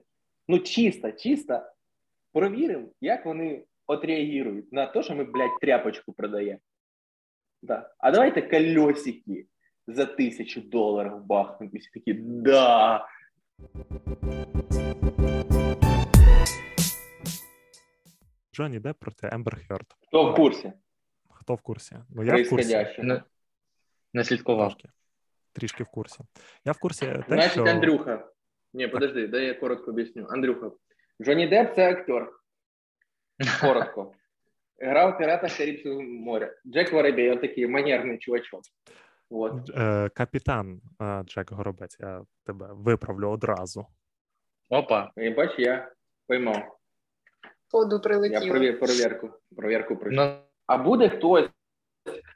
ну, 0.48 0.58
чисто, 0.58 1.12
чисто 1.12 1.62
провіримо, 2.32 2.88
як 3.00 3.26
вони 3.26 3.64
отреагують 3.86 4.72
на 4.72 4.86
те, 4.86 5.02
що 5.02 5.14
ми, 5.14 5.24
блядь, 5.24 5.60
тряпочку 5.60 6.12
продаємо. 6.12 6.60
Да. 7.62 7.90
А 7.98 8.10
давайте 8.10 8.42
колесики 8.42 9.46
за 9.86 10.06
тисячу 10.06 10.60
доларів 10.60 11.24
бахнуть. 11.24 11.74
І 11.74 11.78
всі 11.78 11.90
такі, 11.90 12.14
да. 12.14 13.06
Джонні 18.54 18.80
Депп 18.80 18.98
проти 18.98 19.28
Ембер 19.32 19.66
Херд. 19.66 19.86
Хто 20.08 20.32
в 20.32 20.34
курсі? 20.34 20.72
Хто 21.30 21.54
в 21.54 21.60
курсі? 21.60 21.96
Ну, 22.10 22.24
я 22.24 22.42
в 22.42 22.48
курсі. 22.48 22.86
Не, 22.98 23.22
не 24.14 24.24
слідкував. 24.24 24.68
Трошки. 24.68 24.88
Трішки 25.53 25.84
в 25.84 25.86
курсі. 25.86 26.20
Я 26.64 26.72
в 26.72 26.78
курсі 26.78 27.07
те, 27.07 27.24
Значить, 27.28 27.53
що... 27.53 27.64
Андрюха. 27.64 28.28
Ні, 28.74 28.88
подожди, 28.88 29.26
дай 29.28 29.44
я 29.44 29.55
коротко 29.55 29.90
об'ясню. 29.90 30.26
Андрюха. 30.30 30.70
Джонні 31.22 31.46
Депп 31.46 31.74
це 31.74 31.90
актер. 31.90 32.32
Коротко. 33.61 34.12
Грав 34.80 35.14
в 35.14 35.18
піратах 35.18 35.57
Карибського 35.57 36.03
моря. 36.03 36.55
Джек 36.66 36.92
Воробей, 36.92 37.30
отакий 37.30 37.66
манерний 37.66 38.18
чувачок. 38.18 38.61
Вот. 39.30 39.70
Е, 39.76 40.09
капітан 40.09 40.80
е, 41.03 41.22
Джек 41.26 41.53
Горобець, 41.53 41.96
я 42.00 42.24
тебе 42.46 42.68
виправлю 42.72 43.28
одразу. 43.28 43.86
Опа. 44.70 45.11
І 45.16 45.30
бач, 45.30 45.59
я 45.59 45.92
поймав. 46.26 46.78
Ходу 47.70 47.96
Я 47.96 48.00
прилетіло. 48.00 48.50
провір, 48.50 48.78
провірку, 48.78 49.30
провірку 49.57 49.96
пройшов. 49.96 50.24
Ну, 50.26 50.38
А 50.66 50.78
буде 50.78 51.09
хтось, 51.09 51.48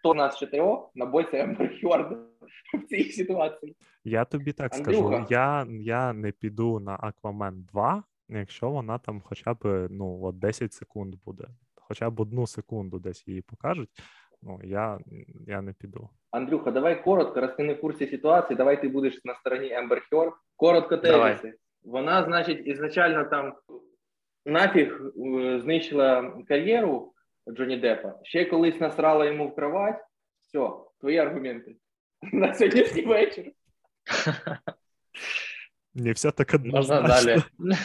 хто 0.07 0.15
нас 0.15 0.39
чотирьох 0.39 0.91
на 0.95 1.07
боці 1.07 1.37
Емберхьорда 1.37 2.17
в 2.75 2.83
цій 2.89 3.05
ситуації? 3.05 3.77
Я 4.05 4.25
тобі 4.25 4.53
так 4.53 4.75
Андрюха. 4.75 5.09
скажу, 5.09 5.27
я, 5.31 5.67
я 5.69 6.13
не 6.13 6.33
піду 6.33 6.81
на 6.81 6.99
Аквамен 7.01 7.67
2, 7.73 8.03
якщо 8.29 8.71
вона 8.71 8.99
там 8.99 9.21
хоча 9.25 9.55
б 9.55 9.89
ну, 9.91 10.21
от 10.23 10.39
10 10.39 10.73
секунд 10.73 11.15
буде. 11.25 11.45
Хоча 11.75 12.11
б 12.11 12.21
одну 12.21 12.47
секунду 12.47 12.99
десь 12.99 13.29
її 13.29 13.43
покажуть. 13.43 13.89
Ну, 14.43 14.61
я, 14.65 14.99
я 15.47 15.63
не 15.63 15.73
піду. 15.73 16.09
Андрюха, 16.31 16.71
давай 16.71 17.05
коротко, 17.05 17.41
раз 17.41 17.55
ти 17.57 17.63
не 17.63 17.75
в 17.75 17.81
курсі 17.81 18.07
ситуації, 18.07 18.57
давай 18.57 18.81
ти 18.81 18.89
будеш 18.89 19.25
на 19.25 19.35
стороні 19.35 19.73
Ембер 19.73 20.03
Хьорд. 20.11 20.33
Коротко 20.57 20.97
Давай. 20.97 21.37
тезиси. 21.37 21.59
Вона, 21.85 22.25
значить, 22.25 22.67
ізначально 22.67 23.25
там 23.25 23.55
нафіг 24.45 25.13
е, 25.17 25.61
знищила 25.61 26.33
кар'єру 26.49 27.13
Джонні 27.51 27.77
Деппа. 27.77 28.15
Ще 28.23 28.45
колись 28.45 28.81
насрала 28.81 29.25
йому 29.27 29.49
в 29.49 29.55
кровать. 29.55 30.05
Все, 30.41 30.71
твої 31.01 31.19
аргументи. 31.19 31.77
На 32.33 32.55
сьогоднішній 32.55 33.03
вечір. 33.03 33.53
Не 35.95 36.13
все 36.13 36.31
так 36.31 36.55
однозначно. 36.55 37.09
далі. 37.09 37.43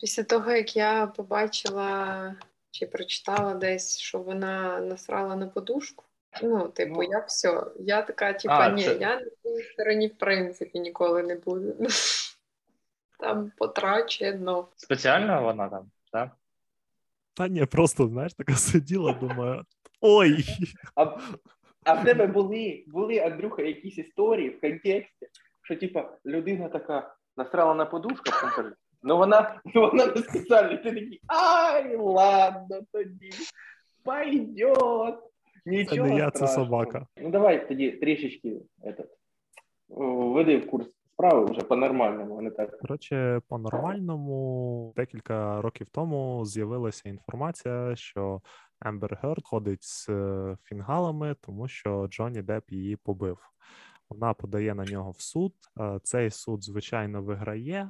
Після 0.00 0.22
того, 0.22 0.52
як 0.52 0.76
я 0.76 1.06
побачила 1.06 2.34
чи 2.70 2.86
прочитала 2.86 3.54
десь, 3.54 3.98
що 3.98 4.18
вона 4.18 4.80
насрала 4.80 5.36
на 5.36 5.46
подушку. 5.46 6.04
Ну, 6.42 6.68
типу, 6.68 6.94
Ну. 7.02 7.02
я 7.02 7.18
все. 7.18 7.62
Я 7.80 8.02
така, 8.02 8.32
типа, 8.32 8.68
ні, 8.70 8.84
це- 8.84 8.96
я 9.00 9.20
на 9.20 9.26
цій 9.42 9.62
стороні, 9.72 10.06
в 10.08 10.18
принципі, 10.18 10.80
ніколи 10.80 11.22
не 11.22 11.34
буду. 11.34 11.76
Там 13.18 13.52
потрачено. 13.56 14.68
Спеціально 14.76 15.42
вона 15.42 15.68
там, 15.68 15.90
так? 16.12 16.30
Та 17.35 17.47
ні, 17.47 17.65
просто, 17.65 18.07
знаєш, 18.07 18.33
така 18.33 18.53
сиділа, 18.53 19.13
думаю, 19.13 19.63
ой, 20.01 20.45
А, 20.95 21.17
а 21.85 21.93
в 21.93 22.03
тебе 22.03 22.27
були, 22.27 22.83
були, 22.87 23.19
Андрюха, 23.19 23.61
якісь 23.61 23.97
історії 23.97 24.49
в 24.49 24.61
контексті, 24.61 25.27
що 25.63 25.75
типа 25.75 26.17
людина 26.25 26.69
така 26.69 27.15
насрала 27.37 27.73
на 27.73 27.85
подушку, 27.85 28.23
а 28.27 28.41
потім 28.41 28.55
каже, 28.63 28.75
ну 29.03 29.17
вона, 29.17 29.61
ну 29.75 29.81
вона 29.81 30.05
не 30.05 30.17
спеціально, 30.21 30.77
ти 30.77 30.83
такий, 30.83 31.21
ай, 31.27 31.95
ладно 31.95 32.79
тоді. 32.91 33.29
пойдет. 34.03 35.19
Нічого 35.65 36.07
Це 36.07 36.13
не 36.13 36.15
я, 36.19 36.31
це 36.31 36.37
страшного. 36.37 36.65
собака. 36.65 37.07
Ну 37.17 37.29
давай 37.29 37.67
тоді 37.67 37.91
трішечки 37.91 38.61
этот, 38.83 39.07
введи 39.89 40.57
в 40.57 40.67
курс 40.67 40.87
справи 41.16 41.44
вже 41.50 41.60
по-нормальному, 41.60 42.38
а 42.38 42.42
не 42.42 42.50
так. 42.50 42.78
Коротше, 42.80 43.40
по-нормальному 43.48 44.92
декілька 44.96 45.62
років 45.62 45.88
тому 45.88 46.44
з'явилася 46.44 47.08
інформація, 47.08 47.96
що 47.96 48.40
Ембер 48.84 49.18
Герд 49.22 49.42
ходить 49.44 49.82
з 49.82 50.08
е, 50.08 50.56
фінгалами, 50.64 51.36
тому 51.40 51.68
що 51.68 52.06
Джонні 52.10 52.42
Депп 52.42 52.72
її 52.72 52.96
побив. 52.96 53.38
Вона 54.10 54.34
подає 54.34 54.74
на 54.74 54.84
нього 54.84 55.10
в 55.10 55.20
суд. 55.20 55.52
Е, 55.80 56.00
Цей 56.02 56.30
суд, 56.30 56.64
звичайно, 56.64 57.22
виграє. 57.22 57.88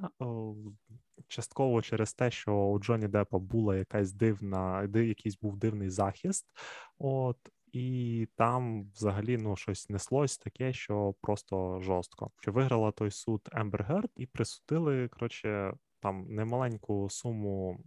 Частково 1.29 1.83
через 1.83 2.15
те, 2.15 2.31
що 2.31 2.55
у 2.57 2.79
Джонні 2.79 3.09
Деппа 3.09 3.39
була 3.39 3.77
якась 3.77 4.13
дивна, 4.13 4.87
ди- 4.89 5.07
якийсь 5.07 5.39
був 5.41 5.57
дивний 5.57 5.91
захист. 5.91 6.47
От 6.99 7.37
і 7.77 8.29
там 8.37 8.91
взагалі 8.95 9.37
ну 9.39 9.57
щось 9.57 9.91
неслось 9.91 10.39
таке, 10.39 10.73
що 10.73 11.15
просто 11.21 11.81
жорстко. 11.81 12.31
Що 12.41 12.53
виграла 12.53 12.91
той 12.91 13.11
суд 13.11 13.49
Ембер 13.53 13.85
Герд 13.85 14.11
і 14.17 14.27
присудили 14.27 15.09
коротше 15.09 15.73
там 16.01 16.27
немаленьку 16.29 17.09
суму 17.11 17.81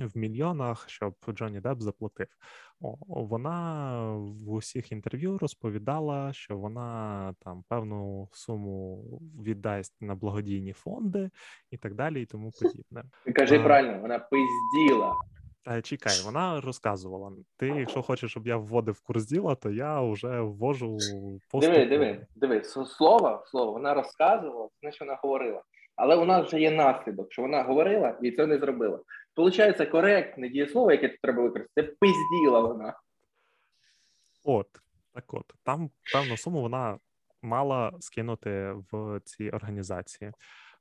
в 0.00 0.18
мільйонах, 0.18 0.88
щоб 0.88 1.14
Джонні 1.30 1.60
Депп 1.60 1.80
заплатив. 1.80 2.26
О, 2.80 2.96
вона 3.08 4.00
в 4.16 4.50
усіх 4.50 4.92
інтерв'ю 4.92 5.38
розповідала, 5.38 6.32
що 6.32 6.58
вона 6.58 7.34
там 7.44 7.64
певну 7.68 8.28
суму 8.32 9.02
віддасть 9.44 9.96
на 10.00 10.14
благодійні 10.14 10.72
фонди 10.72 11.30
і 11.70 11.76
так 11.76 11.94
далі, 11.94 12.22
і 12.22 12.26
тому 12.26 12.52
подібне. 12.60 13.04
Кажи 13.34 13.58
А. 13.58 13.62
правильно, 13.62 14.00
вона 14.00 14.18
пизділа. 14.18 15.14
Та 15.66 15.82
чекай, 15.82 16.12
вона 16.24 16.60
розказувала. 16.60 17.32
Ти, 17.56 17.68
якщо 17.68 18.02
хочеш, 18.02 18.30
щоб 18.30 18.46
я 18.46 18.56
вводив 18.56 19.00
курс 19.00 19.26
діла, 19.26 19.54
то 19.54 19.70
я 19.70 20.00
вже 20.00 20.40
ввожу 20.40 20.98
поступово. 21.50 21.60
Диви, 21.60 21.86
диви, 21.86 22.26
диви, 22.36 22.64
слово, 22.64 23.44
слово, 23.46 23.72
вона 23.72 23.94
розказувала, 23.94 24.68
значить 24.80 25.00
вона 25.00 25.18
говорила. 25.22 25.62
Але 25.96 26.16
у 26.16 26.24
нас 26.24 26.46
вже 26.46 26.60
є 26.60 26.70
наслідок, 26.70 27.32
що 27.32 27.42
вона 27.42 27.62
говорила 27.62 28.18
і 28.22 28.32
це 28.32 28.46
не 28.46 28.58
зробила. 28.58 29.00
Получається, 29.34 29.86
коректне 29.86 30.48
дієслово, 30.48 30.92
яке 30.92 31.08
тут 31.08 31.20
треба 31.20 31.42
використати, 31.42 31.88
це 31.88 31.94
пизділа 32.00 32.60
вона. 32.60 32.94
От, 34.44 34.68
так 35.14 35.34
от, 35.34 35.54
там 35.64 35.90
певну 36.12 36.36
суму 36.36 36.60
вона 36.60 36.98
мала 37.42 37.92
скинути 38.00 38.74
в 38.92 39.20
цій 39.24 39.50
організації. 39.50 40.32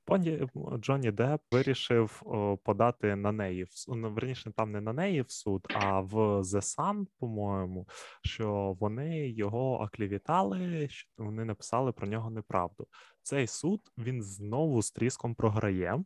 Поні 0.05 0.47
Джонні 0.79 1.11
Депп 1.11 1.41
вирішив 1.51 2.23
подати 2.63 3.15
на 3.15 3.31
неї 3.31 3.63
в 3.63 3.69
ну, 3.87 4.13
верніше, 4.13 4.51
там 4.51 4.71
не 4.71 4.81
на 4.81 4.93
неї 4.93 5.21
в 5.21 5.31
суд, 5.31 5.67
а 5.73 5.99
в 5.99 6.13
The 6.39 6.61
Sun, 6.61 7.05
по-моєму, 7.19 7.87
що 8.23 8.77
вони 8.79 9.29
його 9.29 9.81
оклівітали, 9.81 10.89
що 10.89 11.09
вони 11.17 11.45
написали 11.45 11.91
про 11.91 12.07
нього 12.07 12.29
неправду. 12.29 12.87
Цей 13.21 13.47
суд 13.47 13.81
він 13.97 14.21
знову 14.21 14.81
з 14.81 14.91
тріском 14.91 15.35
програє. 15.35 16.03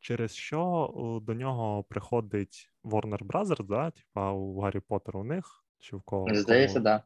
Через 0.00 0.34
що 0.34 1.20
до 1.22 1.34
нього 1.34 1.84
приходить 1.84 2.70
Warner 2.84 3.26
Brothers, 3.26 3.66
да, 3.66 3.90
типа 3.90 4.32
у 4.32 4.60
Гаррі 4.60 4.80
Поттера 4.80 5.20
у 5.20 5.24
них 5.24 5.64
чи 5.78 5.96
в 5.96 6.02
кого? 6.02 6.34
Здається, 6.34 6.80
да. 6.80 7.02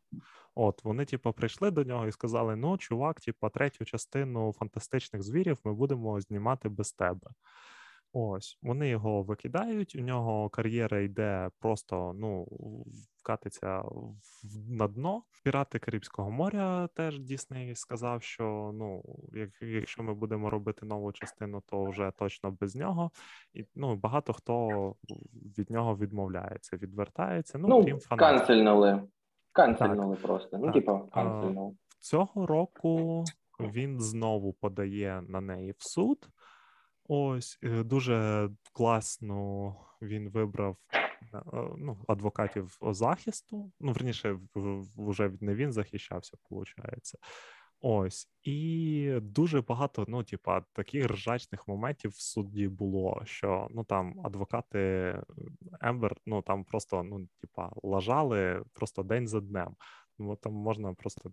От 0.54 0.84
вони, 0.84 1.04
типу, 1.04 1.32
прийшли 1.32 1.70
до 1.70 1.84
нього 1.84 2.06
і 2.06 2.12
сказали: 2.12 2.56
ну, 2.56 2.78
чувак, 2.78 3.20
типу, 3.20 3.48
третю 3.48 3.84
частину 3.84 4.54
фантастичних 4.58 5.22
звірів 5.22 5.58
ми 5.64 5.74
будемо 5.74 6.20
знімати 6.20 6.68
без 6.68 6.92
тебе. 6.92 7.30
Ось 8.12 8.58
вони 8.62 8.88
його 8.88 9.22
викидають. 9.22 9.96
У 9.96 10.00
нього 10.00 10.48
кар'єра 10.48 11.00
йде 11.00 11.50
просто 11.58 12.12
ну 12.16 12.46
вкатиться 13.18 13.78
в- 13.80 14.14
на 14.70 14.88
дно. 14.88 15.22
Пірати 15.44 15.78
Карибського 15.78 16.30
моря 16.30 16.88
теж 16.94 17.18
Дісней 17.18 17.74
сказав, 17.74 18.22
що 18.22 18.70
ну, 18.74 19.02
як, 19.32 19.50
якщо 19.62 20.02
ми 20.02 20.14
будемо 20.14 20.50
робити 20.50 20.86
нову 20.86 21.12
частину, 21.12 21.62
то 21.66 21.84
вже 21.84 22.12
точно 22.18 22.50
без 22.60 22.76
нього. 22.76 23.10
І 23.54 23.64
ну 23.74 23.96
багато 23.96 24.32
хто 24.32 24.68
від 25.58 25.70
нього 25.70 25.96
відмовляється, 25.96 26.76
відвертається. 26.76 27.58
Ну, 27.58 27.68
Ну, 27.68 27.84
крім 27.84 27.98
фанатів. 28.00 28.38
канцельнули. 28.38 29.02
Канцельнули 29.52 30.16
просто. 30.16 30.58
Ну, 30.58 30.64
Так. 30.64 30.74
типа, 30.74 31.02
А, 31.10 31.14
канцельнули. 31.14 31.74
Цього 32.00 32.46
року 32.46 33.24
він 33.60 34.00
знову 34.00 34.52
подає 34.52 35.22
на 35.28 35.40
неї 35.40 35.74
в 35.78 35.82
суд. 35.82 36.28
Ось 37.14 37.58
е, 37.62 37.82
дуже 37.82 38.50
класно 38.72 39.76
він 40.02 40.28
вибрав 40.28 40.76
е, 41.34 41.42
ну, 41.78 42.04
адвокатів 42.08 42.78
захисту. 42.82 43.72
Ну, 43.80 43.92
верніше, 43.92 44.38
вже 44.96 45.32
не 45.40 45.54
він 45.54 45.72
захищався, 45.72 46.36
виходить. 46.50 47.12
Ось, 47.80 48.28
і 48.42 49.18
дуже 49.22 49.60
багато, 49.60 50.04
ну, 50.08 50.24
типа, 50.24 50.60
таких 50.72 51.06
ржачних 51.06 51.68
моментів 51.68 52.10
в 52.10 52.20
суді 52.20 52.68
було, 52.68 53.22
що 53.24 53.68
ну 53.70 53.84
там 53.84 54.20
адвокати 54.24 54.78
Ембер, 55.80 56.16
ну 56.26 56.42
там 56.42 56.64
просто 56.64 57.02
ну, 57.02 57.28
типа, 57.40 57.72
лажали 57.82 58.64
просто 58.72 59.02
день 59.02 59.28
за 59.28 59.40
днем. 59.40 59.76
Ну, 60.18 60.36
там 60.36 60.52
можна 60.52 60.94
просто 60.94 61.32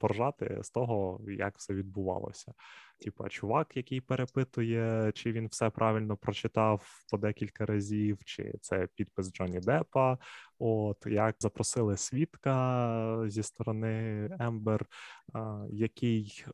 поржати 0.00 0.58
з 0.62 0.70
того, 0.70 1.20
як 1.28 1.58
все 1.58 1.74
відбувалося. 1.74 2.52
Типа, 3.00 3.28
чувак, 3.28 3.76
який 3.76 4.00
перепитує, 4.00 5.12
чи 5.14 5.32
він 5.32 5.46
все 5.46 5.70
правильно 5.70 6.16
прочитав 6.16 6.86
по 7.10 7.18
декілька 7.18 7.66
разів, 7.66 8.24
чи 8.24 8.54
це 8.60 8.88
підпис 8.94 9.32
Джонні 9.32 9.60
Деппа. 9.60 10.18
От 10.62 11.06
як 11.06 11.36
запросили 11.38 11.96
свідка 11.96 13.24
зі 13.26 13.42
сторони 13.42 14.28
Ембер, 14.40 14.86
який 15.70 16.44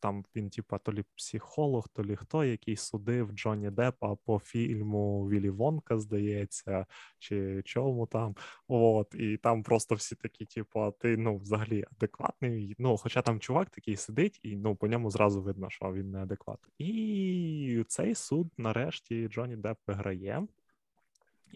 там 0.00 0.24
він, 0.36 0.50
типа, 0.50 0.78
то 0.78 0.92
ли 0.92 1.04
психолог, 1.16 1.88
то 1.92 2.04
ли 2.04 2.16
хто, 2.16 2.44
який 2.44 2.76
судив 2.76 3.32
Джонні 3.32 3.70
Деппа 3.70 4.16
по 4.24 4.38
фільму 4.38 5.28
Вілі 5.28 5.50
Вонка, 5.50 5.98
здається, 5.98 6.86
чи 7.18 7.62
чому 7.64 8.06
там. 8.06 8.34
От, 8.68 9.14
і 9.14 9.36
там 9.36 9.62
просто 9.62 9.94
всі 9.94 10.14
такі, 10.14 10.44
типу, 10.44 10.94
ти 10.98 11.16
ну 11.16 11.36
взагалі 11.36 11.84
адекватний. 11.92 12.74
Ну, 12.78 12.96
хоча 12.96 13.22
там 13.22 13.40
чувак 13.40 13.70
такий 13.70 13.96
сидить, 13.96 14.40
і 14.42 14.56
ну 14.56 14.76
по 14.76 14.86
ньому 14.86 15.10
зразу 15.10 15.42
видно, 15.42 15.70
що 15.70 15.84
він 15.94 16.10
неадекват. 16.10 16.58
І 16.78 17.84
цей 17.88 18.14
суд, 18.14 18.52
нарешті, 18.58 19.28
Джонні 19.28 19.56
Депп 19.56 19.78
виграє, 19.86 20.46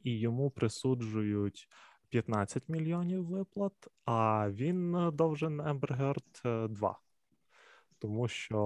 і 0.04 0.18
йому 0.18 0.50
присуджують 0.50 1.68
15 2.08 2.68
мільйонів 2.68 3.24
виплат, 3.24 3.88
а 4.04 4.50
він 4.50 4.94
е, 4.94 5.10
довжен 5.10 5.60
Ембергард 5.60 6.42
2. 6.44 6.98
Тому 7.98 8.28
що 8.28 8.56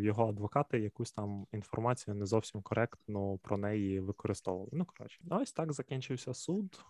його 0.00 0.28
адвокати 0.28 0.80
якусь 0.80 1.12
там 1.12 1.46
інформацію 1.52 2.14
не 2.14 2.26
зовсім 2.26 2.62
коректно 2.62 3.38
про 3.38 3.56
неї 3.56 4.00
використовували. 4.00 4.70
Ну, 4.72 4.84
коротше, 4.84 5.20
ось 5.30 5.52
так 5.52 5.72
закінчився 5.72 6.34
суд, 6.34 6.84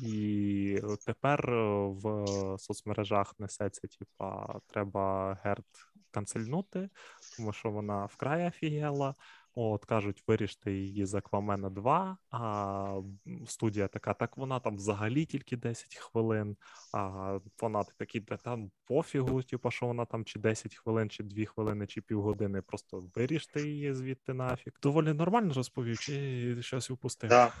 і 0.00 0.80
тепер 1.06 1.50
е, 1.50 1.86
в 1.88 2.24
соцмережах 2.58 3.34
несеться: 3.38 3.88
типа, 3.98 4.60
треба 4.66 5.34
Герд 5.44 5.64
канцельнути, 6.10 6.90
тому 7.36 7.52
що 7.52 7.70
вона 7.70 8.06
вкрай 8.06 8.46
офігела. 8.48 9.14
От 9.60 9.84
кажуть, 9.84 10.22
вирішити 10.26 10.72
її 10.72 11.06
з 11.06 11.14
Аквамена 11.14 11.70
2, 11.70 12.18
а 12.30 13.00
студія 13.46 13.88
така, 13.88 14.14
так 14.14 14.36
вона 14.36 14.60
там 14.60 14.76
взагалі 14.76 15.24
тільки 15.24 15.56
10 15.56 15.96
хвилин. 15.96 16.56
А 16.94 17.38
фанати 17.56 17.92
такі, 17.98 18.20
та 18.20 18.36
там 18.36 18.70
пофігу, 18.84 19.42
типу, 19.42 19.70
що 19.70 19.86
вона 19.86 20.04
там 20.04 20.24
чи 20.24 20.38
10 20.38 20.74
хвилин, 20.74 21.10
чи 21.10 21.22
2 21.22 21.44
хвилини, 21.44 21.86
чи 21.86 22.00
півгодини. 22.00 22.62
Просто 22.62 23.04
виріште 23.14 23.60
її 23.60 23.94
звідти 23.94 24.34
нафіг. 24.34 24.72
Доволі 24.82 25.12
нормально 25.12 25.52
розповів, 25.54 25.98
чи 25.98 26.56
щось 26.62 26.90
упустив? 26.90 27.30
Да. 27.30 27.52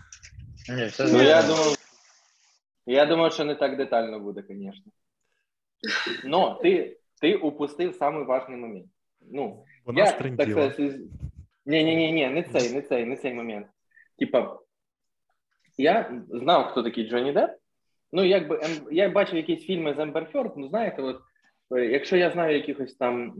Ні, 0.68 0.84
все 0.84 1.12
Ну, 1.12 1.22
я 1.22 1.42
думав, 1.42 1.74
я 2.86 3.06
думав, 3.06 3.32
що 3.32 3.44
не 3.44 3.54
так 3.54 3.76
детально 3.76 4.20
буде, 4.20 4.44
звісно. 4.48 4.92
Но 6.24 6.54
ти, 6.62 6.98
ти 7.20 7.34
упустив 7.34 7.94
самий 7.94 8.24
важний 8.24 8.58
момент. 8.58 8.86
Ну, 9.20 9.64
Вона 9.84 10.00
я, 10.00 10.12
так 10.12 10.50
сказати, 10.50 11.00
ні, 11.68 11.84
ні, 11.84 11.96
ні, 11.96 12.12
ні, 12.12 12.28
не 12.28 12.42
цей, 12.42 12.72
не 12.72 12.82
цей, 12.82 13.04
не 13.04 13.16
цей 13.16 13.34
момент. 13.34 13.66
Типа, 14.18 14.58
я 15.78 16.22
знав, 16.28 16.64
хто 16.64 16.82
такий 16.82 17.08
Джонні 17.08 17.32
Депп. 17.32 17.50
Ну, 18.12 18.24
якби 18.24 18.56
Ем- 18.56 18.92
я 18.92 19.08
бачив 19.08 19.36
якісь 19.36 19.64
фільми 19.64 19.94
з 19.94 19.98
Ембер 19.98 20.52
ну 20.56 20.68
знаєте, 20.68 21.02
от 21.02 21.20
е, 21.76 21.84
якщо 21.84 22.16
я 22.16 22.30
знаю 22.30 22.56
якихось 22.56 22.94
там 22.94 23.34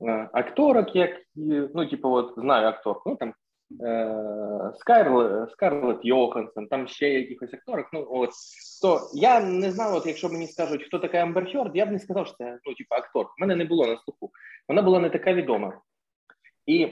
е, 0.00 0.28
акторок, 0.32 0.96
як 0.96 1.10
ну, 1.74 1.86
типу, 1.86 2.08
от 2.08 2.34
знаю 2.36 2.68
акторку, 2.68 3.10
ну 3.10 3.16
там 3.16 3.34
е, 3.82 4.72
Скарлет, 4.78 5.50
Скарлет 5.50 5.98
Йоханссон, 6.02 6.66
там 6.68 6.88
ще 6.88 7.08
якихось 7.08 7.54
акторок. 7.54 7.86
Ну 7.92 8.06
от 8.10 8.30
то 8.82 9.00
я 9.14 9.40
не 9.40 9.70
знав, 9.70 9.94
от 9.94 10.06
якщо 10.06 10.28
мені 10.28 10.46
скажуть, 10.46 10.84
хто 10.84 10.98
така 10.98 11.18
Ембер 11.18 11.42
Хьорд, 11.42 11.76
я 11.76 11.86
б 11.86 11.92
не 11.92 11.98
сказав, 11.98 12.26
що 12.26 12.36
це 12.36 12.58
ну, 12.64 12.74
типу, 12.74 12.94
актор. 12.94 13.26
У 13.26 13.40
мене 13.40 13.56
не 13.56 13.64
було 13.64 13.86
на 13.86 13.96
слуху. 13.96 14.30
Вона 14.68 14.82
була 14.82 15.00
не 15.00 15.10
така 15.10 15.32
відома. 15.32 15.80
І 16.66 16.88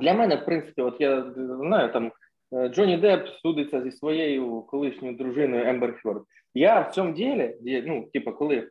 для 0.00 0.14
мене, 0.14 0.36
в 0.36 0.44
принципі, 0.44 0.82
от 0.82 1.00
я 1.00 1.32
знаю 1.36 1.92
там 1.92 2.12
е, 2.52 2.68
Джонні 2.68 2.96
Депп 2.96 3.28
судиться 3.28 3.82
зі 3.82 3.90
своєю 3.90 4.62
колишньою 4.62 5.16
дружиною 5.16 5.68
Ембер 5.68 6.00
Хьорд. 6.02 6.22
Я 6.54 6.80
в 6.80 6.90
цьому 6.92 7.12
ділі, 7.12 7.56
ну, 7.86 8.08
типу, 8.12 8.32
коли 8.32 8.70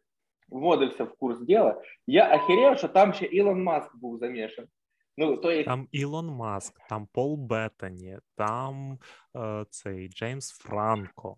вводився 0.50 1.04
в 1.04 1.16
курс 1.16 1.40
діла, 1.40 1.82
я 2.08 2.36
охерів, 2.36 2.78
що 2.78 2.88
там 2.88 3.14
ще 3.14 3.26
Ілон 3.26 3.64
Маск 3.64 3.96
був 3.96 4.18
замішаний. 4.18 4.72
Ну, 5.18 5.38
то 5.38 5.52
є... 5.52 5.64
Там 5.64 5.88
Ілон 5.92 6.28
Маск, 6.28 6.80
там 6.90 7.08
Пол 7.14 7.36
Беттані, 7.36 8.18
там 8.36 8.98
е, 9.38 9.66
цей 9.70 10.10
Джеймс 10.10 10.52
Франко, 10.52 11.38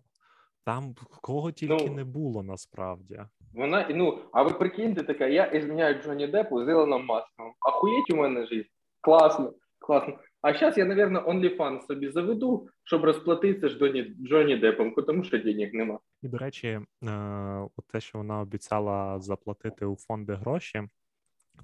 там 0.64 0.94
кого 1.22 1.52
тільки 1.52 1.86
ну, 1.88 1.94
не 1.94 2.04
було 2.04 2.42
насправді. 2.42 3.20
Вона, 3.54 3.88
ну, 3.90 4.18
а 4.32 4.42
ви 4.42 4.50
прикиньте 4.50 5.02
така, 5.02 5.26
я 5.26 5.44
ізміняю 5.44 6.02
Джонні 6.02 6.26
Деппу 6.26 6.64
з 6.64 6.68
Ілоном 6.68 7.06
Маском. 7.06 7.52
Ахуєть 7.60 8.10
у 8.10 8.16
мене 8.16 8.46
життя. 8.46 8.68
Класно, 9.00 9.52
класно. 9.80 10.18
А 10.42 10.52
зараз 10.52 10.78
я, 10.78 10.86
мабуть, 10.86 11.24
OnlyFans 11.24 11.86
собі 11.86 12.10
заведу, 12.10 12.68
щоб 12.84 13.04
розплатитися 13.04 13.68
ж 13.68 13.78
Джоні, 13.78 14.16
Джоні 14.28 14.56
Депом, 14.56 14.94
тому 15.06 15.24
що 15.24 15.38
денег 15.38 15.74
нема. 15.74 15.98
І, 16.22 16.28
до 16.28 16.38
речі, 16.38 16.68
е, 16.68 16.82
те, 17.92 18.00
що 18.00 18.18
вона 18.18 18.40
обіцяла 18.40 19.20
заплатити 19.20 19.86
у 19.86 19.96
фонди 19.96 20.34
гроші, 20.34 20.82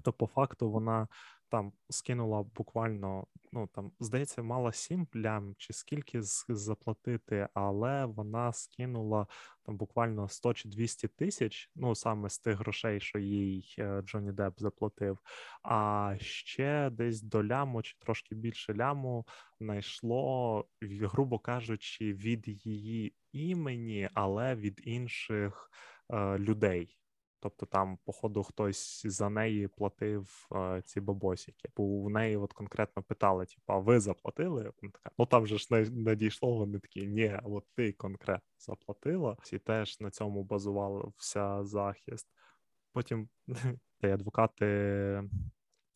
то 0.02 0.12
по 0.12 0.26
факту 0.26 0.70
вона 0.70 1.08
там 1.49 1.72
скинула 1.90 2.42
буквально, 2.42 3.26
ну 3.53 3.66
там 3.66 3.92
здається, 4.01 4.42
мала 4.42 4.72
сім 4.72 5.07
плям 5.07 5.55
чи 5.59 5.72
скільки 5.72 6.22
заплатити, 6.49 7.49
але 7.55 8.05
вона 8.05 8.53
скинула 8.53 9.26
там 9.62 9.76
буквально 9.76 10.28
100 10.28 10.55
чи 10.55 10.68
200 10.68 11.09
тисяч. 11.09 11.70
Ну 11.74 11.94
саме 11.94 12.30
з 12.30 12.38
тих 12.38 12.59
грошей, 12.59 13.01
що 13.01 13.18
їй 13.18 13.74
е, 13.78 14.03
Джонні 14.03 14.32
Депп 14.32 14.61
заплатив. 14.61 15.18
А 15.62 16.14
ще 16.20 16.90
десь 16.90 17.22
до 17.22 17.44
ляму 17.44 17.82
чи 17.82 17.97
трошки 17.99 18.34
більше 18.34 18.74
ляму 18.74 19.26
знайшло, 19.61 20.64
грубо 20.82 21.38
кажучи, 21.38 22.12
від 22.12 22.66
її 22.66 23.14
імені, 23.32 24.09
але 24.14 24.55
від 24.55 24.80
інших 24.84 25.70
е, 26.11 26.38
людей. 26.38 26.99
Тобто 27.47 27.66
там, 27.66 27.99
походу, 28.05 28.42
хтось 28.42 29.07
за 29.07 29.30
неї 29.30 29.68
платив 29.68 30.49
е, 30.53 30.82
ці 30.84 31.01
бабосики. 31.01 31.68
Бо 31.76 31.82
у 31.82 32.11
неї 32.11 32.36
от 32.36 32.53
конкретно 32.53 33.03
питали: 33.03 33.47
типу, 33.47 33.72
а 33.72 33.78
ви 33.78 34.01
заплатили? 34.01 34.72
Вона 34.82 34.92
така, 34.92 35.11
ну 35.18 35.26
там 35.26 35.47
же 35.47 35.59
ж 35.59 35.66
не 35.70 35.90
надійшло. 35.90 36.57
Вони 36.57 36.78
такі, 36.78 37.07
ні, 37.07 37.38
от 37.44 37.64
ти 37.74 37.92
конкретно 37.92 38.49
заплатила. 38.59 39.36
Всі 39.42 39.59
теж 39.59 40.01
на 40.01 40.11
цьому 40.11 40.44
базувався 40.44 41.64
захист. 41.64 42.28
Потім 42.92 43.28
та 44.01 44.14
адвокати 44.14 44.66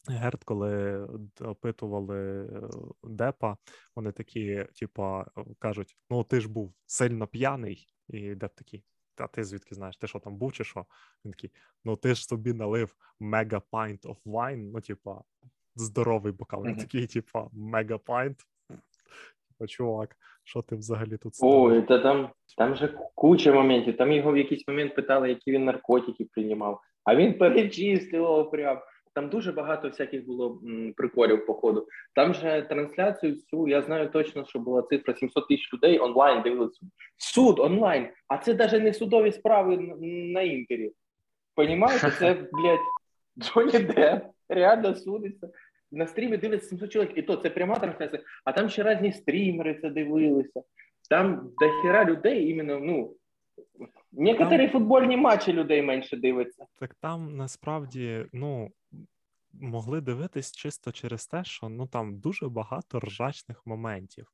Герд, 0.09 0.45
коли 0.45 1.05
опитували 1.41 2.47
е, 2.47 2.71
Депа, 3.03 3.57
вони 3.97 4.13
такі, 4.13 4.67
типа, 4.75 5.27
кажуть: 5.59 5.97
ну 6.11 6.25
ти 6.25 6.41
ж 6.41 6.49
був 6.49 6.75
сильно 6.87 7.27
п'яний, 7.27 7.87
і 8.09 8.35
Деп 8.35 8.55
такий 8.55 8.85
а 9.21 9.27
ти 9.27 9.45
звідки 9.45 9.75
знаєш, 9.75 9.97
ти 9.97 10.07
що 10.07 10.19
там 10.19 10.37
був 10.37 10.53
чи 10.53 10.65
що? 10.65 10.85
Він 11.25 11.33
такий, 11.33 11.51
ну 11.85 11.97
ти 11.97 12.15
ж 12.15 12.25
собі 12.25 12.53
налив 12.53 12.95
pint 13.21 14.01
of 14.01 14.17
wine, 14.27 14.71
ну, 14.73 14.81
типа, 14.81 15.21
здоровий 15.77 16.33
бокал. 16.33 16.65
Він 16.65 16.77
такий, 16.77 17.07
типа, 17.07 17.49
pint. 18.07 18.37
Типа, 19.49 19.67
чувак, 19.67 20.17
що 20.45 20.63
ти 20.63 20.77
взагалі 20.77 21.17
тут 21.17 21.33
Ой, 21.41 21.83
та 21.83 21.99
там 21.99 22.31
там 22.57 22.75
же 22.75 22.99
куча 23.15 23.53
моментів. 23.53 23.97
Там 23.97 24.13
його 24.13 24.33
в 24.33 24.37
якийсь 24.37 24.69
момент 24.69 24.95
питали, 24.95 25.29
які 25.29 25.53
він 25.53 25.65
наркотики 25.65 26.25
приймав, 26.25 26.81
а 27.05 27.17
він 27.17 27.39
перечислював 27.39 28.51
прям. 28.51 28.79
Там 29.15 29.29
дуже 29.29 29.53
багато 29.53 29.89
всяких 29.89 30.27
було 30.27 30.61
м, 30.65 30.93
приколів 30.97 31.47
по 31.47 31.55
ходу. 31.55 31.87
Там 32.15 32.35
же 32.35 32.67
трансляцію 32.69 33.35
всю, 33.35 33.69
я 33.69 33.83
знаю 33.83 34.09
точно, 34.11 34.45
що 34.47 34.59
була 34.59 34.83
цифра 34.83 35.15
700 35.15 35.49
тисяч 35.49 35.75
людей 35.75 35.99
онлайн 35.99 36.43
дивилися. 36.43 36.81
Суд 37.17 37.61
онлайн, 37.61 38.09
а 38.29 38.39
це 38.39 38.55
навіть 38.55 38.83
не 38.83 38.93
судові 38.93 39.33
справи 39.33 39.77
на 40.01 40.43
інтері. 40.43 40.93
Понімаєте, 41.55 42.11
це, 42.11 42.35
блядь, 42.53 42.79
Джоні 43.39 43.85
Депп 43.85 44.25
реально 44.49 44.95
судиться. 44.95 45.49
На 45.93 46.07
стрімі 46.07 46.37
дивиться 46.37 46.69
700 46.69 46.93
чоловік, 46.93 47.13
і 47.19 47.23
то 47.23 47.37
це 47.37 47.51
пряма 47.51 47.79
трансляція, 47.79 48.23
а 48.45 48.53
там 48.53 48.69
ще 48.69 48.95
різні 48.95 49.13
стрімери 49.13 49.79
це 49.83 49.91
дивилися. 49.91 50.63
Там 51.11 51.51
дохера 51.61 52.05
людей 52.05 52.49
іменно, 52.51 52.81
ну, 52.81 53.15
Некоторі 54.13 54.63
там... 54.63 54.71
футбольні 54.71 55.17
матчі 55.17 55.53
людей 55.53 55.83
менше 55.83 56.17
дивиться. 56.17 56.67
Так 56.81 56.95
там 56.95 57.37
насправді 57.37 58.27
ну 58.33 58.71
могли 59.53 60.01
дивитись 60.01 60.53
чисто 60.53 60.93
через 60.93 61.27
те, 61.27 61.45
що 61.45 61.69
ну 61.69 61.87
там 61.87 62.19
дуже 62.19 62.49
багато 62.49 63.01
ржачних 63.01 63.67
моментів. 63.67 64.27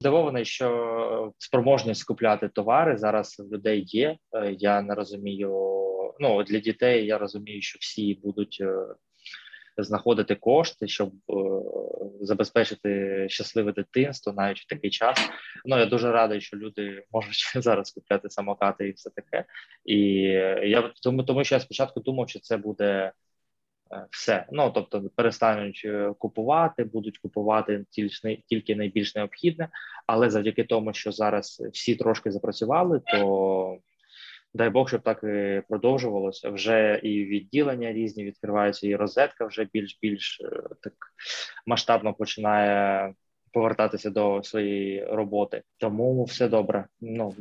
Здивований, 0.00 0.44
що 0.44 1.32
спроможність 1.38 2.04
купляти 2.04 2.48
товари 2.48 2.96
зараз 2.96 3.36
в 3.38 3.54
людей 3.54 3.84
є. 3.86 4.16
Е, 4.32 4.52
я 4.58 4.82
не 4.82 4.94
розумію. 4.94 5.50
Ну 6.20 6.42
для 6.42 6.58
дітей 6.58 7.06
я 7.06 7.18
розумію, 7.18 7.62
що 7.62 7.78
всі 7.80 8.14
будуть 8.14 8.58
е, 8.60 8.86
знаходити 9.84 10.34
кошти, 10.34 10.88
щоб 10.88 11.12
е, 11.30 11.32
забезпечити 12.20 13.26
щасливе 13.28 13.72
дитинство 13.72 14.32
навіть 14.32 14.60
в 14.60 14.66
такий 14.66 14.90
час. 14.90 15.18
Ну 15.64 15.78
я 15.78 15.86
дуже 15.86 16.12
радий, 16.12 16.40
що 16.40 16.56
люди 16.56 17.04
можуть 17.12 17.52
зараз 17.62 17.90
купляти 17.90 18.30
самокати 18.30 18.88
і 18.88 18.92
все 18.92 19.10
таке. 19.10 19.44
І 19.84 20.00
я 20.62 20.92
тому, 21.02 21.22
тому 21.22 21.44
що 21.44 21.54
я 21.54 21.60
спочатку 21.60 22.00
думав, 22.00 22.28
що 22.28 22.40
це 22.40 22.56
буде. 22.56 23.12
Е, 23.92 24.06
все, 24.10 24.46
ну 24.52 24.70
тобто 24.70 25.10
перестануть 25.16 25.82
е, 25.84 26.14
купувати, 26.18 26.84
будуть 26.84 27.18
купувати 27.18 27.84
тільки 27.90 28.42
тільки 28.46 28.76
найбільш 28.76 29.14
необхідне, 29.14 29.68
але 30.06 30.30
завдяки 30.30 30.64
тому, 30.64 30.92
що 30.92 31.12
зараз 31.12 31.62
всі 31.72 31.96
трошки 31.96 32.30
запрацювали, 32.30 33.00
то 33.06 33.78
Дай 34.54 34.70
Бог, 34.70 34.88
щоб 34.88 35.02
так 35.02 35.24
і 35.24 35.62
продовжувалося. 35.68 36.50
Вже 36.50 37.00
і 37.02 37.24
відділення 37.24 37.92
різні 37.92 38.24
відкриваються, 38.24 38.88
і 38.88 38.96
розетка 38.96 39.46
вже 39.46 39.68
більш-більш 39.72 40.40
е, 40.40 40.62
так 40.82 40.94
масштабно 41.66 42.14
починає 42.14 43.14
повертатися 43.52 44.10
до 44.10 44.42
своєї 44.42 45.04
роботи. 45.04 45.62
Тому 45.76 46.24
все 46.24 46.48
добре. 46.48 46.86
Ну, 47.00 47.34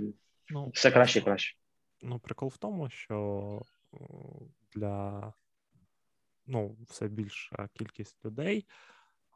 ну 0.50 0.70
все 0.74 0.92
краще 0.92 1.20
і 1.20 1.22
краще. 1.22 1.58
Ну, 2.02 2.20
прикол 2.20 2.50
в 2.50 2.58
тому, 2.58 2.90
що 2.90 3.62
для 4.76 5.34
ну, 6.48 6.76
все 6.90 7.08
більша 7.08 7.70
кількість 7.74 8.26
людей 8.26 8.66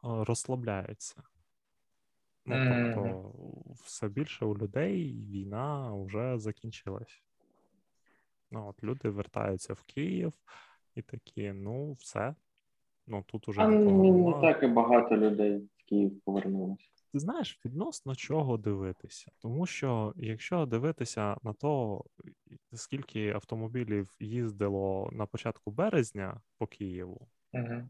розслабляється. 0.02 1.22
Ну, 2.46 2.92
тобто, 2.94 3.32
все 3.84 4.08
більше 4.08 4.44
у 4.44 4.58
людей 4.58 5.12
війна 5.12 5.94
вже 5.94 6.38
закінчилась. 6.38 7.22
Ну, 8.50 8.68
от 8.68 8.84
Люди 8.84 9.08
вертаються 9.08 9.72
в 9.72 9.82
Київ 9.82 10.32
і 10.94 11.02
такі, 11.02 11.52
ну, 11.52 11.92
все. 11.92 12.34
Ну, 13.06 13.24
тут 13.26 13.48
уже 13.48 13.60
а 13.60 13.68
не 13.68 14.40
так 14.40 14.62
і 14.62 14.66
багато 14.66 15.16
людей 15.16 15.58
в 15.58 15.84
Київ 15.88 16.20
повернулося. 16.24 16.88
Ти 17.12 17.18
знаєш, 17.18 17.60
відносно 17.64 18.14
чого 18.14 18.56
дивитися, 18.56 19.32
тому 19.38 19.66
що 19.66 20.12
якщо 20.16 20.66
дивитися 20.66 21.36
на 21.42 21.52
то, 21.52 22.04
скільки 22.72 23.30
автомобілів 23.30 24.16
їздило 24.20 25.10
на 25.12 25.26
початку 25.26 25.70
березня 25.70 26.40
по 26.58 26.66
Києву, 26.66 27.28
uh 27.54 27.88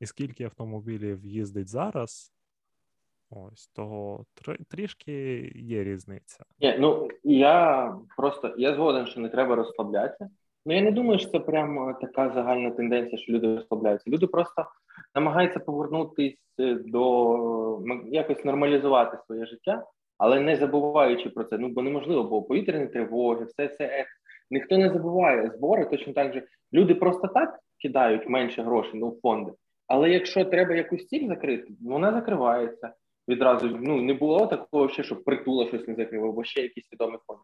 і 0.00 0.06
скільки 0.06 0.44
автомобілів 0.44 1.24
їздить 1.24 1.68
зараз, 1.68 2.32
Ось 3.30 3.66
того 3.66 4.24
трішки 4.70 5.12
є 5.54 5.84
різниця. 5.84 6.44
Ні, 6.60 6.76
Ну 6.78 7.08
я 7.24 7.94
просто 8.16 8.54
я 8.58 8.74
згоден, 8.74 9.06
що 9.06 9.20
не 9.20 9.28
треба 9.28 9.54
розслаблятися. 9.54 10.30
Ну 10.66 10.74
я 10.74 10.82
не 10.82 10.90
думаю, 10.90 11.18
що 11.18 11.28
це 11.28 11.40
прямо 11.40 11.94
така 12.00 12.30
загальна 12.30 12.70
тенденція, 12.70 13.18
що 13.18 13.32
люди 13.32 13.56
розслабляються. 13.56 14.10
Люди 14.10 14.26
просто 14.26 14.66
намагаються 15.14 15.60
повернутися 15.60 16.36
до 16.86 17.82
якось 18.06 18.44
нормалізувати 18.44 19.18
своє 19.26 19.46
життя, 19.46 19.84
але 20.18 20.40
не 20.40 20.56
забуваючи 20.56 21.30
про 21.30 21.44
це. 21.44 21.58
Ну 21.58 21.68
бо 21.68 21.82
неможливо, 21.82 22.24
бо 22.24 22.42
повітряні 22.42 22.86
тривоги, 22.86 23.44
все 23.44 23.68
це 23.68 24.06
ніхто 24.50 24.78
не 24.78 24.90
забуває 24.90 25.50
збори. 25.56 25.84
Точно 25.84 26.12
так 26.12 26.34
же 26.34 26.42
люди 26.72 26.94
просто 26.94 27.28
так 27.28 27.58
кидають 27.82 28.28
менше 28.28 28.62
грошей 28.62 29.00
ну, 29.00 29.08
в 29.08 29.20
фонди. 29.20 29.52
Але 29.86 30.10
якщо 30.10 30.44
треба 30.44 30.74
якусь 30.74 31.06
ціль 31.06 31.28
закрити, 31.28 31.72
вона 31.80 32.12
закривається 32.12 32.92
відразу 33.28 33.78
ну 33.80 34.02
не 34.02 34.14
було 34.14 34.46
такого, 34.46 34.88
ще, 34.88 35.02
щоб 35.02 35.24
притула 35.24 35.66
щось 35.66 35.88
не 35.88 35.94
закрив, 35.94 36.24
або 36.24 36.44
ще 36.44 36.62
якийсь 36.62 36.92
відомий 36.92 37.18
фонд. 37.26 37.40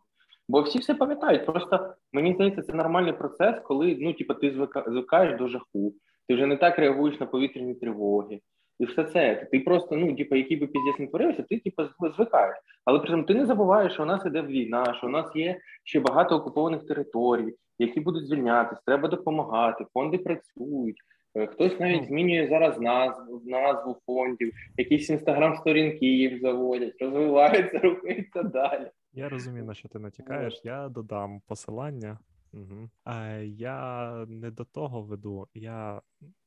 Бо 0.49 0.61
всі 0.63 0.79
все 0.79 0.95
пам'ятають. 0.95 1.47
Просто 1.47 1.95
мені 2.13 2.35
здається, 2.35 2.63
це 2.63 2.73
нормальний 2.73 3.13
процес, 3.13 3.61
коли 3.65 3.97
ну, 4.01 4.13
типу, 4.13 4.35
ти 4.35 4.69
звикаєш 4.87 5.39
до 5.39 5.49
жаху, 5.49 5.95
ти 6.29 6.35
вже 6.35 6.47
не 6.47 6.57
так 6.57 6.79
реагуєш 6.79 7.21
на 7.21 7.27
повітряні 7.27 7.75
тривоги. 7.75 8.41
І 8.79 8.85
все 8.85 9.05
це. 9.05 9.49
Ти 9.53 9.61
просто, 9.61 9.97
ну, 9.97 10.17
типу, 10.17 10.35
який 10.35 10.57
би 10.57 10.67
піздець 10.67 10.99
не 10.99 11.07
творився, 11.07 11.43
ти 11.43 11.59
типу, 11.59 11.83
звикаєш. 12.17 12.57
Але 12.85 12.99
при 12.99 13.09
цьому 13.09 13.23
ти 13.23 13.35
не 13.35 13.47
забуваєш, 13.47 13.93
що 13.93 14.03
у 14.03 14.07
нас 14.07 14.27
іде 14.27 14.43
війна, 14.43 14.95
що 14.99 15.07
у 15.07 15.11
нас 15.11 15.37
є 15.37 15.61
ще 15.85 16.01
багато 16.01 16.37
окупованих 16.37 16.87
територій, 16.87 17.55
які 17.79 18.01
будуть 18.01 18.27
звільнятися, 18.27 18.83
треба 18.87 19.09
допомагати, 19.09 19.85
фонди 19.95 20.19
працюють. 20.19 20.97
Е, 21.35 21.47
хтось 21.47 21.81
навіть 21.81 22.05
змінює 22.05 22.49
зараз 22.49 22.81
назву 22.81 23.43
назву 23.45 23.97
фондів, 24.07 24.53
якісь 24.77 25.11
інстаграм-сторінки 25.11 26.07
їх 26.07 26.41
заводять, 26.41 26.97
розвиваються, 27.01 27.79
рухаються 27.83 28.43
далі. 28.43 28.91
Я 29.13 29.29
розумію, 29.29 29.65
на 29.65 29.75
що 29.75 29.89
ти 29.89 29.99
натякаєш. 29.99 30.61
Я 30.65 30.89
додам 30.89 31.41
посилання. 31.47 32.19
Угу. 32.53 32.91
А 33.05 33.27
Я 33.45 34.13
не 34.29 34.51
до 34.51 34.65
того 34.65 35.03
веду. 35.03 35.49
Я 35.55 36.03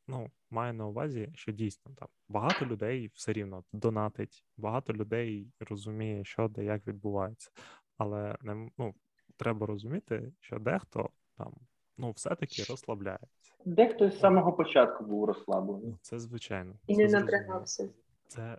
ну, 0.07 0.31
маю 0.49 0.73
на 0.73 0.87
увазі, 0.87 1.29
що 1.35 1.51
дійсно 1.51 1.91
там 1.95 2.07
багато 2.29 2.65
людей 2.65 3.11
все 3.13 3.33
рівно 3.33 3.63
донатить, 3.73 4.43
багато 4.57 4.93
людей 4.93 5.47
розуміє, 5.59 6.25
що 6.25 6.47
де 6.47 6.63
як 6.63 6.87
відбувається. 6.87 7.51
Але 7.97 8.35
не 8.41 8.69
ну, 8.77 8.93
треба 9.37 9.67
розуміти, 9.67 10.31
що 10.39 10.59
дехто 10.59 11.09
там 11.37 11.53
ну, 11.97 12.11
все-таки 12.11 12.63
розслабляється. 12.69 13.53
Дехто 13.65 14.09
з 14.09 14.19
самого 14.19 14.53
початку 14.53 15.05
був 15.05 15.25
розслаблений. 15.25 15.87
Ну, 15.89 15.97
це 16.01 16.19
звичайно. 16.19 16.73
І 16.87 16.97
не 16.97 17.07
напрягався. 17.07 17.89
Це 18.27 18.57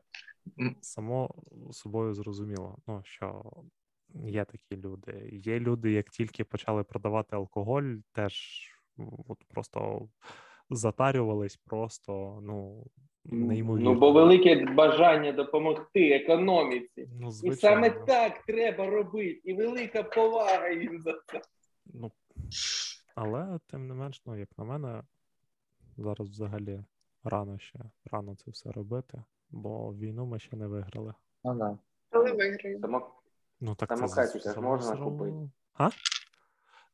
само 0.80 1.34
собою 1.70 2.14
зрозуміло, 2.14 2.78
ну 2.86 3.00
що 3.04 3.42
є 4.14 4.44
такі 4.44 4.82
люди. 4.82 5.28
Є 5.32 5.60
люди, 5.60 5.92
як 5.92 6.10
тільки 6.10 6.44
почали 6.44 6.84
продавати 6.84 7.36
алкоголь, 7.36 7.94
теж 8.12 8.34
от 9.28 9.44
просто 9.48 10.08
затарювались 10.70 11.56
просто, 11.56 12.40
ну. 12.42 12.86
Неймовірно. 13.28 13.92
Ну, 13.92 14.00
бо 14.00 14.12
велике 14.12 14.64
бажання 14.64 15.32
допомогти 15.32 16.10
економіці. 16.10 17.08
Ну, 17.20 17.30
І 17.42 17.52
саме 17.52 17.90
так 17.90 18.42
треба 18.46 18.86
робити, 18.86 19.40
і 19.44 19.54
велика 19.54 20.02
повага 20.02 20.68
їм 20.68 21.00
за 21.00 21.12
це. 21.12 21.40
Ну, 21.86 22.12
Але, 23.16 23.58
тим 23.66 23.86
не 23.86 23.94
менш, 23.94 24.22
ну, 24.26 24.36
як 24.36 24.58
на 24.58 24.64
мене, 24.64 25.02
зараз 25.96 26.28
взагалі 26.28 26.84
рано 27.24 27.58
ще 27.58 27.78
рано 28.12 28.36
це 28.36 28.50
все 28.50 28.72
робити, 28.72 29.24
бо 29.50 29.94
війну 29.94 30.26
ми 30.26 30.38
ще 30.38 30.56
не 30.56 30.66
виграли. 30.66 31.14
Ну, 31.44 31.54
да. 31.54 31.78
Але 32.10 32.32
виграємо. 32.32 33.12
Ну, 33.60 33.74
так 33.74 33.88
Самокатіка 33.88 34.52
ж 34.52 34.60
можна 34.60 34.96
купити. 34.96 35.50
А? 35.74 35.90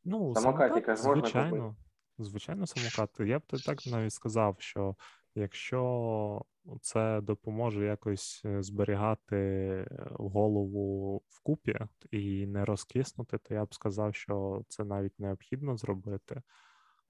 Ну, 0.04 0.34
Самокатіка 0.34 0.96
ж 0.96 1.02
можна 1.06 1.22
звичайно. 1.22 1.50
купити. 1.50 1.76
Звичайно, 2.18 2.66
самокат. 2.66 3.20
Я 3.28 3.38
б 3.38 3.42
так 3.66 3.86
навіть 3.86 4.12
сказав, 4.12 4.56
що 4.58 4.96
якщо 5.34 6.42
це 6.80 7.20
допоможе 7.20 7.86
якось 7.86 8.42
е, 8.44 8.62
зберігати 8.62 9.36
е, 9.36 9.86
голову 10.10 11.22
вкупі 11.28 11.78
і 12.10 12.46
не 12.46 12.64
розкиснути, 12.64 13.38
то 13.38 13.54
я 13.54 13.64
б 13.64 13.74
сказав, 13.74 14.14
що 14.14 14.62
це 14.68 14.84
навіть 14.84 15.20
необхідно 15.20 15.76
зробити. 15.76 16.42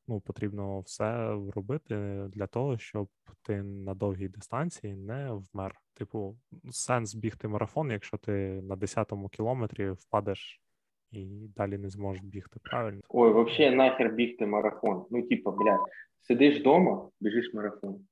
Ну, 0.08 0.20
потрібно 0.20 0.80
все 0.80 1.36
робити 1.54 2.24
для 2.28 2.46
того, 2.46 2.78
щоб 2.78 3.08
ти 3.42 3.62
на 3.62 3.94
довгій 3.94 4.28
дистанції 4.28 4.94
не 4.94 5.30
вмер. 5.32 5.74
Типу, 5.94 6.36
сенс 6.70 7.14
бігти 7.14 7.48
марафон, 7.48 7.90
якщо 7.90 8.16
ти 8.16 8.32
на 8.62 8.76
10-му 8.76 9.28
кілометрі 9.28 9.90
впадеш 9.90 10.62
і 11.10 11.48
далі 11.56 11.78
не 11.78 11.88
зможеш 11.88 12.22
бігти. 12.22 12.60
Правильно? 12.62 13.00
Ой, 13.08 13.30
взагалі 13.30 13.76
нахер 13.76 14.12
бігти 14.12 14.46
марафон. 14.46 15.06
Ну, 15.10 15.22
типа, 15.22 15.50
блядь, 15.50 15.80
сидиш 16.20 16.60
вдома, 16.60 17.08
біжиш 17.20 17.54
марафон. 17.54 18.06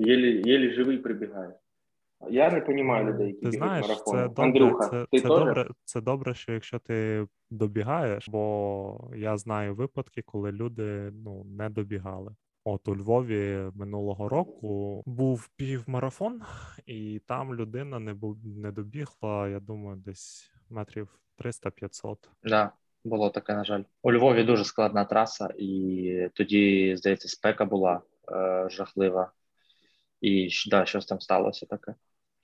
Єлі, 0.00 0.42
єлі 0.50 0.70
живий 0.72 0.98
прибігаєш. 0.98 1.54
Я 2.30 2.50
не 2.50 2.60
розумію 2.60 3.04
людей, 3.04 3.26
які 3.26 3.40
ти 3.40 3.50
знаєш, 3.50 3.88
марафон. 3.88 4.16
Це 4.16 4.28
добре, 4.28 4.44
Андрюха, 4.44 4.88
це, 4.88 5.06
ти 5.12 5.20
це, 5.20 5.28
добре, 5.28 5.68
це 5.84 6.00
добре, 6.00 6.34
що 6.34 6.52
якщо 6.52 6.78
ти 6.78 7.26
добігаєш, 7.50 8.28
бо 8.28 9.10
я 9.16 9.36
знаю 9.36 9.74
випадки, 9.74 10.22
коли 10.22 10.52
люди 10.52 11.10
ну, 11.24 11.44
не 11.44 11.68
добігали. 11.68 12.34
От 12.64 12.88
у 12.88 12.96
Львові 12.96 13.70
минулого 13.74 14.28
року 14.28 15.02
був 15.06 15.48
півмарафон, 15.56 16.42
і 16.86 17.20
там 17.26 17.54
людина 17.54 17.98
не 17.98 18.14
був 18.14 18.36
не 18.44 18.72
добігла. 18.72 19.48
Я 19.48 19.60
думаю, 19.60 19.96
десь 19.96 20.52
метрів 20.70 21.18
300-500. 21.38 22.16
Да, 22.44 22.72
було 23.04 23.30
таке, 23.30 23.54
на 23.54 23.64
жаль. 23.64 23.82
У 24.02 24.12
Львові 24.12 24.44
дуже 24.44 24.64
складна 24.64 25.04
траса, 25.04 25.48
і 25.58 26.28
тоді, 26.34 26.94
здається, 26.96 27.28
спека 27.28 27.64
була 27.64 28.00
е, 28.32 28.68
жахлива. 28.70 29.32
І 30.20 30.48
да, 30.70 30.86
щось 30.86 31.06
там 31.06 31.20
сталося 31.20 31.66
таке. 31.66 31.94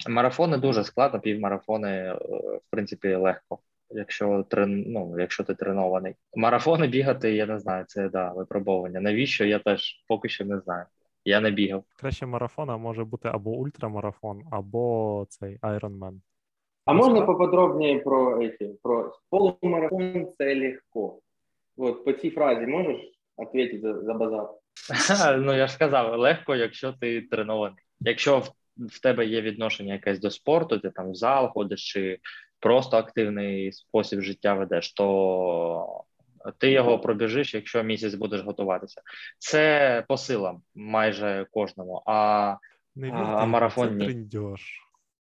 Марафони 0.09 0.57
дуже 0.57 0.85
складно, 0.85 1.21
півмарафони, 1.21 1.91
е, 1.91 2.15
в 2.57 2.71
принципі, 2.71 3.15
легко. 3.15 3.59
Якщо 3.91 4.43
трен... 4.43 4.85
ну, 4.87 5.21
якщо 5.21 5.45
ти 5.45 5.55
тренований. 5.55 6.15
Марафони 6.35 6.87
бігати, 6.87 7.35
я 7.35 7.47
не 7.47 7.59
знаю, 7.59 7.85
це 7.89 8.09
да, 8.09 8.33
випробовування. 8.33 9.01
Навіщо? 9.01 9.45
Я 9.45 9.59
теж 9.59 10.05
поки 10.09 10.29
що 10.29 10.45
не 10.45 10.61
знаю. 10.61 10.85
Я 11.25 11.41
не 11.41 11.51
бігав. 11.51 11.85
Краще 11.97 12.27
марафона 12.27 12.77
може 12.77 13.05
бути 13.05 13.29
або 13.29 13.51
ультрамарафон, 13.51 14.43
або 14.51 15.27
цей 15.29 15.59
Ironman. 15.59 16.21
А 16.85 16.93
можна 16.93 17.23
поподробніше 17.23 18.01
про 18.05 18.43
эти, 18.43 18.75
про 18.83 19.13
полумарафон 19.31 20.33
це 20.39 20.61
легко. 20.61 21.19
От 21.77 22.05
по 22.05 22.13
цій 22.13 22.31
фразі 22.31 22.67
можеш 22.67 22.97
відповідати 23.39 23.81
за, 23.81 24.03
за 24.03 24.15
базар? 24.15 24.49
Ну 25.39 25.57
я 25.57 25.67
ж 25.67 25.73
сказав, 25.73 26.19
легко, 26.21 26.57
якщо 26.57 26.93
ти 26.93 27.23
тренований. 27.23 27.85
Якщо 28.01 28.39
в, 28.39 28.51
в 28.77 29.01
тебе 29.01 29.27
є 29.27 29.41
відношення 29.41 29.93
якесь 29.93 30.21
до 30.21 30.31
спорту, 30.31 30.79
ти 30.79 30.91
там 30.91 31.11
в 31.11 31.15
зал 31.15 31.49
ходиш 31.49 31.93
чи 31.93 32.19
просто 32.61 32.97
активний 32.97 33.73
спосіб 33.73 34.21
життя 34.21 34.55
ведеш, 34.55 34.93
то 34.93 36.05
ти 36.59 36.71
його 36.71 36.99
пробіжиш, 36.99 37.55
якщо 37.55 37.83
місяць 37.83 38.15
будеш 38.15 38.41
готуватися. 38.41 39.03
Це 39.39 40.05
по 40.09 40.17
силам 40.17 40.63
майже 40.75 41.47
кожному. 41.51 42.03
А, 42.07 42.57
Не 42.97 43.07
вірте, 43.07 43.19
а 43.19 43.47
марафон 43.47 43.89
це 43.89 43.95
ні. 43.95 44.29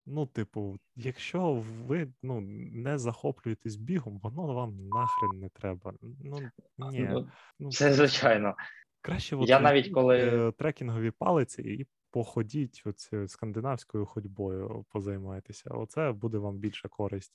Ну, 0.08 0.26
типу, 0.26 0.78
якщо 0.96 1.64
ви 1.86 2.08
ну, 2.22 2.40
не 2.72 2.98
захоплюєтесь 2.98 3.76
бігом, 3.76 4.20
воно 4.22 4.54
вам 4.54 4.88
нахрен 4.88 5.40
не 5.40 5.48
треба. 5.48 5.92
Ну, 6.02 6.50
ні. 6.78 7.08
Ну, 7.12 7.28
ну 7.58 7.70
Це 7.70 7.92
звичайно. 7.92 8.54
Краще 9.06 9.36
от, 9.36 9.48
Я 9.48 9.60
навіть 9.60 9.88
коли 9.88 10.18
е, 10.18 10.52
трекінгові 10.52 11.10
палиці 11.10 11.62
і 11.62 11.86
походіть 12.10 12.82
оцю 12.84 13.28
скандинавською 13.28 14.06
ходьбою, 14.06 14.84
позаймайтеся. 14.92 15.70
Оце 15.70 16.12
буде 16.12 16.38
вам 16.38 16.58
більше 16.58 16.88
користь. 16.88 17.32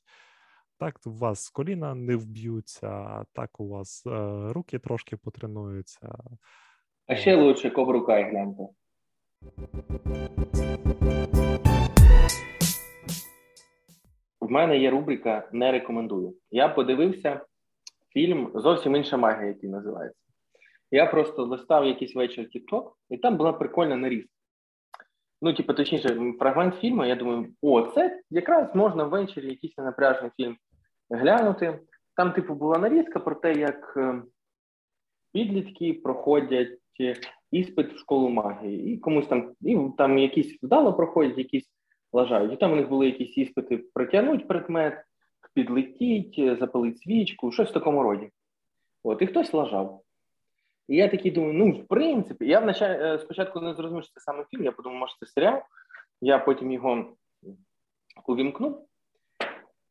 Так, 0.79 0.99
у 1.05 1.11
вас 1.11 1.49
коліна 1.49 1.95
не 1.95 2.15
вб'ються, 2.15 3.23
так 3.33 3.59
у 3.59 3.67
вас 3.67 4.03
е, 4.05 4.09
руки 4.53 4.79
трошки 4.79 5.17
потренуються. 5.17 6.15
А 7.07 7.15
ще 7.15 7.35
лучше 7.35 7.69
кобрукай 7.69 8.29
гляньте. 8.29 8.63
В 14.41 14.51
мене 14.51 14.77
є 14.77 14.89
рубрика 14.89 15.49
Не 15.51 15.71
рекомендую. 15.71 16.35
Я 16.49 16.69
подивився 16.69 17.45
фільм 18.13 18.51
Зовсім 18.55 18.95
інша 18.95 19.17
магія, 19.17 19.47
який 19.47 19.69
називається. 19.69 20.30
Я 20.91 21.05
просто 21.05 21.45
листав 21.45 21.85
якийсь 21.85 22.15
вечір 22.15 22.49
TikTok, 22.55 22.91
і 23.09 23.17
там 23.17 23.37
була 23.37 23.53
прикольна 23.53 23.95
нарізка. 23.95 24.29
Ну, 25.41 25.53
типу, 25.53 25.73
точніше, 25.73 26.33
фрагмент 26.39 26.75
фільму, 26.75 27.05
я 27.05 27.15
думаю, 27.15 27.47
о, 27.61 27.81
це 27.81 28.21
якраз 28.29 28.75
можна 28.75 29.03
ввечері 29.03 29.49
якийсь 29.49 29.77
напряжний 29.77 30.31
фільм 30.37 30.57
глянути. 31.09 31.79
Там, 32.15 32.31
типу, 32.33 32.55
була 32.55 32.77
нарізка 32.77 33.19
про 33.19 33.35
те, 33.35 33.53
як 33.53 33.93
е, 33.97 34.23
підлітки 35.33 35.93
проходять 35.93 36.77
іспит 37.51 37.93
в 37.93 37.97
школу 37.97 38.29
магії, 38.29 38.93
і 38.93 38.97
комусь 38.97 39.27
там 39.27 39.53
і 39.61 39.77
там 39.97 40.17
якісь 40.17 40.63
вдало 40.63 40.93
проходять, 40.93 41.37
якісь 41.37 41.69
лажають. 42.13 42.53
І 42.53 42.55
там 42.55 42.71
у 42.71 42.75
них 42.75 42.89
були 42.89 43.05
якісь 43.05 43.37
іспити 43.37 43.77
притягнуть 43.93 44.47
предмет, 44.47 45.03
підлетіть, 45.53 46.59
запалить 46.59 46.99
свічку, 46.99 47.51
щось 47.51 47.69
в 47.69 47.73
такому 47.73 48.03
роді. 48.03 48.29
От, 49.03 49.21
і 49.21 49.27
хтось 49.27 49.53
лажав. 49.53 50.01
І 50.87 50.95
я 50.95 51.07
такий 51.07 51.31
думаю, 51.31 51.53
ну, 51.53 51.71
в 51.71 51.87
принципі, 51.87 52.45
я 52.45 52.59
внач... 52.59 52.81
Е, 52.81 53.19
спочатку 53.19 53.59
не 53.59 53.73
зрозумів, 53.73 54.03
що 54.03 54.13
це 54.13 54.19
саме 54.19 54.45
фільм, 54.51 54.63
я 54.63 54.71
подумав, 54.71 54.99
може, 54.99 55.13
це 55.19 55.25
серіал. 55.25 55.61
Я 56.21 56.39
потім 56.39 56.71
його 56.71 57.05
увімкнув. 58.27 58.87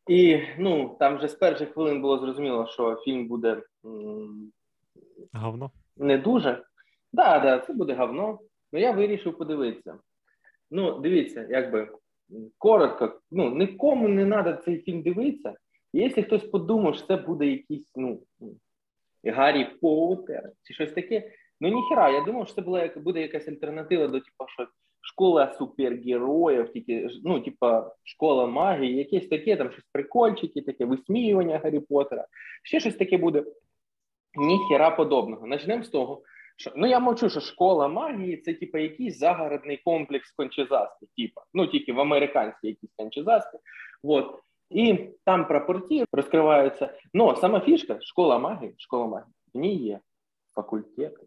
І 0.08 0.40
ну, 0.58 0.96
там 0.98 1.16
вже 1.16 1.28
з 1.28 1.34
перших 1.34 1.72
хвилин 1.72 2.00
було 2.00 2.18
зрозуміло, 2.18 2.66
що 2.66 2.96
фільм 2.96 3.28
буде 3.28 3.62
Говно? 5.32 5.70
не 5.96 6.18
дуже. 6.18 6.52
Так, 6.52 6.64
да, 7.12 7.38
да, 7.38 7.58
це 7.58 7.72
буде 7.72 7.94
говно. 7.94 8.38
Ну 8.72 8.80
я 8.80 8.92
вирішив 8.92 9.38
подивитися. 9.38 9.98
Ну, 10.70 10.98
дивіться, 10.98 11.46
якби 11.50 11.88
коротко, 12.58 13.20
ну, 13.30 13.54
нікому 13.54 14.08
не 14.08 14.26
треба 14.26 14.52
цей 14.52 14.78
фільм 14.82 15.02
дивитися. 15.02 15.54
якщо 15.92 16.22
хтось 16.22 16.44
подумав, 16.44 16.96
що 16.96 17.06
це 17.06 17.16
буде 17.16 17.46
якийсь, 17.46 17.92
ну, 17.96 18.22
Гаррі 19.24 19.66
Поттер 19.80 20.52
чи 20.62 20.74
щось 20.74 20.92
таке. 20.92 21.32
Ну 21.60 21.68
ніхера, 21.68 22.10
я 22.10 22.20
думав, 22.20 22.46
що 22.46 22.54
це 22.54 22.62
була 22.62 22.90
буде 22.96 23.20
якась 23.20 23.48
альтернатива 23.48 24.06
до 24.06 24.20
типу, 24.20 24.44
що 24.48 24.66
школа 25.00 25.54
супергероїв, 25.58 26.72
тільки 26.72 27.08
ну, 27.24 27.40
типа 27.40 27.94
школа 28.04 28.46
магії, 28.46 28.96
якесь 28.96 29.28
таке, 29.28 29.56
там 29.56 29.70
щось 29.70 29.84
прикольчики, 29.92 30.62
таке 30.62 30.84
висміювання 30.84 31.58
Гаррі 31.58 31.80
Поттера. 31.80 32.26
Ще 32.62 32.80
щось 32.80 32.96
таке 32.96 33.18
буде. 33.18 33.44
Ніхера 34.34 34.90
подобного. 34.90 35.48
Почнемо 35.48 35.82
з 35.82 35.88
того, 35.88 36.22
Що, 36.56 36.72
ну 36.76 36.86
я 36.86 37.00
мовчу, 37.00 37.30
що 37.30 37.40
школа 37.40 37.88
магії 37.88 38.36
це 38.36 38.54
типу, 38.54 38.78
якийсь 38.78 39.18
загородний 39.18 39.76
комплекс 39.84 40.32
кончезаски, 40.32 41.06
типу, 41.16 41.40
ну 41.54 41.66
тільки 41.66 41.92
в 41.92 42.00
американській 42.00 42.68
якісь 42.68 42.94
кончезаски. 42.96 43.58
Вот. 44.02 44.40
І 44.70 45.10
там 45.24 45.48
прапорті 45.48 46.04
розкриваються. 46.12 46.94
Ну, 47.14 47.36
сама 47.36 47.60
фішка, 47.60 48.00
школа 48.00 48.38
магії, 48.38 48.74
школа 48.76 49.06
магії, 49.06 49.34
в 49.54 49.58
ній 49.58 49.76
є 49.76 50.00
факультети. 50.54 51.26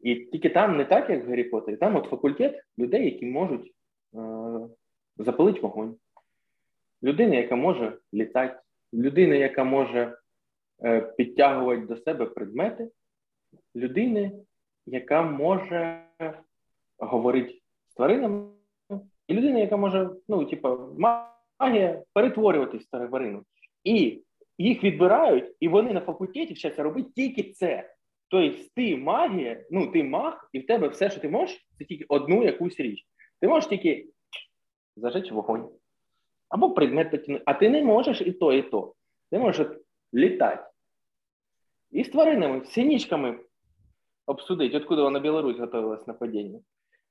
І 0.00 0.14
тільки 0.14 0.50
там 0.50 0.76
не 0.76 0.84
так, 0.84 1.10
як 1.10 1.24
в 1.24 1.28
Гаррі 1.28 1.44
Поттері, 1.44 1.76
там 1.76 1.96
от 1.96 2.06
факультет 2.06 2.64
людей, 2.78 3.04
які 3.04 3.26
можуть 3.26 3.74
е- 4.14 4.68
запалити 5.16 5.60
вогонь. 5.60 5.96
Людина, 7.02 7.36
яка 7.36 7.56
може 7.56 7.98
літати, 8.14 8.60
людина, 8.94 9.34
яка 9.34 9.64
може 9.64 10.18
е- 10.84 11.00
підтягувати 11.00 11.82
до 11.82 11.96
себе 11.96 12.26
предмети, 12.26 12.90
людини, 13.76 14.32
яка 14.86 15.22
може 15.22 16.04
говорити 16.98 17.60
з 17.88 17.94
тваринами, 17.94 18.48
і 19.26 19.34
людина, 19.34 19.58
яка 19.58 19.76
може, 19.76 20.10
ну, 20.28 20.44
типу, 20.44 20.68
магія 21.60 22.02
перетворюватись 22.12 22.82
в 22.82 22.90
тварину. 23.08 23.44
І 23.84 24.22
їх 24.58 24.84
відбирають, 24.84 25.56
і 25.60 25.68
вони 25.68 25.92
на 25.92 26.00
факультеті 26.00 26.54
вчаться 26.54 26.82
робити 26.82 27.10
тільки 27.16 27.42
це. 27.42 27.94
Тобто, 28.28 28.64
ти 28.76 28.96
магія, 28.96 29.64
ну 29.70 29.86
ти 29.86 30.04
маг, 30.04 30.48
і 30.52 30.58
в 30.58 30.66
тебе 30.66 30.88
все, 30.88 31.10
що 31.10 31.20
ти 31.20 31.28
можеш, 31.28 31.66
це 31.78 31.84
тільки 31.84 32.04
одну 32.08 32.44
якусь 32.44 32.80
річ. 32.80 33.06
Ти 33.40 33.48
можеш 33.48 33.68
тільки 33.68 34.08
зажечь 34.96 35.32
вогонь. 35.32 35.70
Або 36.48 36.70
предмет 36.70 37.10
потягнути. 37.10 37.42
А 37.46 37.54
ти 37.54 37.70
не 37.70 37.84
можеш 37.84 38.20
і 38.20 38.32
то, 38.32 38.52
і 38.52 38.62
то. 38.62 38.94
Ти 39.30 39.38
можеш 39.38 39.66
літати. 40.14 40.62
І 41.90 42.04
з 42.04 42.08
тваринами, 42.08 42.64
з 42.64 42.72
синічками 42.72 43.38
обсудити, 44.26 44.76
откуда 44.76 45.02
вона 45.02 45.20
Білорусь 45.20 45.58
готувалась 45.58 46.06
нападіння. 46.06 46.60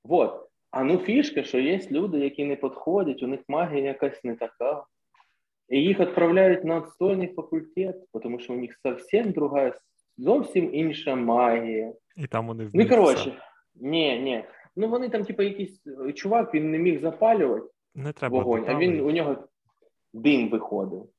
Вот. 0.03 0.48
А 0.71 0.83
ну 0.83 0.97
фішка, 0.97 1.43
що 1.43 1.59
є 1.59 1.79
люди, 1.91 2.19
які 2.19 2.45
не 2.45 2.55
підходять, 2.55 3.23
у 3.23 3.27
них 3.27 3.39
магія 3.47 3.83
якась 3.83 4.23
не 4.23 4.35
така. 4.35 4.83
І 5.69 5.81
їх 5.81 5.99
відправляють 5.99 6.63
на 6.63 6.75
отстойний 6.75 7.27
факультет, 7.27 7.95
тому 8.23 8.39
що 8.39 8.53
у 8.53 8.57
них 8.57 8.79
зовсім 8.85 9.31
друга, 9.31 9.73
зовсім 10.17 10.75
інша 10.75 11.15
магія. 11.15 11.93
І 12.17 12.27
там 12.27 12.47
вони 12.47 12.69
Ну, 12.73 12.89
коротше, 12.89 13.41
ні, 13.75 14.19
ні. 14.19 14.43
Ну 14.75 14.87
вони 14.87 15.09
там, 15.09 15.23
типу, 15.23 15.43
якийсь 15.43 15.83
чувак, 16.15 16.53
він 16.53 16.71
не 16.71 16.77
міг 16.77 17.01
запалювати 17.01 17.69
не 17.95 18.13
треба 18.13 18.37
вогонь, 18.37 18.65
а 18.67 18.77
він 18.77 19.01
у 19.01 19.11
нього 19.11 19.37
дим 20.13 20.49
виходив. 20.49 21.09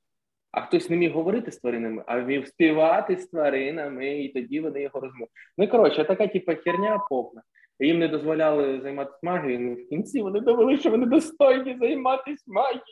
А 0.53 0.61
хтось 0.61 0.91
не 0.91 0.97
міг 0.97 1.13
говорити 1.13 1.53
з 1.53 1.59
тваринами, 1.59 2.05
а 2.07 2.21
вмів 2.21 2.47
співати 2.47 3.17
з 3.17 3.27
тваринами, 3.27 4.23
і 4.23 4.29
тоді 4.29 4.61
вони 4.61 4.83
його 4.83 5.01
розмовляли. 5.01 5.31
Ну, 5.59 5.69
коротше, 5.69 6.05
така, 6.05 6.27
типу, 6.27 6.53
херня 6.65 6.99
повна. 7.11 7.43
Їм 7.81 7.99
не 7.99 8.09
дозволяли 8.09 8.81
займатися 8.81 9.19
магією, 9.23 9.73
і 9.73 9.85
в 9.85 9.89
кінці 9.89 10.23
вони 10.23 10.41
довели, 10.41 10.77
що 10.77 10.91
вони 10.91 11.07
достойні 11.07 11.79
займатися 11.79 12.45
магією. 12.47 12.83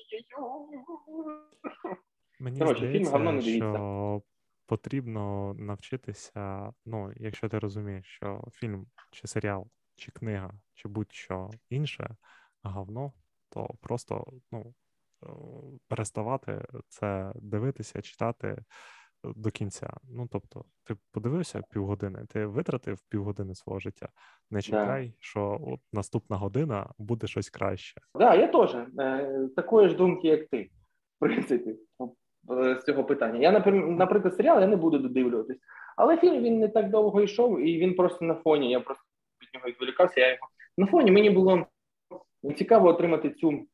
Мені 2.41 2.59
Коротше, 2.59 2.87
здається, 2.87 3.19
фільм 3.19 3.35
не 3.35 3.43
що 3.43 4.23
потрібно 4.67 5.55
навчитися. 5.59 6.73
Ну, 6.87 7.13
якщо 7.17 7.49
ти 7.49 7.59
розумієш, 7.59 8.07
що 8.07 8.45
фільм 8.53 8.87
чи 9.11 9.27
серіал, 9.27 9.67
чи 9.97 10.11
книга, 10.11 10.51
чи 10.75 10.89
будь-що 10.89 11.51
інше 11.71 12.17
говно, 12.63 13.13
то 13.49 13.69
просто 13.81 14.33
ну, 14.53 14.75
е, 15.23 15.27
переставати 15.89 16.65
це 16.89 17.33
дивитися, 17.35 18.03
читати 18.03 18.65
до 19.25 19.51
кінця. 19.51 19.91
Ну 20.11 20.29
тобто, 20.33 20.65
ти 20.85 20.97
подивився 21.13 21.63
півгодини, 21.71 22.27
ти 22.29 22.47
витратив 22.47 22.99
півгодини 23.09 23.55
свого 23.55 23.81
життя. 23.81 24.09
Не 24.51 24.63
чекай, 24.63 25.15
що 25.19 25.61
от 25.67 25.81
наступна 25.93 26.37
година 26.37 26.91
буде 26.99 27.27
щось 27.27 27.51
краще. 27.51 28.01
Так, 28.13 28.23
да, 28.23 28.35
я 28.35 28.47
теж 28.47 28.75
е, 28.99 29.49
такої 29.57 29.89
ж 29.89 29.95
думки, 29.95 30.29
як 30.29 30.49
ти, 30.49 30.63
в 30.63 31.19
принципі, 31.19 31.77
з 32.49 32.83
цього 32.87 33.05
питання. 33.05 33.39
Я, 33.41 33.53
наприклад, 33.83 34.35
серіал 34.35 34.61
я 34.61 34.67
не 34.67 34.77
буду 34.77 34.99
додивлюватись, 34.99 35.59
але 35.97 36.17
фільм 36.17 36.43
він 36.43 36.59
не 36.59 36.69
так 36.69 36.91
довго 36.91 37.23
йшов, 37.23 37.61
і 37.61 37.79
він 37.79 37.95
просто 37.95 38.25
на 38.25 38.35
фоні. 38.35 38.71
Я 38.71 38.81
просто 38.81 39.05
від 39.43 39.49
нього 39.55 39.69
відволікався. 39.69 40.21
Я 40.21 40.29
його 40.29 40.49
на 40.79 40.87
фоні 40.87 41.11
мені 41.11 41.31
було 41.31 41.67
цікаво 42.57 42.89
отримати 42.89 43.31
цю 43.31 43.67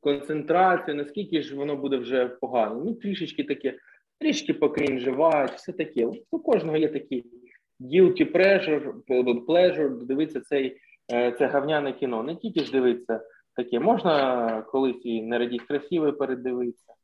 концентрацію, 0.00 0.94
наскільки 0.94 1.42
ж 1.42 1.56
воно 1.56 1.76
буде 1.76 1.96
вже 1.96 2.28
погано. 2.28 2.82
Ну, 2.84 2.94
трішечки 2.94 3.44
таке, 3.44 3.78
трішки 4.18 4.54
покрінжувати, 4.54 5.52
все 5.56 5.72
таке. 5.72 6.08
У 6.30 6.38
кожного 6.38 6.76
є 6.76 6.88
такі 6.88 7.24
guilty 7.80 8.32
pleasure, 8.32 8.92
pleasure 9.46 10.04
дивитися 10.04 10.40
цей, 10.40 10.80
е, 11.12 11.32
це 11.32 11.46
гавняне 11.46 11.92
кіно. 11.92 12.22
Не 12.22 12.36
тільки 12.36 12.60
ж 12.60 12.72
дивитися 12.72 13.20
таке, 13.56 13.80
можна 13.80 14.62
колись 14.62 15.00
і 15.04 15.22
не 15.22 15.38
радіть 15.38 15.62
красиве 15.62 16.12
передивитися. 16.12 16.94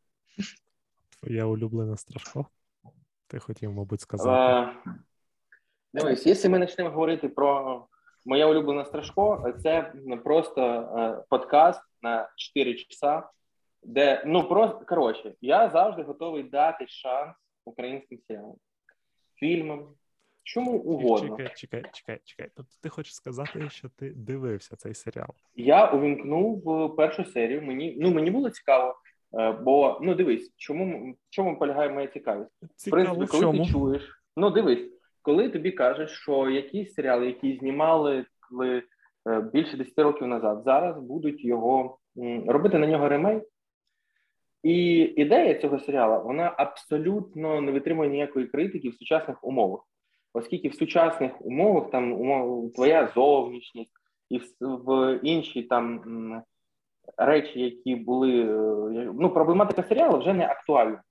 Твоя 1.20 1.44
улюблена 1.44 1.96
страшко? 1.96 2.46
Ти 3.26 3.38
хотів, 3.38 3.72
мабуть, 3.72 4.00
сказати. 4.00 4.72
Дивись, 5.94 6.26
якщо 6.26 6.50
ми 6.50 6.60
почнемо 6.60 6.90
говорити 6.90 7.28
про 7.28 7.86
моя 8.26 8.46
улюблена 8.46 8.84
страшко, 8.84 9.54
це 9.62 9.92
просто 10.24 10.62
е, 10.62 11.24
подкаст 11.30 11.80
на 12.02 12.28
4 12.36 12.74
часа, 12.74 13.28
де 13.84 14.22
ну 14.26 14.48
просто 14.48 14.84
коротше, 14.88 15.34
я 15.40 15.70
завжди 15.70 16.02
готовий 16.02 16.42
дати 16.42 16.86
шанс 16.88 17.36
українським 17.64 18.18
серіалам, 18.28 18.56
фільмам, 19.34 19.88
чому 20.42 20.72
угодно. 20.72 21.36
Чекай, 21.36 21.52
чекай, 21.56 21.84
чекай, 21.92 22.20
чекай. 22.24 22.48
Тобто 22.56 22.72
ти 22.80 22.88
хочеш 22.88 23.14
сказати, 23.14 23.70
що 23.70 23.88
ти 23.88 24.10
дивився 24.10 24.76
цей 24.76 24.94
серіал? 24.94 25.28
Я 25.54 25.90
увімкнув 25.90 26.96
першу 26.96 27.24
серію. 27.24 27.62
Мені 27.62 27.96
ну 28.00 28.10
мені 28.10 28.30
було 28.30 28.50
цікаво, 28.50 28.94
бо 29.62 29.98
ну 30.02 30.14
дивись, 30.14 30.52
чому 30.56 31.16
чому 31.30 31.58
полягає 31.58 31.90
моя 31.90 32.06
цікавість? 32.06 32.50
Цікаво, 32.76 33.02
в 33.02 33.06
принципі, 33.06 33.30
коли 33.30 33.42
чому? 33.42 33.64
ти 33.64 33.70
чуєш, 33.70 34.22
ну 34.36 34.50
дивись, 34.50 34.90
коли 35.22 35.48
тобі 35.48 35.72
кажуть, 35.72 36.10
що 36.10 36.50
якісь 36.50 36.94
серіали, 36.94 37.26
які 37.26 37.56
знімали 37.56 38.24
коли 38.48 38.82
більше 39.52 39.76
10 39.76 39.98
років 39.98 40.26
назад, 40.26 40.62
зараз 40.64 40.98
будуть 40.98 41.44
його 41.44 41.98
робити 42.46 42.78
на 42.78 42.86
нього 42.86 43.08
ремейк. 43.08 43.44
І 44.64 44.96
ідея 45.16 45.54
цього 45.54 45.78
серіалу 45.78 46.24
вона 46.24 46.54
абсолютно 46.56 47.60
не 47.60 47.72
витримує 47.72 48.10
ніякої 48.10 48.46
критики 48.46 48.88
в 48.88 48.94
сучасних 48.94 49.44
умовах, 49.44 49.80
оскільки 50.32 50.68
в 50.68 50.74
сучасних 50.74 51.46
умовах 51.46 51.90
там 51.90 52.12
умов, 52.12 52.72
твоя 52.72 53.08
зовнішність 53.14 53.90
і 54.30 54.40
в, 54.60 55.18
інші 55.22 55.62
там 55.62 56.02
речі, 57.16 57.60
які 57.60 57.94
були 57.94 58.44
ну 59.14 59.30
проблематика 59.30 59.82
серіалу 59.82 60.18
вже 60.18 60.34
не 60.34 60.46
актуальна, 60.46 61.02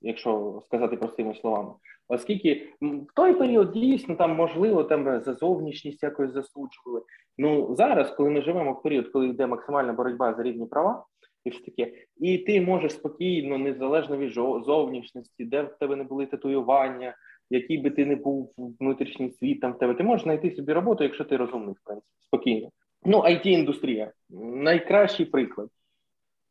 якщо 0.00 0.62
сказати 0.64 0.96
простими 0.96 1.34
словами. 1.34 1.74
Оскільки 2.08 2.68
в 2.80 3.14
той 3.14 3.34
період 3.34 3.70
дійсно 3.72 4.16
там 4.16 4.36
можливо 4.36 4.84
там 4.84 5.20
за 5.20 5.34
зовнішність 5.34 6.02
якось 6.02 6.32
засуджували. 6.32 7.02
Ну 7.38 7.74
зараз, 7.74 8.10
коли 8.10 8.30
ми 8.30 8.42
живемо 8.42 8.72
в 8.72 8.82
період, 8.82 9.08
коли 9.08 9.26
йде 9.28 9.46
максимальна 9.46 9.92
боротьба 9.92 10.34
за 10.34 10.42
рівні 10.42 10.66
права, 10.66 11.04
і 11.44 11.50
все 11.50 11.64
таке, 11.64 11.92
і 12.20 12.38
ти 12.38 12.60
можеш 12.60 12.92
спокійно, 12.92 13.58
незалежно 13.58 14.16
від 14.16 14.32
зовнішності, 14.64 15.44
де 15.44 15.62
в 15.62 15.78
тебе 15.78 15.96
не 15.96 16.04
були 16.04 16.26
татуювання, 16.26 17.16
який 17.50 17.78
би 17.78 17.90
ти 17.90 18.06
не 18.06 18.16
був 18.16 18.54
внутрішній 18.80 19.30
світ 19.30 19.60
там 19.60 19.72
в 19.72 19.78
тебе, 19.78 19.94
ти 19.94 20.02
можеш 20.02 20.24
знайти 20.24 20.50
собі 20.50 20.72
роботу, 20.72 21.04
якщо 21.04 21.24
ти 21.24 21.36
розумний, 21.36 21.74
в 21.74 21.84
принципі, 21.84 22.08
спокійно. 22.20 22.68
Ну, 23.04 23.18
it 23.18 23.46
індустрія 23.46 24.12
найкращий 24.40 25.26
приклад. 25.26 25.68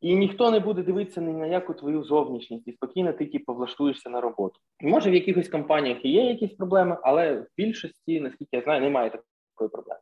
І 0.02 0.16
ніхто 0.16 0.52
не 0.52 0.60
буде 0.60 0.84
дивитися 0.84 1.22
ні 1.22 1.34
на 1.34 1.46
яку 1.46 1.74
твою 1.74 2.04
зовнішність, 2.04 2.68
і 2.68 2.72
спокійно 2.72 3.14
ти 3.14 3.26
типу, 3.26 3.54
влаштуєшся 3.54 4.10
на 4.10 4.22
роботу. 4.22 4.60
Може, 4.82 5.12
в 5.12 5.14
якихось 5.14 5.50
компаніях 5.50 6.06
і 6.06 6.10
є 6.10 6.26
якісь 6.26 6.54
проблеми, 6.54 6.98
але 7.04 7.34
в 7.34 7.48
більшості, 7.58 8.22
наскільки 8.22 8.58
я 8.58 8.62
знаю, 8.62 8.82
немає 8.82 9.10
такої 9.10 9.70
проблеми. 9.70 10.02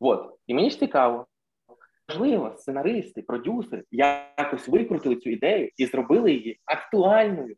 От. 0.00 0.34
І 0.46 0.54
мені 0.54 0.70
ж 0.70 0.78
цікаво, 0.78 1.26
можливо, 2.10 2.54
сценаристи, 2.56 3.22
продюсери 3.22 3.84
якось 3.90 4.68
викрутили 4.68 5.16
цю 5.16 5.30
ідею 5.30 5.70
і 5.76 5.86
зробили 5.86 6.32
її 6.32 6.60
актуальною. 6.64 7.56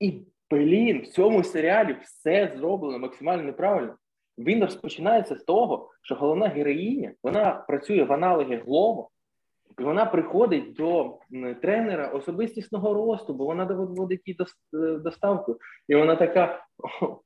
І, 0.00 0.20
блін, 0.50 1.02
в 1.02 1.06
цьому 1.06 1.44
серіалі 1.44 1.96
все 2.02 2.52
зроблено 2.56 2.98
максимально 2.98 3.42
неправильно. 3.42 3.96
Він 4.38 4.64
розпочинається 4.64 5.36
з 5.36 5.44
того, 5.44 5.90
що 6.02 6.14
головна 6.14 6.48
героїня 6.48 7.12
вона 7.22 7.50
працює 7.50 8.02
в 8.02 8.12
аналогі 8.12 8.56
Глово, 8.56 9.10
і 9.78 9.82
вона 9.82 10.06
приходить 10.06 10.72
до 10.72 11.18
тренера 11.62 12.08
особистісного 12.08 12.94
росту, 12.94 13.34
бо 13.34 13.44
вона 13.44 13.64
доводить 13.64 14.22
їй 14.24 14.36
доставку. 14.98 15.58
І 15.88 15.94
вона 15.94 16.16
така: 16.16 16.64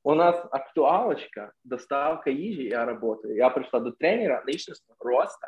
у 0.03 0.15
нас 0.15 0.45
актуалочка, 0.51 1.51
доставка 1.63 2.29
їжі, 2.29 2.63
я 2.63 2.85
працюю. 2.85 3.35
Я 3.35 3.49
прийшла 3.49 3.79
до 3.79 3.91
тренера 3.91 4.43
личностного 4.47 5.09
росту, 5.09 5.47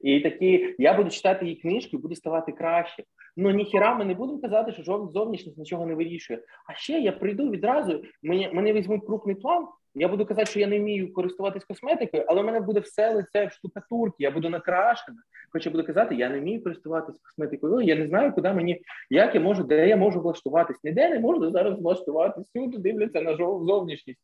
І 0.00 0.20
такі, 0.20 0.74
я 0.78 0.94
буду 0.94 1.10
читати 1.10 1.44
її 1.44 1.56
книжки, 1.56 1.96
буду 1.96 2.14
ставати 2.14 2.52
краще. 2.52 3.04
Ну 3.36 3.50
ніхіра 3.50 3.94
ми 3.94 4.04
не 4.04 4.14
будемо 4.14 4.40
казати, 4.40 4.72
що 4.72 5.10
зовнішність 5.12 5.58
нічого 5.58 5.86
не 5.86 5.94
вирішує. 5.94 6.40
А 6.68 6.74
ще 6.74 6.92
я 6.92 7.12
прийду 7.12 7.50
відразу, 7.50 8.02
мене, 8.22 8.50
мене 8.52 8.72
візьмуть 8.72 9.06
крупний 9.06 9.34
план. 9.34 9.66
Я 9.96 10.08
буду 10.08 10.26
казати, 10.26 10.50
що 10.50 10.60
я 10.60 10.66
не 10.66 10.78
вмію 10.78 11.12
користуватись 11.12 11.64
косметикою, 11.64 12.24
але 12.28 12.42
в 12.42 12.44
мене 12.44 12.60
буде 12.60 12.80
все 12.80 13.14
лице 13.14 13.46
в 13.46 13.52
штукатурці, 13.52 14.16
я 14.18 14.30
буду 14.30 14.48
накрашена. 14.48 15.18
Хоча 15.52 15.70
буду 15.70 15.84
казати, 15.84 16.14
я 16.14 16.28
не 16.28 16.40
вмію 16.40 16.62
користуватись 16.62 17.18
косметикою. 17.18 17.80
Я 17.80 17.96
не 17.96 18.06
знаю, 18.06 18.32
куди 18.32 18.52
мені, 18.52 18.80
як 19.10 19.34
я 19.34 19.40
можу, 19.40 19.64
де 19.64 19.88
я 19.88 19.96
можу 19.96 20.20
влаштуватись. 20.20 20.84
Ніде 20.84 21.10
не 21.10 21.20
можу 21.20 21.50
зараз 21.50 21.80
влаштуватись. 21.80 22.46
Всюди 22.46 22.78
дивляться 22.78 23.20
на 23.20 23.36
зовнішність. 23.36 24.20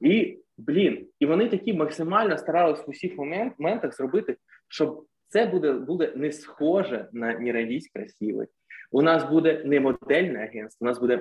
І 0.00 0.38
блін, 0.66 1.06
і 1.20 1.26
вони 1.26 1.48
такі 1.48 1.74
максимально 1.74 2.38
старались 2.38 2.86
в 2.86 2.90
усіх 2.90 3.18
моментах 3.18 3.96
зробити, 3.96 4.36
щоб 4.68 5.06
це 5.28 5.46
буде 5.46 5.72
буде 5.72 6.12
не 6.16 6.32
схоже 6.32 7.08
на 7.12 7.38
«Не 7.38 7.80
красивий. 7.94 8.46
У 8.90 9.02
нас 9.02 9.30
буде 9.30 9.62
не 9.64 9.80
модельне 9.80 10.44
агентство, 10.44 10.84
у 10.84 10.88
нас 10.88 10.98
буде 10.98 11.16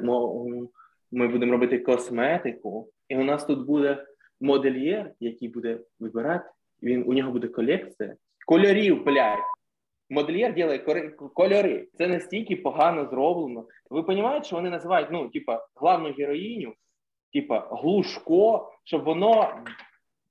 ми 1.12 1.28
будемо 1.28 1.52
робити 1.52 1.80
косметику, 1.80 2.90
і 3.10 3.16
у 3.18 3.24
нас 3.24 3.46
тут 3.46 3.66
буде 3.66 4.06
модельєр, 4.42 5.12
який 5.20 5.48
буде 5.48 5.80
вибирати. 6.00 6.50
Він 6.84 7.04
у 7.08 7.14
нього 7.14 7.32
буде 7.32 7.48
колекція 7.48 8.16
кольорів, 8.48 9.04
блядь. 9.04 9.40
Модельєр 10.10 10.54
робить 10.88 11.16
кольори. 11.34 11.88
Це 11.98 12.08
настільки 12.08 12.56
погано 12.56 13.10
зроблено. 13.10 13.66
Ви 13.90 14.02
розумієте, 14.02 14.44
що 14.44 14.56
вони 14.56 14.70
називають 14.70 15.08
ну, 15.12 15.30
типа, 15.30 15.68
главну 15.76 16.14
героїню, 16.14 16.74
типа 17.34 17.70
глушко, 17.72 18.72
щоб 18.84 19.04
воно 19.04 19.64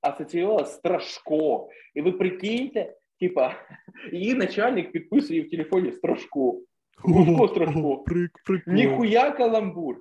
асоціювалося 0.01 0.71
страшко. 0.71 1.69
І 1.95 2.01
ви 2.01 2.11
прикиньте, 2.11 2.93
типа, 3.19 3.55
її 4.11 4.33
начальник 4.33 4.91
підписує 4.91 5.41
в 5.41 5.49
телефоні 5.49 5.91
страшко. 5.91 6.61
Глушко 6.97 7.47
страшко. 7.47 8.05
Ніхуя 8.67 9.31
каламбур. 9.31 9.97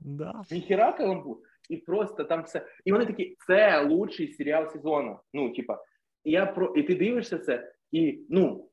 Да. 0.00 0.42
Ніхіра 0.50 0.92
каламбур. 0.92 1.36
І 1.68 1.76
просто 1.76 2.24
там 2.24 2.42
все. 2.42 2.66
І 2.84 2.92
вони 2.92 3.06
такі, 3.06 3.36
це 3.46 3.82
лучший 3.82 4.32
серіал 4.32 4.68
сезону. 4.72 5.18
Ну, 5.34 5.50
типа, 5.50 5.78
я 6.24 6.46
про 6.46 6.74
і 6.76 6.82
ти 6.82 6.94
дивишся 6.94 7.38
це, 7.38 7.72
і 7.92 8.20
ну 8.28 8.70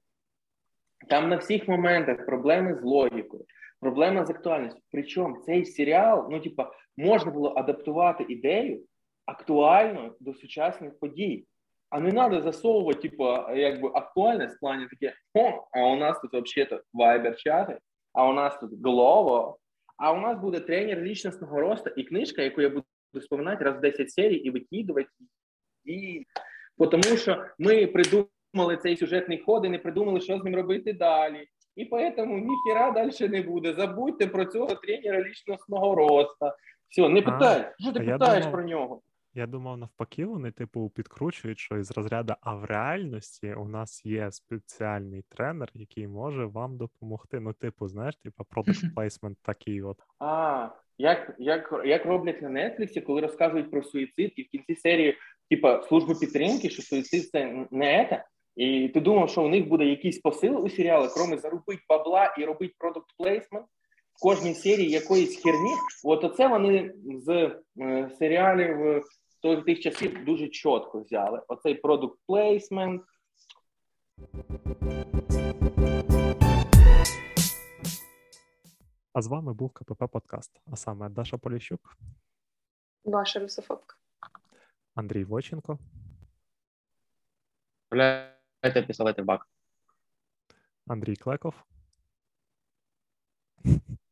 там 1.09 1.29
на 1.29 1.35
всіх 1.35 1.67
моментах 1.67 2.25
проблеми 2.25 2.75
з 2.75 2.83
логікою, 2.83 3.45
проблема 3.79 4.25
з 4.25 4.29
актуальністю. 4.29 4.81
Причому 4.91 5.37
цей 5.37 5.65
серіал, 5.65 6.27
ну 6.31 6.39
типа, 6.39 6.71
можна 6.97 7.31
було 7.31 7.53
адаптувати 7.55 8.25
ідею 8.29 8.83
актуально 9.25 10.15
до 10.19 10.33
сучасних 10.33 10.99
подій. 10.99 11.45
А 11.89 11.99
не 11.99 12.11
треба 12.11 12.41
засовувати, 12.41 13.09
типу, 13.09 13.23
якби 13.55 13.91
актуальність 13.93 14.55
в 14.55 14.59
плані 14.59 14.87
таке, 14.87 15.13
о, 15.33 15.67
а 15.71 15.85
у 15.85 15.95
нас 15.95 16.19
тут 16.19 16.33
взагалі 16.33 16.81
вайбер-чати, 16.93 17.77
а 18.13 18.29
у 18.29 18.33
нас 18.33 18.59
тут 18.59 18.71
Глово, 18.83 19.57
а 19.97 20.11
у 20.13 20.19
нас 20.19 20.39
буде 20.39 20.59
тренер 20.59 21.01
лічностного 21.01 21.61
росту 21.61 21.89
і 21.89 22.03
книжка, 22.03 22.41
яку 22.41 22.61
я 22.61 22.69
буду 22.69 22.85
споминати 23.21 23.63
раз 23.63 23.77
в 23.77 23.79
10 23.79 24.11
серій 24.11 24.35
і 24.35 24.49
викидувати. 24.49 25.09
І 25.85 26.25
тому 26.91 27.17
що 27.17 27.45
ми 27.59 27.87
придумали 27.87 28.77
цей 28.81 28.97
сюжетний 28.97 29.37
ход 29.37 29.65
і 29.65 29.69
не 29.69 29.79
придумали, 29.79 30.21
що 30.21 30.39
з 30.39 30.43
ним 30.43 30.55
робити 30.55 30.93
далі. 30.93 31.47
І 31.77 31.85
поэтому 31.85 32.39
ніхіра 32.39 32.91
далі 32.91 33.29
не 33.29 33.41
буде. 33.41 33.73
Забудьте 33.73 34.27
про 34.27 34.45
цього 34.45 34.67
тренера 34.67 35.21
лічностного 35.21 35.95
росту. 35.95 36.45
Все, 36.89 37.09
не 37.09 37.21
питай, 37.21 37.71
що 37.79 37.91
ти 37.91 37.99
питаєш 37.99 38.43
думав, 38.45 38.51
про 38.51 38.63
нього? 38.63 39.01
Я 39.33 39.47
думав, 39.47 39.77
навпаки, 39.77 40.25
вони, 40.25 40.51
типу, 40.51 40.89
підкручують, 40.89 41.59
що 41.59 41.77
із 41.77 41.91
розряду, 41.91 42.33
а 42.41 42.55
в 42.55 42.65
реальності 42.65 43.53
у 43.53 43.67
нас 43.67 44.05
є 44.05 44.31
спеціальний 44.31 45.23
тренер, 45.29 45.69
який 45.73 46.07
може 46.07 46.45
вам 46.45 46.77
допомогти. 46.77 47.39
Ну, 47.39 47.53
типу, 47.53 47.87
знаєш, 47.87 48.15
типу, 48.15 48.43
product 48.43 48.93
placement 48.95 49.35
такий 49.41 49.81
от. 49.81 49.97
А, 50.19 50.69
як 50.97 51.35
як, 51.39 51.81
як 51.85 52.05
роблять 52.05 52.41
на 52.41 52.49
Netflix, 52.49 53.01
коли 53.01 53.21
розказують 53.21 53.71
про 53.71 53.83
суїцид, 53.83 54.33
і 54.35 54.43
в 54.43 54.47
кінці 54.47 54.75
серії, 54.75 55.17
типу, 55.49 55.67
служби 55.87 56.15
підтримки, 56.15 56.69
що 56.69 56.81
суїцид 56.81 57.29
це 57.29 57.65
не 57.71 58.07
це. 58.09 58.25
І 58.57 58.89
ти 58.89 58.99
думав, 58.99 59.29
що 59.29 59.43
у 59.43 59.47
них 59.47 59.67
буде 59.67 59.85
якийсь 59.85 60.19
посил 60.19 60.65
у 60.65 60.69
серіали, 60.69 61.07
кроме 61.13 61.37
заробити 61.37 61.81
бабла 61.89 62.35
і 62.37 62.45
робити 62.45 62.75
продукт 62.77 63.07
плейсмент 63.17 63.65
в 64.13 64.21
кожній 64.21 64.53
серії 64.53 64.89
якоїсь 64.89 65.43
херні. 65.43 65.73
От 66.03 66.23
оце 66.23 66.47
вони 66.47 66.93
з 67.25 67.55
е, 67.81 68.09
серіалів 68.19 69.03
то 69.41 69.61
тих 69.61 69.79
часів 69.79 70.25
дуже 70.25 70.47
чітко 70.47 71.01
взяли. 71.01 71.41
Оцей 71.47 71.75
продукт 71.75 72.19
плейсмент. 72.27 73.01
А 79.13 79.21
з 79.21 79.27
вами 79.27 79.53
був 79.53 79.71
КПП 79.71 80.07
Подкаст. 80.07 80.61
А 80.71 80.75
саме 80.75 81.09
Даша 81.09 81.37
Поліщук, 81.37 81.97
Ваша 83.05 83.39
русофобка. 83.39 83.95
Андрій 84.95 85.23
Воченко. 85.23 85.79
Вставляйте 88.57 88.87
пістолети 88.87 89.21
в 89.21 89.25
бак. 89.25 89.47
Андрій 90.87 91.15
Клеков. 91.15 91.53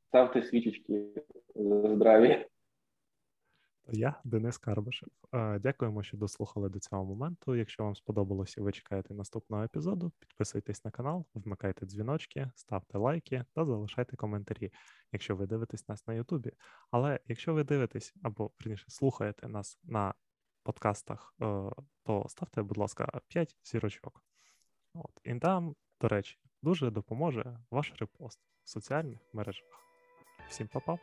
Ставте 0.08 0.44
свічечки 0.44 1.24
за 1.56 1.96
здрав'я. 1.96 2.46
Я 3.88 4.22
Денис 4.24 4.58
Карбашев. 4.58 5.10
Дякуємо, 5.60 6.04
що 6.04 6.18
дослухали 6.18 6.70
до 6.70 6.80
цього 6.80 7.06
моменту. 7.06 7.56
Якщо 7.56 7.84
вам 7.84 7.96
сподобалося, 7.96 8.62
ви 8.62 8.72
чекаєте 8.72 9.14
наступного 9.14 9.64
епізоду. 9.64 10.12
Підписуйтесь 10.20 10.86
на 10.86 10.92
канал, 10.92 11.26
вмикайте 11.34 11.86
дзвіночки, 11.86 12.52
ставте 12.56 12.98
лайки 12.98 13.46
та 13.54 13.66
залишайте 13.66 14.16
коментарі, 14.16 14.72
якщо 15.12 15.36
ви 15.36 15.46
дивитесь 15.46 15.90
нас 15.90 16.08
на 16.08 16.14
Ютубі. 16.14 16.52
Але 16.92 17.20
якщо 17.28 17.54
ви 17.54 17.64
дивитесь 17.64 18.14
або 18.24 18.52
верніше 18.60 18.86
слухаєте 18.88 19.48
нас 19.48 19.80
на 19.84 20.14
подкастах, 20.64 21.36
е, 21.42 21.46
то 22.04 22.26
ставте, 22.28 22.62
будь 22.62 22.78
ласка, 22.78 23.22
5 23.28 23.58
зірочок. 23.64 24.24
От 24.96 25.12
і 25.24 25.36
там, 25.36 25.76
до 26.02 26.08
речі, 26.08 26.38
дуже 26.62 26.92
допоможе 26.92 27.60
ваш 27.72 27.94
репост 28.00 28.40
в 28.64 28.70
соціальних 28.70 29.20
мережах. 29.34 29.66
Всім 30.50 30.68
па-па! 30.68 30.98